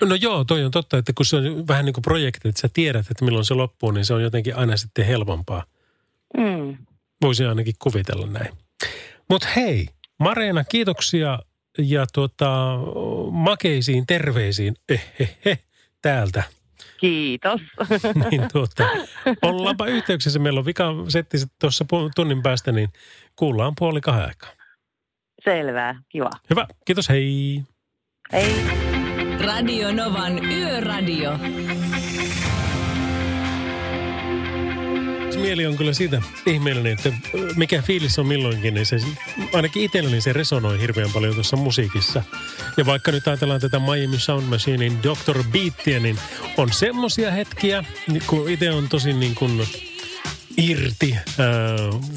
No 0.09 0.14
joo, 0.14 0.45
toi 0.45 0.64
on 0.64 0.70
totta, 0.70 0.99
että 0.99 1.12
kun 1.12 1.26
se 1.26 1.36
on 1.36 1.68
vähän 1.68 1.84
niin 1.84 1.93
kuin 1.93 2.03
projekti, 2.03 2.49
että 2.49 2.61
sä 2.61 2.68
tiedät, 2.72 3.11
että 3.11 3.24
milloin 3.24 3.45
se 3.45 3.55
loppuu, 3.55 3.91
niin 3.91 4.05
se 4.05 4.14
on 4.14 4.22
jotenkin 4.22 4.57
aina 4.57 4.76
sitten 4.76 5.07
helpompaa. 5.07 5.64
Mm. 6.36 6.76
Voisi 7.22 7.45
ainakin 7.45 7.74
kuvitella 7.78 8.26
näin. 8.26 8.53
Mutta 9.30 9.49
hei, 9.57 9.86
Mareena, 10.18 10.64
kiitoksia 10.64 11.39
ja 11.79 12.07
tuota, 12.14 12.79
makeisiin 13.31 14.07
terveisiin 14.07 14.74
ehehe, 14.89 15.59
täältä. 16.03 16.43
Kiitos. 17.01 17.61
niin 18.31 18.43
tuota, 18.53 18.85
ollaanpa 19.43 19.87
yhteyksissä. 19.87 20.39
Meillä 20.39 20.59
on 20.59 20.66
vika 20.66 20.95
setti 21.09 21.39
tuossa 21.61 21.85
tunnin 22.14 22.43
päästä, 22.43 22.72
niin 22.72 22.89
kuullaan 23.37 23.72
puoli 23.79 24.01
kahden 24.01 24.29
aikaa. 24.29 24.51
Selvää, 25.45 26.03
kiva. 26.09 26.31
Hyvä, 26.51 26.66
kiitos, 26.85 27.09
hei. 27.09 27.62
Hei. 28.33 28.55
Radio 29.45 29.93
Novan 29.93 30.45
Yöradio. 30.45 31.39
Mieli 35.41 35.66
on 35.66 35.76
kyllä 35.76 35.93
siitä 35.93 36.22
ihmeellinen, 36.47 36.93
että 36.93 37.12
mikä 37.57 37.82
fiilis 37.82 38.18
on 38.18 38.26
milloinkin, 38.26 38.74
niin 38.74 38.86
se 38.86 38.97
ainakin 39.53 39.82
itselleni 39.82 40.20
se 40.20 40.32
resonoi 40.32 40.80
hirveän 40.80 41.11
paljon 41.12 41.34
tuossa 41.34 41.57
musiikissa. 41.57 42.22
Ja 42.76 42.86
vaikka 42.86 43.12
nyt 43.12 43.28
ajatellaan 43.28 43.61
tätä 43.61 43.78
Miami 43.78 44.18
Sound 44.18 44.47
Machinein 44.47 44.99
Dr. 45.03 45.45
Beattiä, 45.53 46.01
niin 46.01 46.18
on 46.57 46.72
semmosia 46.72 47.30
hetkiä, 47.30 47.84
niin 48.09 48.22
kun 48.26 48.51
itse 48.51 48.70
on 48.70 48.89
tosi 48.89 49.12
niin 49.12 49.34
kuin 49.34 49.68
irti, 50.57 51.14
ää, 51.14 51.47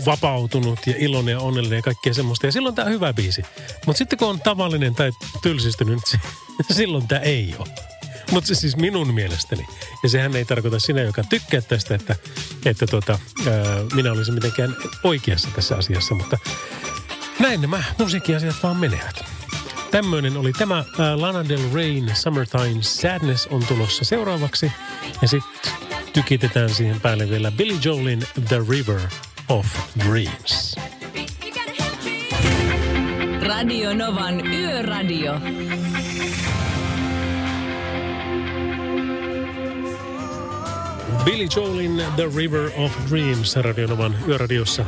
vapautunut 0.05 0.79
ja 0.85 0.93
iloinen 0.97 1.31
ja 1.31 1.39
onnellinen 1.39 1.77
ja 1.77 1.81
kaikkea 1.81 2.13
semmoista. 2.13 2.45
Ja 2.45 2.51
silloin 2.51 2.75
tämä 2.75 2.89
hyvä 2.89 3.13
biisi. 3.13 3.41
Mutta 3.85 3.97
sitten 3.97 4.19
kun 4.19 4.27
on 4.27 4.41
tavallinen 4.41 4.95
tai 4.95 5.11
tylsistynyt, 5.41 5.99
niin 6.11 6.21
silloin 6.77 7.07
tämä 7.07 7.21
ei 7.21 7.55
ole. 7.59 7.90
Mutta 8.31 8.47
se 8.47 8.55
siis 8.55 8.77
minun 8.77 9.13
mielestäni. 9.13 9.67
Ja 10.03 10.09
sehän 10.09 10.35
ei 10.35 10.45
tarkoita 10.45 10.79
sinä, 10.79 11.01
joka 11.01 11.23
tykkää 11.23 11.61
tästä, 11.61 11.95
että, 11.95 12.15
että 12.65 12.87
tuota, 12.87 13.19
ää, 13.47 13.53
minä 13.95 14.11
olisin 14.11 14.33
mitenkään 14.33 14.75
oikeassa 15.03 15.49
tässä 15.55 15.75
asiassa. 15.75 16.15
Mutta 16.15 16.37
näin 17.39 17.61
nämä 17.61 17.83
musiikkiasiat 17.97 18.55
vaan 18.63 18.77
menevät. 18.77 19.25
Tämmöinen 19.91 20.37
oli 20.37 20.53
tämä 20.53 20.75
ää, 20.75 21.21
Lana 21.21 21.49
Del 21.49 21.73
Reyn 21.73 22.15
Summertime 22.15 22.81
Sadness 22.81 23.47
on 23.47 23.65
tulossa 23.65 24.05
seuraavaksi. 24.05 24.71
Ja 25.21 25.27
sitten 25.27 25.71
tykitetään 26.13 26.69
siihen 26.69 27.01
päälle 27.01 27.29
vielä 27.29 27.51
Billy 27.51 27.79
Joelin 27.83 28.19
The 28.47 28.57
River 28.69 29.01
of 29.49 29.65
Dreams. 30.05 30.75
Radio 33.47 33.93
Novan 33.93 34.47
Yöradio. 34.47 35.33
Billy 41.25 41.47
Joelin 41.55 42.03
The 42.15 42.29
River 42.35 42.71
of 42.77 42.91
Dreams 43.09 43.55
radionovan 43.55 44.15
yöradiossa, 44.27 44.85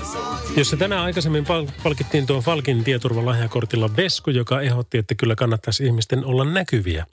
jossa 0.57 0.77
tänään 0.77 1.03
aikaisemmin 1.03 1.45
pal- 1.45 1.67
palkittiin 1.83 2.25
tuon 2.25 2.43
Falkin 2.43 2.83
tieturvan 2.83 3.25
lahjakortilla 3.25 3.95
Vesku, 3.97 4.29
joka 4.29 4.61
ehdotti, 4.61 4.97
että 4.97 5.15
kyllä 5.15 5.35
kannattaisi 5.35 5.85
ihmisten 5.85 6.25
olla 6.25 6.45
näkyviä. 6.45 7.05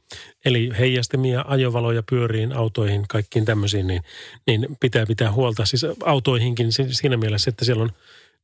Eli 0.45 0.71
heijastamia 0.79 1.45
ajovaloja 1.49 2.03
pyöriin, 2.11 2.53
autoihin, 2.53 3.05
kaikkiin 3.09 3.45
tämmöisiin, 3.45 3.87
niin, 3.87 4.03
niin 4.47 4.66
pitää 4.81 5.07
pitää 5.07 5.33
huolta. 5.33 5.66
Siis 5.66 5.87
autoihinkin 6.05 6.68
siinä 6.73 7.16
mielessä, 7.16 7.49
että 7.49 7.64
siellä 7.64 7.83
on 7.83 7.91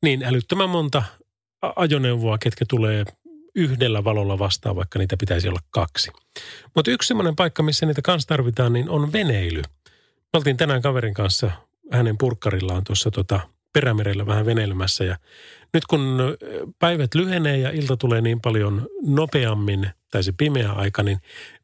niin 0.03 0.23
älyttömän 0.23 0.69
monta 0.69 1.03
ajoneuvoa, 1.75 2.37
ketkä 2.37 2.65
tulee 2.69 3.05
yhdellä 3.55 4.03
valolla 4.03 4.39
vastaan, 4.39 4.75
vaikka 4.75 4.99
niitä 4.99 5.17
pitäisi 5.17 5.49
olla 5.49 5.61
kaksi. 5.69 6.11
Mutta 6.75 6.91
yksi 6.91 7.07
semmoinen 7.07 7.35
paikka, 7.35 7.63
missä 7.63 7.85
niitä 7.85 8.01
kanssa 8.01 8.27
tarvitaan, 8.27 8.73
niin 8.73 8.89
on 8.89 9.13
veneily– 9.13 9.61
me 10.37 10.39
oltiin 10.39 10.57
tänään 10.57 10.81
kaverin 10.81 11.13
kanssa 11.13 11.51
hänen 11.91 12.17
purkkarillaan 12.17 12.83
tuossa 12.83 13.11
tota 13.11 13.39
perämerellä 13.73 14.25
vähän 14.25 14.45
veneilemässä 14.45 15.03
ja 15.03 15.17
nyt 15.73 15.85
kun 15.85 16.17
päivät 16.79 17.15
lyhenee 17.15 17.57
ja 17.57 17.69
ilta 17.69 17.97
tulee 17.97 18.21
niin 18.21 18.41
paljon 18.41 18.87
nopeammin, 19.05 19.89
tai 20.11 20.23
se 20.23 20.31
pimeä 20.37 20.71
aika, 20.71 21.03
niin 21.03 21.17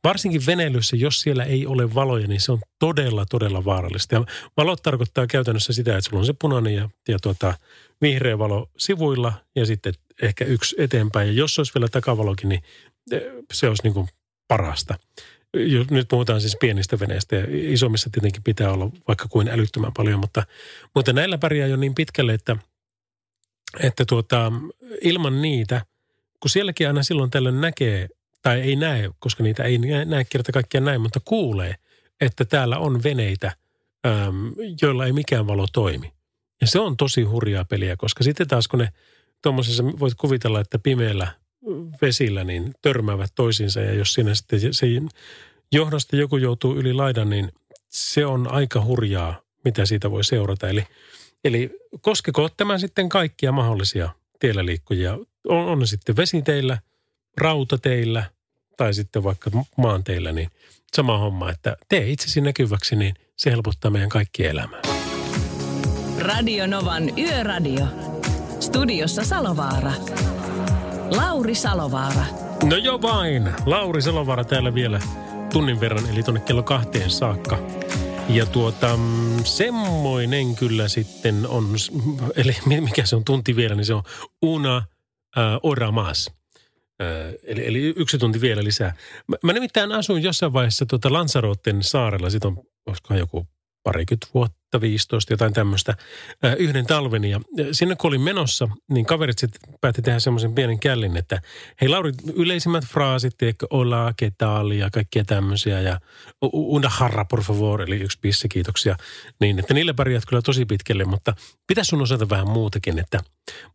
varsinkin 0.03 0.41
veneilyssä, 0.45 0.95
jos 0.95 1.21
siellä 1.21 1.43
ei 1.43 1.65
ole 1.65 1.95
valoja, 1.95 2.28
niin 2.28 2.41
se 2.41 2.51
on 2.51 2.59
todella, 2.80 3.26
todella 3.26 3.65
vaarallista. 3.65 4.15
Ja 4.15 4.26
valot 4.57 4.84
tarkoittaa 4.84 5.28
käytännössä 5.28 5.74
sitä, 5.74 5.97
että 5.97 6.09
sulla 6.09 6.19
on 6.19 6.26
se 6.26 6.34
punainen 6.41 6.76
ja, 6.76 6.89
ja 7.07 7.19
tuota, 7.19 7.53
vihreä 8.01 8.39
valo 8.39 8.69
sivuilla 8.78 9.34
ja 9.55 9.65
sitten 9.65 9.93
ehkä 10.21 10.45
yksi 10.45 10.76
eteenpäin. 10.80 11.28
Ja 11.28 11.34
jos 11.34 11.59
olisi 11.59 11.74
vielä 11.76 11.88
takavalokin, 11.88 12.49
niin 12.49 12.61
se 13.53 13.67
olisi 13.67 13.84
niin 13.84 13.93
kuin 13.93 14.07
parasta 14.47 14.95
nyt 15.91 16.08
puhutaan 16.08 16.41
siis 16.41 16.58
pienistä 16.60 16.99
veneistä 16.99 17.36
ja 17.36 17.45
isommissa 17.49 18.10
tietenkin 18.10 18.43
pitää 18.43 18.72
olla 18.72 18.89
vaikka 19.08 19.28
kuin 19.28 19.47
älyttömän 19.47 19.93
paljon, 19.97 20.20
mutta, 20.20 20.43
mutta 20.95 21.14
näillä 21.14 21.38
pärjää 21.38 21.68
jo 21.68 21.76
niin 21.76 21.95
pitkälle, 21.95 22.34
että, 22.34 22.58
että 23.80 24.06
tuota, 24.06 24.51
ilman 25.01 25.41
niitä, 25.41 25.86
kun 26.39 26.49
sielläkin 26.49 26.88
aina 26.88 27.04
silloin 27.04 27.32
tällöin 27.32 27.62
näkee, 27.62 28.08
tai 28.41 28.62
ei 28.62 28.76
näe, 28.76 29.10
koska 29.20 29.43
niitä 29.43 29.64
ei 29.64 29.78
näe 30.06 30.26
kerta 30.30 30.51
kaikkiaan 30.51 30.86
näin, 30.86 31.01
mutta 31.01 31.20
kuulee, 31.26 31.76
että 32.22 32.45
täällä 32.45 32.78
on 32.78 33.04
veneitä, 33.04 33.51
joilla 34.82 35.06
ei 35.06 35.14
mikään 35.14 35.47
valo 35.47 35.68
toimi. 35.74 36.14
Ja 36.62 36.68
se 36.68 36.80
on 36.80 36.97
tosi 36.97 37.24
hurjaa 37.24 37.66
peliä, 37.66 37.95
koska 37.97 38.24
sitten 38.24 38.47
taas 38.47 38.68
kun 38.68 38.80
ne 38.80 38.89
tuommoisessa, 39.41 39.84
voit 39.84 40.14
kuvitella, 40.16 40.60
että 40.60 40.80
pimeällä 40.80 41.43
vesillä 42.01 42.43
niin 42.43 42.74
törmäävät 42.82 43.32
toisiinsa 43.36 43.82
ja 43.82 43.93
jos 43.93 44.14
siinä 44.14 44.36
sitten 44.36 44.59
se 44.74 44.88
johdosta 45.72 46.16
joku 46.16 46.38
joutuu 46.38 46.76
yli 46.76 46.93
laidan, 46.93 47.30
niin 47.30 47.51
se 47.89 48.26
on 48.26 48.51
aika 48.51 48.82
hurjaa, 48.82 49.41
mitä 49.66 49.86
siitä 49.86 50.11
voi 50.11 50.24
seurata. 50.24 50.70
Eli, 50.70 50.88
eli 51.43 51.80
koskeko 52.01 52.49
tämä 52.49 52.78
sitten 52.78 53.09
kaikkia 53.09 53.51
mahdollisia 53.51 54.09
tiellä 54.39 54.66
liikkujia? 54.66 55.18
On, 55.47 55.68
on 55.68 55.88
sitten 55.88 56.16
vesiteillä, 56.16 56.78
rautateillä 57.38 58.24
tai 58.78 58.93
sitten 58.93 59.24
vaikka 59.24 59.51
maanteillä, 59.78 60.32
niin 60.32 60.49
sama 60.95 61.18
homma, 61.18 61.51
että 61.51 61.78
tee 61.89 62.09
itsesi 62.09 62.41
näkyväksi, 62.41 62.95
niin 62.95 63.14
se 63.36 63.51
helpottaa 63.51 63.91
meidän 63.91 64.09
kaikkien 64.09 64.51
elämää. 64.51 64.82
Radio 66.20 66.68
Novan 66.68 67.20
Yöradio. 67.20 67.86
Studiossa 68.59 69.24
Salovaara. 69.24 69.91
Lauri 71.16 71.55
Salovaara. 71.55 72.26
No 72.64 72.78
jo 72.78 73.01
vain. 73.01 73.51
Lauri 73.66 74.01
Salovaara 74.01 74.43
täällä 74.43 74.74
vielä 74.74 74.99
tunnin 75.53 75.80
verran, 75.80 76.09
eli 76.09 76.24
tuonne 76.24 76.39
kello 76.39 76.64
kahteen 76.64 77.09
saakka. 77.09 77.68
Ja 78.30 78.45
tuota, 78.45 78.99
semmoinen 79.43 80.55
kyllä 80.55 80.88
sitten 80.88 81.47
on, 81.47 81.76
eli 82.36 82.55
mikä 82.82 83.05
se 83.05 83.16
on 83.16 83.26
tunti 83.26 83.55
vielä, 83.55 83.76
niin 83.76 83.86
se 83.86 83.93
on 83.93 84.03
una 84.41 84.78
äh, 85.38 85.43
ora 85.64 85.91
más. 85.91 86.32
Äh, 87.01 87.34
eli, 87.43 87.68
eli 87.68 87.93
yksi 87.95 88.18
tunti 88.18 88.41
vielä 88.41 88.64
lisää. 88.64 88.95
Mä, 89.28 89.36
mä 89.43 89.53
nimittäin 89.53 89.91
asuin 89.91 90.24
jossain 90.24 90.53
vaiheessa 90.53 90.86
tuota 90.86 91.14
Lanzaroten 91.14 91.84
saarella, 91.84 92.30
siitä 92.30 92.47
on, 92.47 92.57
olisikohan 92.86 93.20
joku 93.20 93.47
parikymmentä 93.84 94.27
vuotta, 94.34 94.81
15, 94.81 95.34
jotain 95.34 95.53
tämmöistä, 95.53 95.95
yhden 96.57 96.86
talven. 96.86 97.23
Ja 97.23 97.39
sinne 97.71 97.95
kun 97.95 98.07
olin 98.07 98.21
menossa, 98.21 98.67
niin 98.89 99.05
kaverit 99.05 99.38
sitten 99.38 99.73
päätti 99.81 100.01
tehdä 100.01 100.19
semmoisen 100.19 100.55
pienen 100.55 100.79
källin, 100.79 101.17
että 101.17 101.41
hei 101.81 101.89
Lauri, 101.89 102.11
yleisimmät 102.34 102.86
fraasit, 102.86 103.41
eikö 103.41 103.67
olla, 103.69 104.13
tal 104.38 104.71
ja 104.71 104.89
kaikkia 104.89 105.23
tämmöisiä 105.23 105.81
ja 105.81 105.99
una 106.53 106.89
harra 106.89 107.25
por 107.25 107.43
favor, 107.43 107.81
eli 107.81 107.95
yksi 107.95 108.19
pisse, 108.21 108.47
kiitoksia. 108.47 108.95
Niin, 109.39 109.59
että 109.59 109.73
niillä 109.73 109.93
pärjät 109.93 110.25
kyllä 110.27 110.41
tosi 110.41 110.65
pitkälle, 110.65 111.05
mutta 111.05 111.36
pitäisi 111.67 111.89
sun 111.89 112.01
osata 112.01 112.29
vähän 112.29 112.49
muutakin, 112.49 112.99
että 112.99 113.19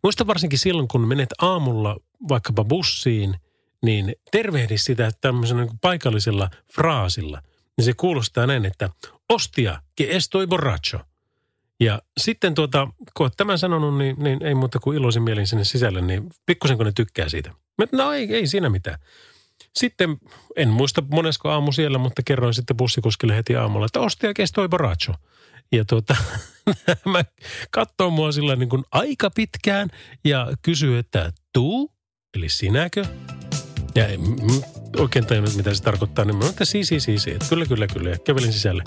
muista 0.02 0.26
varsinkin 0.26 0.58
silloin, 0.58 0.88
kun 0.88 1.08
menet 1.08 1.34
aamulla 1.38 1.96
vaikkapa 2.28 2.64
bussiin, 2.64 3.34
niin 3.82 4.14
tervehdi 4.30 4.78
sitä 4.78 5.10
tämmöisellä 5.20 5.64
niin 5.64 5.78
paikallisella 5.80 6.50
fraasilla– 6.74 7.42
niin 7.78 7.84
se 7.84 7.92
kuulostaa 7.96 8.46
näin, 8.46 8.64
että 8.64 8.90
ostia 9.28 9.82
que 10.00 10.16
estoy 10.16 10.46
borracho. 10.46 11.00
Ja 11.80 12.02
sitten 12.20 12.54
tuota, 12.54 12.88
kun 13.14 13.24
olet 13.24 13.34
tämän 13.36 13.58
sanonut, 13.58 13.98
niin, 13.98 14.16
niin 14.18 14.42
ei 14.42 14.54
muuta 14.54 14.78
kuin 14.78 14.98
iloisin 14.98 15.22
mielin 15.22 15.46
sinne 15.46 15.64
sisälle, 15.64 16.00
niin 16.00 16.30
pikkusen 16.46 16.76
kun 16.76 16.86
ne 16.86 16.92
tykkää 16.92 17.28
siitä. 17.28 17.50
No 17.92 18.12
ei, 18.12 18.34
ei 18.34 18.46
siinä 18.46 18.68
mitään. 18.68 18.98
Sitten, 19.76 20.16
en 20.56 20.68
muista 20.68 21.02
monesko 21.10 21.50
aamu 21.50 21.72
siellä, 21.72 21.98
mutta 21.98 22.22
kerroin 22.24 22.54
sitten 22.54 22.76
bussikuskille 22.76 23.36
heti 23.36 23.56
aamulla, 23.56 23.86
että 23.86 24.00
ostia 24.00 24.32
que 24.38 24.42
estoy 24.42 24.68
borracho. 24.68 25.14
Ja 25.72 25.84
tuota, 25.84 26.16
mä 27.12 27.24
katsoin 27.70 28.12
mua 28.12 28.32
sillä 28.32 28.56
niin 28.56 28.68
kuin 28.68 28.84
aika 28.92 29.30
pitkään 29.30 29.88
ja 30.24 30.52
kysyy, 30.62 30.98
että 30.98 31.32
tuu, 31.52 31.92
eli 32.34 32.48
sinäkö? 32.48 33.04
Ja 33.98 34.06
en 34.06 34.20
oikein 34.96 35.26
tajunnut, 35.26 35.54
mitä 35.54 35.74
se 35.74 35.82
tarkoittaa, 35.82 36.24
niin 36.24 36.36
mä 36.36 36.40
sanoin, 36.40 36.52
että 36.52 36.64
si, 36.64 36.84
si, 36.84 37.00
si, 37.00 37.18
si. 37.18 37.30
Että 37.30 37.46
kyllä, 37.48 37.66
kyllä, 37.66 37.86
kyllä. 37.86 38.10
Ja 38.10 38.18
kävelin 38.18 38.52
sisälle. 38.52 38.82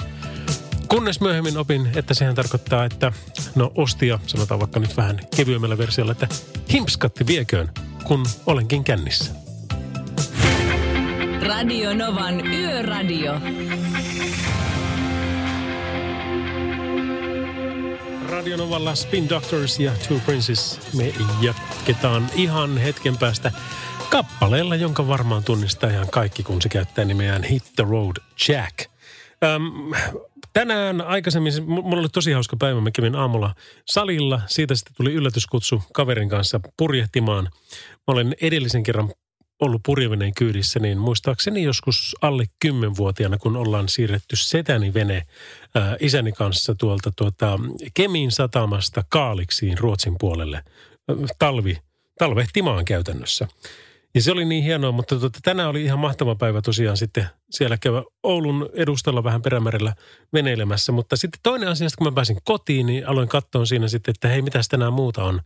Kunnes 0.88 1.22
myöhemmin 1.22 1.58
opin, 1.58 1.88
että 1.96 2.14
sehän 2.14 2.36
tarkoittaa, 2.36 2.86
että 2.86 3.12
no 3.56 3.72
ostia, 3.76 4.20
sanotaan 4.28 4.60
vaikka 4.60 4.80
nyt 4.80 4.98
vähän 4.98 5.20
kevyemmällä 5.36 5.78
versiolla, 5.78 6.12
että 6.12 6.28
himpskatti 6.74 7.28
vieköön, 7.28 7.70
kun 8.04 8.26
olenkin 8.46 8.84
kännissä. 8.84 9.32
Radio 11.42 11.94
Novan 11.94 12.48
Yöradio. 12.48 13.34
Radio 18.30 18.58
Novalla 18.58 18.96
Spin 18.96 19.30
Doctors 19.30 19.80
ja 19.80 19.92
Two 20.08 20.20
Princes. 20.26 20.80
Me 20.94 21.14
jatketaan 21.42 22.30
ihan 22.36 22.78
hetken 22.78 23.18
päästä 23.18 23.52
kappaleella, 24.12 24.76
jonka 24.76 25.08
varmaan 25.08 25.44
tunnistaa 25.44 25.90
ihan 25.90 26.10
kaikki, 26.10 26.44
kun 26.44 26.62
se 26.62 26.70
käyttää 26.70 27.06
nimeään 27.06 27.44
Hit 27.44 27.64
the 27.76 27.86
Road 27.90 28.16
Jack. 28.48 28.80
Öm, 29.44 29.92
tänään 30.54 31.02
aikaisemmin, 31.02 31.54
mulla 31.66 32.00
oli 32.00 32.10
tosi 32.10 32.32
hauska 32.32 32.58
päivä, 32.58 32.82
mä 32.82 32.92
kävin 32.92 33.16
aamulla 33.16 33.56
salilla. 33.86 34.42
Siitä 34.48 34.76
sitten 34.76 34.96
tuli 34.96 35.14
yllätyskutsu 35.14 35.84
kaverin 35.94 36.30
kanssa 36.30 36.60
purjehtimaan. 36.78 37.44
Mä 37.94 38.02
olen 38.08 38.36
edellisen 38.42 38.84
kerran 38.84 39.10
ollut 39.60 39.82
purjeveneen 39.86 40.34
kyydissä, 40.34 40.80
niin 40.80 40.98
muistaakseni 40.98 41.64
joskus 41.64 42.16
alle 42.22 42.46
kymmenvuotiaana, 42.60 43.38
kun 43.38 43.58
ollaan 43.58 43.90
siirretty 43.90 44.36
setäni 44.36 44.94
vene 44.94 45.28
ää, 45.76 45.98
isäni 46.00 46.32
kanssa 46.32 46.76
tuolta 46.76 47.12
tuota, 47.16 47.60
Kemin 47.94 48.32
satamasta 48.32 49.04
Kaaliksiin 49.10 49.78
Ruotsin 49.78 50.16
puolelle. 50.20 50.64
Talvi, 51.40 51.78
talvehtimaan 52.20 52.86
käytännössä. 52.86 53.48
Ja 54.16 54.22
se 54.22 54.32
oli 54.32 54.46
niin 54.46 54.64
hienoa, 54.64 54.92
mutta 54.92 55.20
tuota, 55.20 55.40
tänään 55.44 55.70
oli 55.70 55.84
ihan 55.84 56.00
mahtava 56.00 56.36
päivä 56.36 56.62
tosiaan 56.62 56.98
sitten 56.98 57.28
siellä 57.52 57.78
käydä 57.78 58.04
Oulun 58.24 58.70
edustalla 58.74 59.24
vähän 59.24 59.42
perämerellä 59.42 59.96
veneilemässä. 60.34 60.92
Mutta 60.92 61.16
sitten 61.16 61.40
toinen 61.44 61.70
asia, 61.70 61.88
kun 61.98 62.08
mä 62.08 62.12
pääsin 62.12 62.38
kotiin, 62.44 62.86
niin 62.86 63.08
aloin 63.08 63.30
katsoa 63.30 63.66
siinä 63.66 63.88
sitten, 63.88 64.12
että 64.12 64.28
hei, 64.28 64.42
mitäs 64.42 64.68
tänään 64.68 64.94
muuta 64.94 65.24
on. 65.24 65.40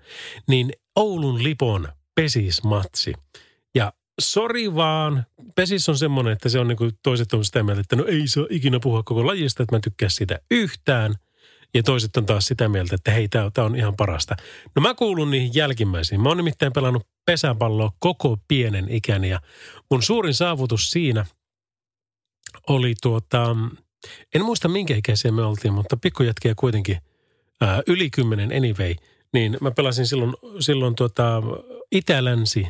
Niin 0.48 0.74
Oulun 0.96 1.44
Lipon 1.44 1.88
pesismatsi. 2.16 3.14
Ja 3.76 3.94
sori 4.22 4.76
vaan, 4.76 5.26
pesis 5.56 5.90
on 5.90 5.98
semmoinen, 5.98 6.34
että 6.34 6.50
se 6.50 6.60
on 6.60 6.68
niin 6.68 6.78
kuin 6.78 6.92
toiset 7.04 7.34
on 7.34 7.46
sitä 7.46 7.64
mieltä, 7.64 7.82
että 7.82 7.96
no 7.96 8.06
ei 8.06 8.28
saa 8.28 8.46
ikinä 8.50 8.80
puhua 8.80 9.04
koko 9.04 9.28
lajista, 9.28 9.64
että 9.64 9.76
mä 9.76 9.80
tykkään 9.80 10.12
sitä 10.12 10.40
yhtään– 10.52 11.16
ja 11.74 11.84
toiset 11.84 12.18
on 12.18 12.26
taas 12.26 12.46
sitä 12.46 12.70
mieltä, 12.70 12.96
että 12.96 13.12
hei, 13.12 13.28
tämä 13.28 13.52
on 13.58 13.76
ihan 13.76 13.96
parasta. 13.96 14.36
No 14.76 14.82
mä 14.82 14.94
kuulun 14.94 15.32
niihin 15.32 15.52
jälkimmäisiin. 15.56 16.22
Mä 16.22 16.30
oon 16.30 16.38
nimittäin 16.38 16.74
pelannut 16.74 17.08
pesäpalloa 17.26 17.92
koko 18.00 18.38
pienen 18.48 18.90
ikäni 18.90 19.30
ja 19.30 19.40
mun 19.92 20.04
suurin 20.04 20.34
saavutus 20.34 20.92
siinä 20.92 21.26
oli 22.70 22.94
tuota, 23.02 23.56
en 24.36 24.46
muista 24.46 24.68
minkä 24.68 24.96
ikäisiä 24.96 25.32
me 25.32 25.44
oltiin, 25.44 25.74
mutta 25.74 25.98
pikkujätkiä 25.98 26.54
kuitenkin 26.56 26.98
ää, 27.62 27.82
yli 27.88 28.10
kymmenen 28.10 28.52
anyway. 28.58 28.96
Niin 29.34 29.58
mä 29.62 29.72
pelasin 29.72 30.08
silloin, 30.08 30.34
silloin 30.60 30.96
tuota, 30.96 31.42
itä-länsi 31.92 32.68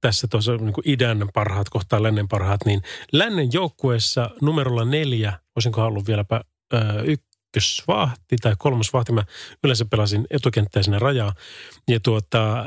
tässä 0.00 0.28
tuossa 0.30 0.56
niin 0.56 0.74
idän 0.84 1.28
parhaat 1.34 1.68
kohtaa 1.68 2.02
lännen 2.02 2.28
parhaat, 2.28 2.60
niin 2.64 2.82
lännen 3.12 3.52
joukkueessa 3.52 4.30
numerolla 4.40 4.84
neljä, 4.84 5.32
olisinko 5.56 5.82
ollut 5.82 6.06
vieläpä 6.06 6.40
ää, 6.72 7.02
y- 7.04 7.27
ykkösvahti 7.48 8.36
tai 8.36 8.54
kolmas 8.58 8.92
vahti. 8.92 9.12
Mä 9.12 9.24
yleensä 9.64 9.84
pelasin 9.84 10.26
etukenttäisenä 10.30 10.98
rajaa 10.98 11.32
ja 11.88 12.00
tuota, 12.00 12.66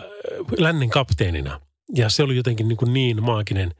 lännen 0.57 0.89
kapteenina. 0.89 1.61
Ja 1.95 2.09
se 2.09 2.23
oli 2.23 2.35
jotenkin 2.35 2.67
niin, 2.67 2.77
kuin 2.77 2.93
niin 2.93 3.23
maaginen 3.23 3.71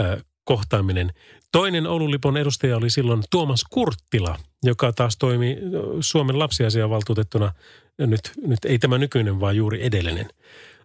äh, 0.00 0.24
kohtaaminen. 0.44 1.12
Toinen 1.52 1.86
Oulun 1.86 2.10
Lipon 2.10 2.36
edustaja 2.36 2.76
oli 2.76 2.90
silloin 2.90 3.22
Tuomas 3.30 3.64
Kurttila, 3.70 4.38
joka 4.62 4.92
taas 4.92 5.16
toimi 5.16 5.56
Suomen 6.00 6.38
lapsiasiavaltuutettuna. 6.38 7.52
Nyt, 7.98 8.32
nyt 8.46 8.64
ei 8.64 8.78
tämä 8.78 8.98
nykyinen, 8.98 9.40
vaan 9.40 9.56
juuri 9.56 9.86
edellinen. 9.86 10.28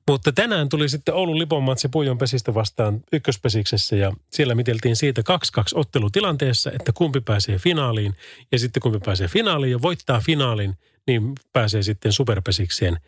Mutta 0.08 0.32
tänään 0.32 0.70
tuli 0.70 0.89
sitten 0.89 1.14
Oulun 1.14 1.39
Lipon 1.39 1.64
matsi 1.64 1.89
Puijon 1.89 2.18
pesistä 2.18 2.54
vastaan 2.54 3.01
ykköspesiksessä 3.14 3.95
ja 3.95 4.12
siellä 4.32 4.56
miteltiin 4.56 4.95
siitä 4.95 5.22
2-2 5.22 5.64
ottelutilanteessa, 5.76 6.72
että 6.72 6.91
kumpi 6.93 7.22
pääsee 7.22 7.58
finaaliin 7.58 8.16
ja 8.51 8.60
sitten 8.60 8.82
kumpi 8.82 8.99
pääsee 9.06 9.28
finaaliin 9.28 9.72
ja 9.72 9.82
voittaa 9.82 10.20
finaalin, 10.20 10.78
niin 11.08 11.34
pääsee 11.54 11.84
sitten 11.84 12.12
superpesikseen. 12.12 12.99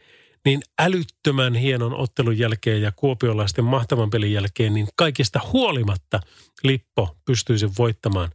Niin 0.46 0.62
älyttömän 0.80 1.56
hienon 1.56 1.93
ottelun 1.93 2.38
jälkeen 2.38 2.82
ja 2.82 2.91
kuopiolaisten 2.91 3.66
mahtavan 3.66 4.10
pelin 4.10 4.34
jälkeen, 4.34 4.74
niin 4.74 4.88
kaikista 4.96 5.39
huolimatta 5.54 6.20
Lippo 6.64 7.16
pystyy 7.26 7.58
sen 7.58 7.72
voittamaan. 7.78 8.30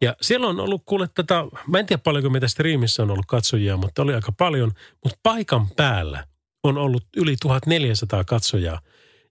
Ja 0.00 0.16
siellä 0.20 0.46
on 0.46 0.60
ollut 0.60 0.82
kuule 0.86 1.08
tätä, 1.14 1.44
mä 1.66 1.78
en 1.78 1.86
tiedä 1.86 2.02
paljonko 2.04 2.30
meitä 2.30 2.48
striimissä 2.48 3.02
on 3.02 3.10
ollut 3.10 3.26
katsojia, 3.26 3.76
mutta 3.76 4.02
oli 4.02 4.14
aika 4.14 4.32
paljon, 4.32 4.72
mutta 5.04 5.18
paikan 5.22 5.68
päällä– 5.76 6.24
on 6.62 6.78
ollut 6.78 7.04
yli 7.16 7.36
1400 7.42 8.24
katsojaa. 8.24 8.80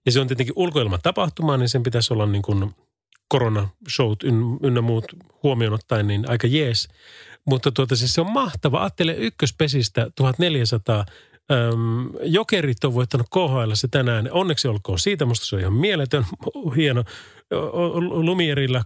Ja 0.06 0.12
se 0.12 0.20
on 0.20 0.26
tietenkin 0.26 0.54
tapahtuma, 1.02 1.56
niin 1.56 1.68
sen 1.68 1.82
pitäisi 1.82 2.12
olla 2.12 2.26
niin 2.26 2.42
kuin 2.42 2.74
koronashowt 3.28 4.22
ynnä 4.62 4.80
muut 4.80 5.04
huomioon 5.42 5.74
ottaen 5.74 6.06
niin 6.06 6.30
aika 6.30 6.46
jees. 6.46 6.88
Mutta 7.44 7.72
tuota, 7.72 7.96
siis 7.96 8.14
se 8.14 8.20
on 8.20 8.32
mahtava. 8.32 8.80
Ajattele 8.80 9.14
ykköspesistä 9.14 10.10
1400. 10.14 11.04
Öm, 11.52 12.10
jokerit 12.22 12.84
on 12.84 12.94
voittanut 12.94 13.26
KHL 13.28 13.74
se 13.74 13.88
tänään. 13.88 14.28
Onneksi 14.32 14.68
olkoon 14.68 14.98
siitä. 14.98 15.24
Musta 15.24 15.46
se 15.46 15.56
on 15.56 15.60
ihan 15.60 15.72
mieletön, 15.72 16.24
hieno. 16.76 17.04
Lumierillä 18.10 18.82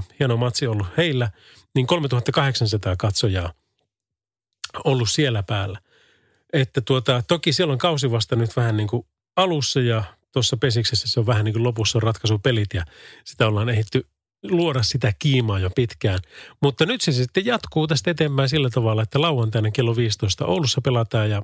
6-0, 0.00 0.02
hieno 0.18 0.36
matsi 0.36 0.66
ollut 0.66 0.86
heillä. 0.96 1.30
Niin 1.74 1.86
3800 1.86 2.96
katsojaa 2.96 3.52
ollut 4.84 5.10
siellä 5.10 5.42
päällä. 5.42 5.78
Että 6.54 6.80
tuota, 6.80 7.22
toki 7.28 7.52
siellä 7.52 7.72
on 7.72 7.78
kausi 7.78 8.10
vasta 8.10 8.36
nyt 8.36 8.56
vähän 8.56 8.76
niin 8.76 8.88
kuin 8.88 9.06
alussa 9.36 9.80
ja 9.80 10.04
tuossa 10.32 10.56
pesiksessä 10.56 11.08
se 11.08 11.20
on 11.20 11.26
vähän 11.26 11.44
niin 11.44 11.52
kuin 11.52 11.62
lopussa 11.62 11.98
on 11.98 12.02
ratkaisupelit 12.02 12.74
ja 12.74 12.84
sitä 13.24 13.46
ollaan 13.46 13.68
ehditty 13.68 14.06
luoda 14.42 14.82
sitä 14.82 15.12
kiimaa 15.18 15.58
jo 15.58 15.70
pitkään. 15.70 16.18
Mutta 16.62 16.86
nyt 16.86 17.00
se 17.00 17.12
sitten 17.12 17.46
jatkuu 17.46 17.86
tästä 17.86 18.10
eteenpäin 18.10 18.48
sillä 18.48 18.70
tavalla, 18.70 19.02
että 19.02 19.20
lauantaina 19.20 19.70
kello 19.70 19.96
15 19.96 20.46
Oulussa 20.46 20.80
pelataan 20.80 21.30
ja 21.30 21.42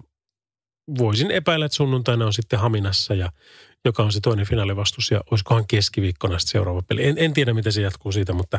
voisin 0.99 1.31
epäillä, 1.31 1.67
että 1.67 1.77
sunnuntaina 1.77 2.27
on 2.27 2.33
sitten 2.33 2.59
Haminassa 2.59 3.15
ja 3.15 3.33
joka 3.85 4.03
on 4.03 4.13
se 4.13 4.21
toinen 4.21 4.47
finaalivastus 4.47 5.11
ja 5.11 5.21
olisikohan 5.31 5.67
keskiviikkona 5.67 6.39
sitten 6.39 6.53
seuraava 6.53 6.83
peli. 6.83 7.07
En, 7.07 7.15
en 7.19 7.33
tiedä, 7.33 7.55
miten 7.55 7.73
se 7.73 7.83
jatkuu 7.83 8.13
siitä, 8.13 8.33
mutta 8.33 8.59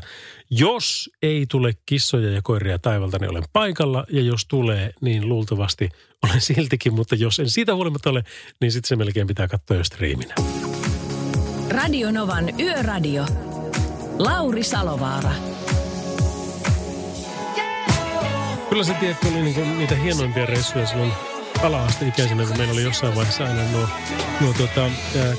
jos 0.49 1.09
ei 1.22 1.45
tule 1.49 1.74
kissoja 1.86 2.32
ja 2.32 2.41
koiria 2.43 2.80
taivalta, 2.80 3.17
niin 3.19 3.32
olen 3.32 3.43
paikalla 3.53 4.05
ja 4.09 4.22
jos 4.22 4.45
tulee, 4.45 4.93
niin 5.01 5.30
luultavasti 5.30 5.89
olen 6.24 6.41
siltikin, 6.41 6.93
mutta 6.93 7.15
jos 7.15 7.39
en 7.39 7.49
siitä 7.49 7.76
huolimatta 7.76 8.09
ole, 8.09 8.24
niin 8.61 8.72
sitten 8.72 8.88
se 8.88 8.95
melkein 8.95 9.28
pitää 9.28 9.47
katsoa 9.47 9.78
jo 9.78 9.84
striiminä. 9.84 10.36
Radio 11.69 12.11
Novan 12.11 12.59
Yöradio. 12.59 13.26
Lauri 14.19 14.63
Salovaara. 14.63 15.32
Kyllä 18.69 18.84
se 18.84 18.93
tiedät, 18.93 19.24
oli 19.24 19.41
niinku 19.41 19.61
niitä 19.78 19.95
hienoimpia 19.95 20.45
reissuja 20.45 20.86
silloin 20.86 21.11
ala-asteikäisenä, 21.64 22.45
kun 22.45 22.57
meillä 22.57 22.74
oli 22.74 22.84
jossain 22.84 23.16
vaiheessa 23.16 23.43
aina 23.43 23.72
nuo, 23.72 23.88
nuo 24.41 24.53
tota, 24.53 24.89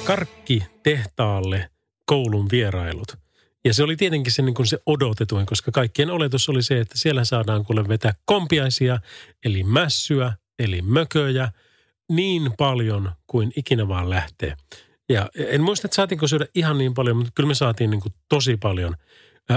karkkitehtaalle 0.04 1.70
koulun 2.06 2.48
vierailut. 2.52 3.16
Ja 3.64 3.74
se 3.74 3.82
oli 3.82 3.96
tietenkin 3.96 4.32
se, 4.32 4.42
niin 4.42 4.54
kuin 4.54 4.66
se 4.66 4.78
odotetuin, 4.86 5.46
koska 5.46 5.70
kaikkien 5.72 6.10
oletus 6.10 6.48
oli 6.48 6.62
se, 6.62 6.80
että 6.80 6.98
siellä 6.98 7.24
saadaan 7.24 7.64
kuule 7.64 7.88
vetää 7.88 8.14
kompiaisia, 8.24 8.98
eli 9.44 9.62
mässyä, 9.62 10.32
eli 10.58 10.82
mököjä, 10.82 11.48
niin 12.08 12.52
paljon 12.58 13.12
kuin 13.26 13.52
ikinä 13.56 13.88
vaan 13.88 14.10
lähtee. 14.10 14.56
Ja 15.08 15.28
en 15.34 15.62
muista, 15.62 15.86
että 15.86 15.94
saatiinko 15.94 16.28
syödä 16.28 16.46
ihan 16.54 16.78
niin 16.78 16.94
paljon, 16.94 17.16
mutta 17.16 17.32
kyllä 17.34 17.46
me 17.46 17.54
saatiin 17.54 17.90
niin 17.90 18.00
kuin 18.00 18.14
tosi 18.28 18.56
paljon. 18.56 18.96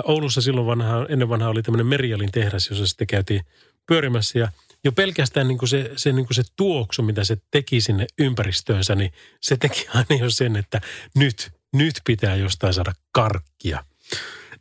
Oulussa 0.04 0.42
silloin 0.42 0.68
vanha, 0.68 1.06
ennen 1.10 1.30
vanhaa 1.30 1.50
oli 1.50 1.64
tämmöinen 1.64 1.88
Merialin 1.88 2.32
tehdas, 2.32 2.70
jossa 2.70 2.88
sitten 2.88 3.08
käytiin 3.08 3.42
pyörimässä 3.88 4.40
ja– 4.40 4.50
jo 4.86 4.92
pelkästään 4.92 5.48
niin 5.48 5.58
kuin 5.58 5.70
se, 5.70 5.92
se, 5.96 6.12
niin 6.12 6.26
kuin 6.26 6.36
se 6.36 6.44
tuoksu, 6.56 7.04
mitä 7.04 7.24
se 7.24 7.38
teki 7.52 7.82
sinne 7.82 8.06
ympäristöönsä, 8.20 8.96
niin 8.96 9.12
se 9.42 9.58
teki 9.58 9.88
aina 9.96 10.24
jo 10.24 10.30
sen, 10.30 10.56
että 10.56 10.82
nyt, 11.16 11.52
nyt 11.74 12.02
pitää 12.06 12.36
jostain 12.36 12.74
saada 12.74 12.94
karkkia. 13.12 13.84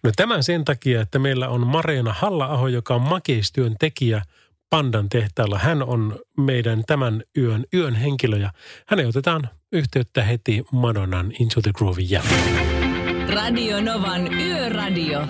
No 0.04 0.10
tämän 0.16 0.42
sen 0.42 0.64
takia, 0.64 1.00
että 1.00 1.18
meillä 1.18 1.48
on 1.48 1.66
Mareena 1.66 2.12
halla 2.12 2.68
joka 2.68 2.94
on 2.94 3.02
makeistyön 3.02 3.76
tekijä 3.80 4.22
Pandan 4.70 5.08
tehtaalla. 5.08 5.58
Hän 5.58 5.82
on 5.82 6.18
meidän 6.38 6.82
tämän 6.86 7.22
yön, 7.38 7.64
yön 7.74 7.94
henkilö 7.94 8.38
ja 8.38 8.50
hänen 8.86 9.08
otetaan 9.08 9.48
yhteyttä 9.72 10.22
heti 10.22 10.64
Madonnan 10.72 11.32
Into 11.38 11.60
the 11.62 11.72
Groove 11.74 12.02
jälkeen. 12.02 13.28
Radio 13.34 13.80
Novan 13.80 14.34
Yöradio. 14.34 15.26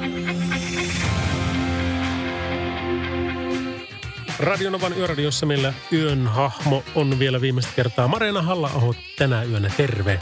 Radionovan 4.45 4.99
yöradiossa 4.99 5.47
meillä 5.47 5.73
yön 5.93 6.27
hahmo 6.27 6.83
on 6.95 7.19
vielä 7.19 7.41
viimeistä 7.41 7.73
kertaa 7.77 8.09
Marena 8.09 8.43
halla 8.43 8.71
tänä 9.19 9.43
yönä. 9.43 9.71
Terve. 9.77 10.19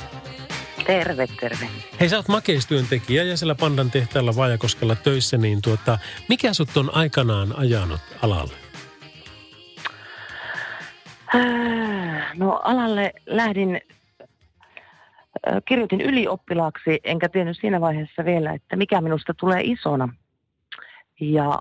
Terve, 0.87 1.27
terve. 1.41 1.69
Hei, 2.01 2.09
sä 2.09 2.17
oot 2.17 2.29
makeistyöntekijä 2.29 3.23
ja 3.23 3.37
siellä 3.37 3.55
Pandan 3.55 3.91
tehtaalla 3.91 4.37
Vajakoskella 4.37 4.95
töissä, 4.95 5.37
niin 5.37 5.63
tuota, 5.63 5.99
mikä 6.29 6.55
sut 6.55 6.77
on 6.77 6.95
aikanaan 6.95 7.57
ajanut 7.57 8.01
alalle? 8.23 8.55
Äh, 11.35 12.37
no 12.37 12.61
alalle 12.65 13.13
lähdin, 13.27 13.81
äh, 15.49 15.63
kirjoitin 15.65 16.01
ylioppilaaksi, 16.01 17.01
enkä 17.05 17.29
tiennyt 17.29 17.59
siinä 17.61 17.81
vaiheessa 17.81 18.25
vielä, 18.25 18.53
että 18.53 18.77
mikä 18.77 19.01
minusta 19.01 19.35
tulee 19.35 19.61
isona. 19.65 20.09
Ja 21.21 21.59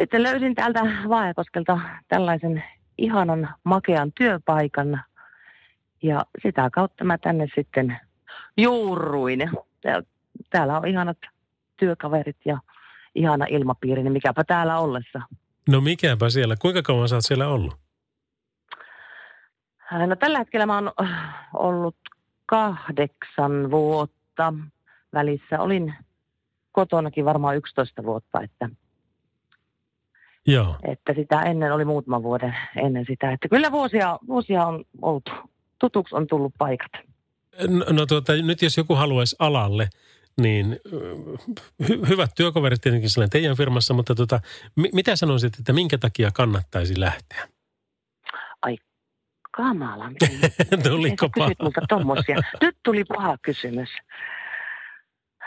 sitten 0.00 0.22
löysin 0.22 0.54
täältä 0.54 0.80
Vaajakoskelta 1.08 1.80
tällaisen 2.08 2.64
ihanan 2.98 3.54
makean 3.64 4.12
työpaikan 4.12 5.00
ja 6.02 6.24
sitä 6.42 6.70
kautta 6.72 7.04
mä 7.04 7.18
tänne 7.18 7.46
sitten 7.54 8.00
juurruin. 8.56 9.50
Täällä 10.50 10.78
on 10.78 10.88
ihanat 10.88 11.18
työkaverit 11.76 12.36
ja 12.44 12.58
ihana 13.14 13.46
ilmapiiri, 13.48 14.02
niin 14.02 14.12
mikäpä 14.12 14.44
täällä 14.44 14.78
ollessa. 14.78 15.20
No 15.68 15.80
mikäpä 15.80 16.30
siellä. 16.30 16.56
Kuinka 16.60 16.82
kauan 16.82 17.08
sä 17.08 17.16
oot 17.16 17.24
siellä 17.24 17.48
ollut? 17.48 17.74
No 20.06 20.16
tällä 20.16 20.38
hetkellä 20.38 20.66
mä 20.66 20.74
oon 20.74 20.92
ollut 21.54 21.96
kahdeksan 22.46 23.70
vuotta. 23.70 24.54
Välissä 25.14 25.60
olin 25.60 25.94
kotonakin 26.72 27.24
varmaan 27.24 27.56
11 27.56 28.02
vuotta, 28.04 28.40
että– 28.40 28.68
Joo. 30.46 30.76
Että 30.92 31.14
sitä 31.14 31.42
ennen 31.42 31.72
oli 31.72 31.84
muutama 31.84 32.22
vuoden 32.22 32.56
ennen 32.76 33.04
sitä. 33.08 33.32
Että 33.32 33.48
kyllä 33.48 33.72
vuosia, 33.72 34.18
vuosia 34.26 34.66
on 34.66 34.84
ollut, 35.02 35.30
tutuksi 35.78 36.14
on 36.14 36.26
tullut 36.26 36.54
paikat. 36.58 36.92
No, 37.68 37.84
no 37.90 38.06
tuota, 38.06 38.32
nyt 38.32 38.62
jos 38.62 38.76
joku 38.76 38.94
haluaisi 38.94 39.36
alalle, 39.38 39.88
niin 40.40 40.76
hy- 41.82 42.08
hyvät 42.08 42.30
työkaverit 42.36 42.80
tietenkin 42.80 43.10
sellainen 43.10 43.30
teidän 43.30 43.56
firmassa, 43.56 43.94
mutta 43.94 44.14
tuota, 44.14 44.40
mi- 44.76 44.90
mitä 44.92 45.16
sanoisit, 45.16 45.58
että 45.58 45.72
minkä 45.72 45.98
takia 45.98 46.30
kannattaisi 46.30 47.00
lähteä? 47.00 47.48
Ai 48.62 48.76
kamala. 49.50 50.10
Tuliko 50.88 51.28
paha? 51.38 51.50
Tommosia. 51.88 52.36
Nyt 52.60 52.76
tuli 52.84 53.04
paha 53.04 53.38
kysymys. 53.42 53.88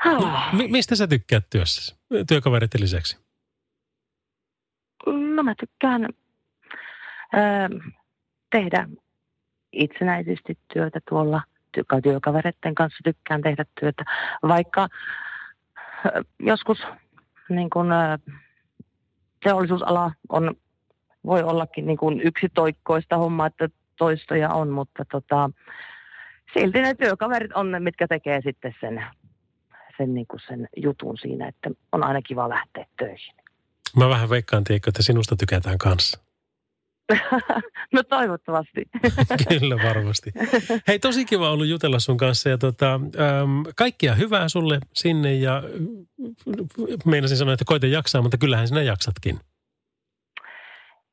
No, 0.06 0.32
mi- 0.54 0.68
mistä 0.68 0.96
sä 0.96 1.08
tykkäät 1.08 1.50
työssä, 1.50 1.96
työkaverit 2.28 2.74
lisäksi? 2.80 3.29
No 5.40 5.44
mä 5.44 5.56
tykkään 5.60 6.10
ö, 7.34 7.38
tehdä 8.52 8.88
itsenäisesti 9.72 10.58
työtä 10.74 11.00
tuolla 11.10 11.42
työkavereiden 12.04 12.76
kanssa 12.76 13.00
tykkään 13.04 13.42
tehdä 13.42 13.66
työtä, 13.80 14.04
vaikka 14.48 14.88
ö, 16.06 16.24
joskus 16.40 16.84
niin 17.50 17.70
kun, 17.70 17.92
ö, 17.92 18.18
teollisuusala 19.44 20.12
on, 20.30 20.56
voi 21.26 21.44
ollakin 21.44 21.88
niin 21.88 21.98
kun 21.98 22.22
yksitoikkoista 22.22 23.18
hommaa, 23.18 23.48
että 23.48 23.70
toistoja 23.98 24.50
on, 24.50 24.70
mutta 24.70 25.06
tota, 25.12 25.50
silti 26.54 26.82
ne 26.82 26.94
työkaverit 26.94 27.54
on 27.54 27.72
ne, 27.72 27.80
mitkä 27.80 28.08
tekee 28.08 28.42
sitten 28.42 28.76
sen, 28.82 29.06
sen, 29.98 30.14
niin 30.14 30.28
sen 30.48 30.68
jutun 30.78 31.18
siinä, 31.18 31.48
että 31.48 31.70
on 31.92 32.04
aina 32.04 32.22
kiva 32.22 32.50
lähteä 32.50 32.86
töihin. 32.98 33.49
Mä 33.96 34.10
vähän 34.10 34.30
veikkaan, 34.30 34.64
tiedätkö, 34.64 34.90
että 34.90 35.04
sinusta 35.04 35.36
tykätään 35.36 35.78
kanssa. 35.78 36.20
no 37.94 38.04
toivottavasti. 38.04 38.86
Kyllä 39.50 39.76
varmasti. 39.76 40.32
Hei, 40.88 41.00
tosi 41.00 41.26
kiva 41.26 41.52
ollut 41.52 41.68
jutella 41.68 42.00
sun 42.00 42.18
kanssa 42.18 42.50
ja 42.50 42.58
tota, 42.58 42.94
äm, 42.94 43.64
kaikkia 43.76 44.16
hyvää 44.16 44.50
sulle 44.50 44.80
sinne 44.94 45.36
ja 45.36 45.64
meinasin 47.06 47.38
sanoa, 47.38 47.54
että 47.54 47.66
koita 47.66 47.88
jaksaa, 47.88 48.22
mutta 48.22 48.38
kyllähän 48.38 48.68
sinä 48.68 48.82
jaksatkin. 48.82 49.40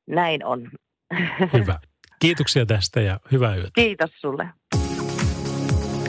Näin 0.06 0.44
on. 0.44 0.70
Hyvä. 1.58 1.78
Kiitoksia 2.18 2.66
tästä 2.66 3.00
ja 3.00 3.20
hyvää 3.32 3.56
yötä. 3.56 3.70
Kiitos 3.74 4.10
sulle. 4.20 4.48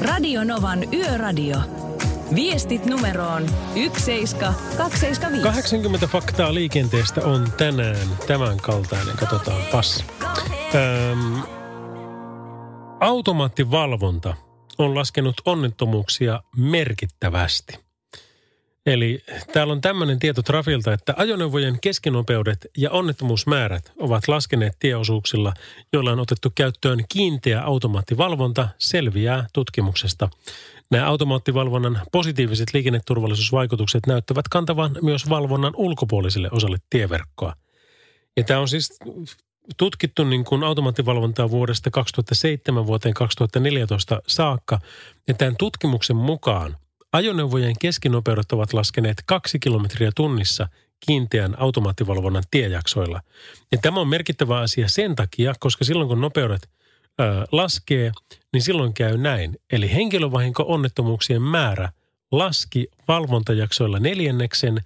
Radio 0.02 0.44
Novan 0.44 0.94
Yöradio. 0.94 1.87
Viestit 2.36 2.86
numeroon 2.86 3.46
17275. 3.74 5.44
80 5.44 6.08
faktaa 6.08 6.54
liikenteestä 6.54 7.26
on 7.26 7.52
tänään 7.58 8.08
tämän 8.28 8.58
kaltainen. 8.58 9.18
Katsotaan 9.18 9.62
pas. 9.72 10.06
Öm, 10.76 11.42
automaattivalvonta 13.00 14.36
on 14.78 14.96
laskenut 14.96 15.42
onnettomuuksia 15.46 16.44
merkittävästi. 16.58 17.88
Eli 18.86 19.24
täällä 19.54 19.74
on 19.74 19.82
tämmöinen 19.82 20.20
tieto 20.20 20.42
Trafilta, 20.42 20.94
että 20.94 21.14
ajoneuvojen 21.18 21.80
keskinopeudet 21.82 22.68
ja 22.78 22.92
onnettomuusmäärät 22.92 23.92
ovat 24.00 24.28
laskeneet 24.28 24.74
tieosuuksilla, 24.80 25.54
joilla 25.94 26.12
on 26.12 26.20
otettu 26.20 26.52
käyttöön 26.56 27.00
kiinteä 27.10 27.62
automaattivalvonta, 27.62 28.68
selviää 28.78 29.48
tutkimuksesta. 29.54 30.30
Nämä 30.92 31.08
automaattivalvonnan 31.08 32.02
positiiviset 32.12 32.74
liikenneturvallisuusvaikutukset 32.74 34.08
näyttävät 34.08 34.48
kantavan 34.48 34.96
myös 35.02 35.30
valvonnan 35.30 35.74
ulkopuoliselle 35.76 36.50
osalle 36.52 36.78
tieverkkoa. 36.90 37.54
Ja 38.38 38.44
tämä 38.44 38.60
on 38.60 38.68
siis 38.68 39.00
tutkittu 39.78 40.24
niin 40.24 40.46
kuin 40.46 40.64
automaattivalvontaa 40.64 41.50
vuodesta 41.50 41.92
2007 41.92 42.88
vuoteen 42.88 43.14
2014 43.14 44.22
saakka. 44.28 44.80
Ja 45.28 45.34
tämän 45.34 45.56
tutkimuksen 45.58 46.16
mukaan 46.16 46.78
ajoneuvojen 47.14 47.76
keskinopeudet 47.82 48.52
ovat 48.52 48.74
laskeneet 48.74 49.24
kaksi 49.26 49.60
kilometriä 49.60 50.12
tunnissa 50.16 50.68
kiinteän 51.06 51.60
automaattivalvonnan 51.60 52.44
tiejaksoilla. 52.52 53.22
Ja 53.72 53.78
tämä 53.82 54.00
on 54.00 54.08
merkittävä 54.08 54.60
asia 54.60 54.88
sen 54.88 55.16
takia, 55.16 55.54
koska 55.60 55.86
silloin 55.86 56.08
kun 56.08 56.22
nopeudet 56.22 56.70
laskee, 57.52 58.12
niin 58.54 58.62
silloin 58.62 58.94
käy 58.94 59.18
näin. 59.18 59.58
Eli 59.72 59.94
henkilövahinko-onnettomuuksien 59.94 61.42
määrä 61.42 61.90
laski 62.32 62.88
valvontajaksoilla 63.08 64.00
neljänneksen 64.00 64.78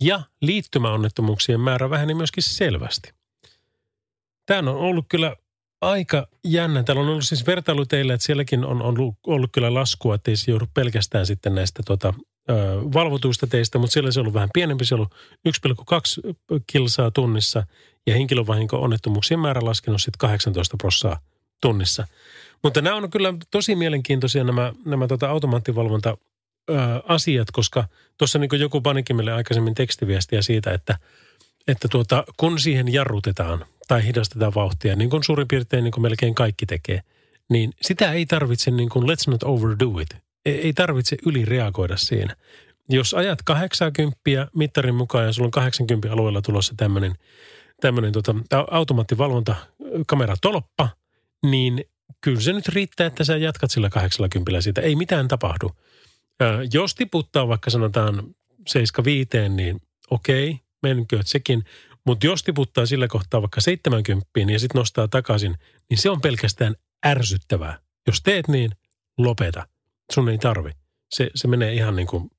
ja 0.00 0.22
liittymäonnettomuuksien 0.40 1.60
määrä 1.60 1.90
väheni 1.90 2.14
myöskin 2.14 2.42
selvästi. 2.42 3.12
Tämä 4.46 4.70
on 4.70 4.76
ollut 4.76 5.04
kyllä 5.08 5.36
aika 5.80 6.28
jännä. 6.44 6.82
Täällä 6.82 7.02
on 7.02 7.08
ollut 7.08 7.24
siis 7.24 7.46
vertailu 7.46 7.86
teille, 7.86 8.14
että 8.14 8.24
sielläkin 8.26 8.64
on, 8.64 8.82
on 8.82 9.14
ollut 9.26 9.50
kyllä 9.52 9.74
laskua, 9.74 10.14
että 10.14 10.30
ei 10.30 10.36
se 10.36 10.50
joudu 10.50 10.66
pelkästään 10.74 11.26
sitten 11.26 11.54
näistä 11.54 11.82
tota, 11.86 12.14
ö, 12.50 12.54
valvotuista 12.94 13.46
teistä, 13.46 13.78
mutta 13.78 13.92
siellä 13.92 14.10
se 14.10 14.20
on 14.20 14.22
ollut 14.22 14.34
vähän 14.34 14.50
pienempi. 14.54 14.84
Se 14.84 14.94
on 14.94 15.00
ollut 15.00 15.14
1,2 16.54 16.64
kilsaa 16.66 17.10
tunnissa 17.10 17.66
ja 18.06 18.14
henkilövahinko-onnettomuuksien 18.14 19.40
määrä 19.40 19.60
laskenut 19.64 20.02
sitten 20.02 20.18
18 20.18 20.76
prossaa 20.76 21.20
tunnissa. 21.60 22.06
Mutta 22.62 22.80
nämä 22.80 22.96
on 22.96 23.10
kyllä 23.10 23.34
tosi 23.50 23.76
mielenkiintoisia 23.76 24.44
nämä, 24.44 24.72
nämä 24.84 25.08
tota 25.08 25.30
automaattivalvonta 25.30 26.16
asiat, 27.08 27.48
koska 27.52 27.84
tuossa 28.18 28.38
niin 28.38 28.60
joku 28.60 28.80
panikin 28.80 29.16
meille 29.16 29.32
aikaisemmin 29.32 29.74
tekstiviestiä 29.74 30.42
siitä, 30.42 30.72
että, 30.72 30.98
että 31.68 31.88
tuota, 31.88 32.24
kun 32.36 32.60
siihen 32.60 32.92
jarrutetaan 32.92 33.64
tai 33.88 34.06
hidastetaan 34.06 34.54
vauhtia, 34.54 34.96
niin 34.96 35.10
kuin 35.10 35.24
suurin 35.24 35.48
piirtein 35.48 35.84
niin 35.84 35.92
kuin 35.92 36.02
melkein 36.02 36.34
kaikki 36.34 36.66
tekee, 36.66 37.00
niin 37.50 37.72
sitä 37.82 38.12
ei 38.12 38.26
tarvitse 38.26 38.70
niin 38.70 38.88
kuin 38.88 39.04
let's 39.04 39.30
not 39.30 39.42
overdo 39.42 39.98
it. 39.98 40.16
Ei, 40.44 40.60
ei 40.60 40.72
tarvitse 40.72 41.16
ylireagoida 41.26 41.96
siinä. 41.96 42.36
Jos 42.88 43.14
ajat 43.14 43.42
80 43.42 44.18
mittarin 44.54 44.94
mukaan 44.94 45.24
ja 45.24 45.32
sulla 45.32 45.46
on 45.46 45.50
80 45.50 46.12
alueella 46.12 46.42
tulossa 46.42 46.74
tämmöinen 46.76 47.14
tämmöinen 47.80 48.12
tota, 48.12 48.34
automaattivalvontakamera-tolppa, 48.70 50.88
niin 51.46 51.84
kyllä 52.20 52.40
se 52.40 52.52
nyt 52.52 52.68
riittää, 52.68 53.06
että 53.06 53.24
sä 53.24 53.36
jatkat 53.36 53.70
sillä 53.70 53.90
80 53.90 54.60
siitä. 54.60 54.80
Ei 54.80 54.96
mitään 54.96 55.28
tapahdu. 55.28 55.72
Jos 56.72 56.94
tiputtaa 56.94 57.48
vaikka 57.48 57.70
sanotaan 57.70 58.34
75, 58.66 59.48
niin 59.48 59.80
okei, 60.10 60.60
menkööt 60.82 61.26
sekin. 61.26 61.64
Mutta 62.06 62.26
jos 62.26 62.42
tiputtaa 62.42 62.86
sillä 62.86 63.08
kohtaa 63.08 63.42
vaikka 63.42 63.60
70 63.60 64.28
ja 64.52 64.58
sitten 64.58 64.78
nostaa 64.78 65.08
takaisin, 65.08 65.54
niin 65.90 65.98
se 65.98 66.10
on 66.10 66.20
pelkästään 66.20 66.74
ärsyttävää. 67.06 67.78
Jos 68.06 68.22
teet 68.22 68.48
niin, 68.48 68.70
lopeta. 69.18 69.66
Sun 70.12 70.28
ei 70.28 70.38
tarvi. 70.38 70.70
Se, 71.10 71.30
se 71.34 71.48
menee 71.48 71.74
ihan 71.74 71.96
niin 71.96 72.06
kuin 72.06 72.30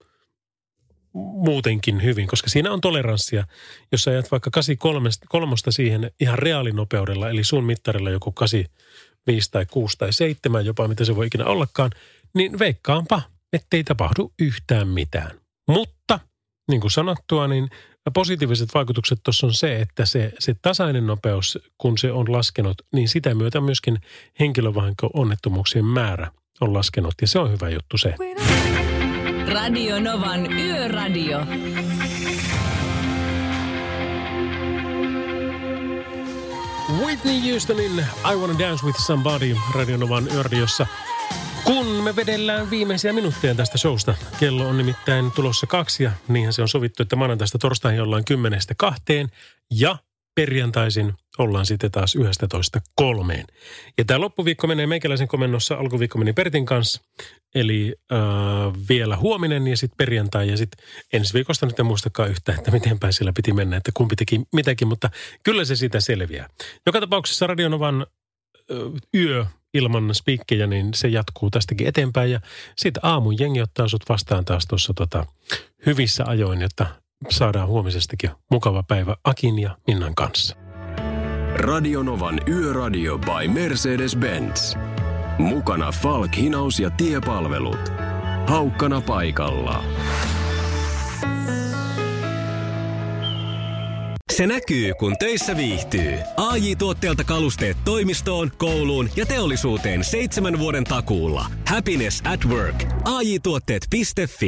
muutenkin 1.14 2.04
hyvin, 2.04 2.28
koska 2.28 2.50
siinä 2.50 2.72
on 2.72 2.82
toleranssia. 2.82 3.48
Jos 3.92 4.08
ajat 4.08 4.32
vaikka 4.32 4.52
83 4.52 5.56
siihen 5.70 6.12
ihan 6.20 6.40
reaalinopeudella, 6.40 7.30
eli 7.30 7.44
sun 7.44 7.64
mittarilla 7.64 8.10
joku 8.10 8.32
85 8.32 9.52
tai 9.52 9.66
6 9.66 9.98
tai 9.98 10.14
7, 10.14 10.66
jopa 10.66 10.88
mitä 10.88 11.06
se 11.06 11.16
voi 11.16 11.28
ikinä 11.28 11.46
ollakaan, 11.46 11.92
niin 12.34 12.60
veikkaanpa, 12.60 13.22
ettei 13.54 13.84
tapahdu 13.84 14.34
yhtään 14.40 14.88
mitään. 14.88 15.32
Mutta, 15.68 16.20
niin 16.68 16.82
kuin 16.82 16.92
sanottua, 16.92 17.48
niin 17.48 17.70
positiiviset 18.14 18.70
vaikutukset 18.74 19.20
tuossa 19.24 19.48
on 19.48 19.54
se, 19.54 19.76
että 19.76 20.06
se, 20.06 20.34
se 20.40 20.56
tasainen 20.62 21.08
nopeus, 21.08 21.60
kun 21.78 21.98
se 21.98 22.12
on 22.12 22.32
laskenut, 22.32 22.82
niin 22.94 23.08
sitä 23.10 23.36
myötä 23.36 23.62
myöskin 23.62 24.00
henkilövahinko-onnettomuuksien 24.40 25.86
määrä 25.86 26.32
on 26.62 26.74
laskenut. 26.74 27.14
Ja 27.22 27.28
se 27.28 27.40
on 27.40 27.52
hyvä 27.52 27.70
juttu 27.70 27.98
se. 27.98 28.16
Radio 29.54 30.00
Novan 30.00 30.54
Yöradio. 30.54 31.40
Whitney 37.00 37.52
Houstonin 37.52 38.06
I 38.32 38.36
Wanna 38.36 38.60
Dance 38.60 38.86
With 38.86 39.00
Somebody 39.00 39.56
Radionovan 39.76 40.28
yöradiossa. 40.34 40.88
Kun 41.64 41.86
me 41.86 42.16
vedellään 42.16 42.70
viimeisiä 42.70 43.14
minuutteja 43.14 43.56
tästä 43.56 43.78
showsta, 43.78 44.16
kello 44.40 44.68
on 44.68 44.78
nimittäin 44.78 45.32
tulossa 45.32 45.68
kaksi 45.68 46.04
ja 46.04 46.12
niinhän 46.28 46.54
se 46.54 46.62
on 46.62 46.70
sovittu, 46.70 47.04
että 47.04 47.16
maanantaista 47.16 47.58
torstaihin 47.58 48.02
ollaan 48.02 48.26
kymmenestä 48.26 48.74
kahteen 48.78 49.30
ja 49.72 49.98
perjantaisin 50.40 51.14
ollaan 51.38 51.66
sitten 51.66 51.92
taas 51.92 52.16
11 52.16 52.82
kolmeen. 52.96 53.46
Ja 53.98 54.06
tämä 54.06 54.22
loppuviikko 54.22 54.68
menee 54.68 54.88
meikäläisen 54.88 55.28
komennossa, 55.28 55.76
alkuviikko 55.76 56.18
meni 56.20 56.34
Pertin 56.34 56.66
kanssa, 56.66 57.02
eli 57.56 57.96
äh, 58.12 58.18
vielä 58.90 59.18
huominen 59.18 59.68
ja 59.68 59.78
sitten 59.78 59.98
perjantai 59.98 60.50
ja 60.50 60.58
sitten 60.58 60.86
ensi 61.14 61.34
viikosta 61.34 61.66
nyt 61.66 61.80
en 61.80 61.86
muistakaan 61.86 62.30
yhtä, 62.30 62.54
että 62.54 62.72
miten 62.72 63.00
päin 63.00 63.14
siellä 63.14 63.34
piti 63.34 63.54
mennä, 63.54 63.78
että 63.78 63.92
kumpi 63.94 64.16
teki 64.16 64.42
mitäkin, 64.54 64.88
mutta 64.88 65.10
kyllä 65.44 65.66
se 65.66 65.76
siitä 65.76 66.00
selviää. 66.00 66.50
Joka 66.86 67.00
tapauksessa 67.00 67.48
Radionovan 67.48 68.02
äh, 68.02 68.78
yö 69.16 69.46
ilman 69.74 70.16
spiikkejä, 70.16 70.68
niin 70.68 70.94
se 70.94 71.08
jatkuu 71.08 71.50
tästäkin 71.50 71.88
eteenpäin 71.88 72.32
ja 72.32 72.40
sitten 72.76 73.06
aamun 73.06 73.40
jengi 73.40 73.62
ottaa 73.62 73.88
sut 73.88 74.10
vastaan 74.10 74.46
taas 74.46 74.66
tuossa 74.68 74.94
tota, 74.94 75.26
hyvissä 75.86 76.24
ajoin, 76.28 76.62
jotta 76.62 76.99
saadaan 77.30 77.68
huomisestakin 77.68 78.30
mukava 78.52 78.84
päivä 78.84 79.16
Akin 79.24 79.60
ja 79.60 79.78
Minnan 79.88 80.16
kanssa. 80.16 80.56
Radionovan 81.56 82.42
Yöradio 82.50 83.18
by 83.18 83.48
Mercedes-Benz. 83.48 84.78
Mukana 85.38 85.92
Falk, 85.92 86.36
hinaus 86.36 86.80
ja 86.80 86.90
tiepalvelut. 86.90 87.92
Haukkana 88.48 89.02
paikalla. 89.02 89.84
Se 94.34 94.48
näkyy, 94.48 94.94
kun 95.00 95.16
töissä 95.20 95.58
viihtyy. 95.58 96.14
ai 96.38 96.76
tuotteelta 96.76 97.24
kalusteet 97.24 97.78
toimistoon, 97.86 98.52
kouluun 98.58 99.10
ja 99.16 99.26
teollisuuteen 99.26 100.04
seitsemän 100.04 100.60
vuoden 100.60 100.84
takuulla. 100.84 101.46
Happiness 101.68 102.22
at 102.34 102.46
work. 102.46 102.84
AJ-tuotteet.fi 103.04 104.48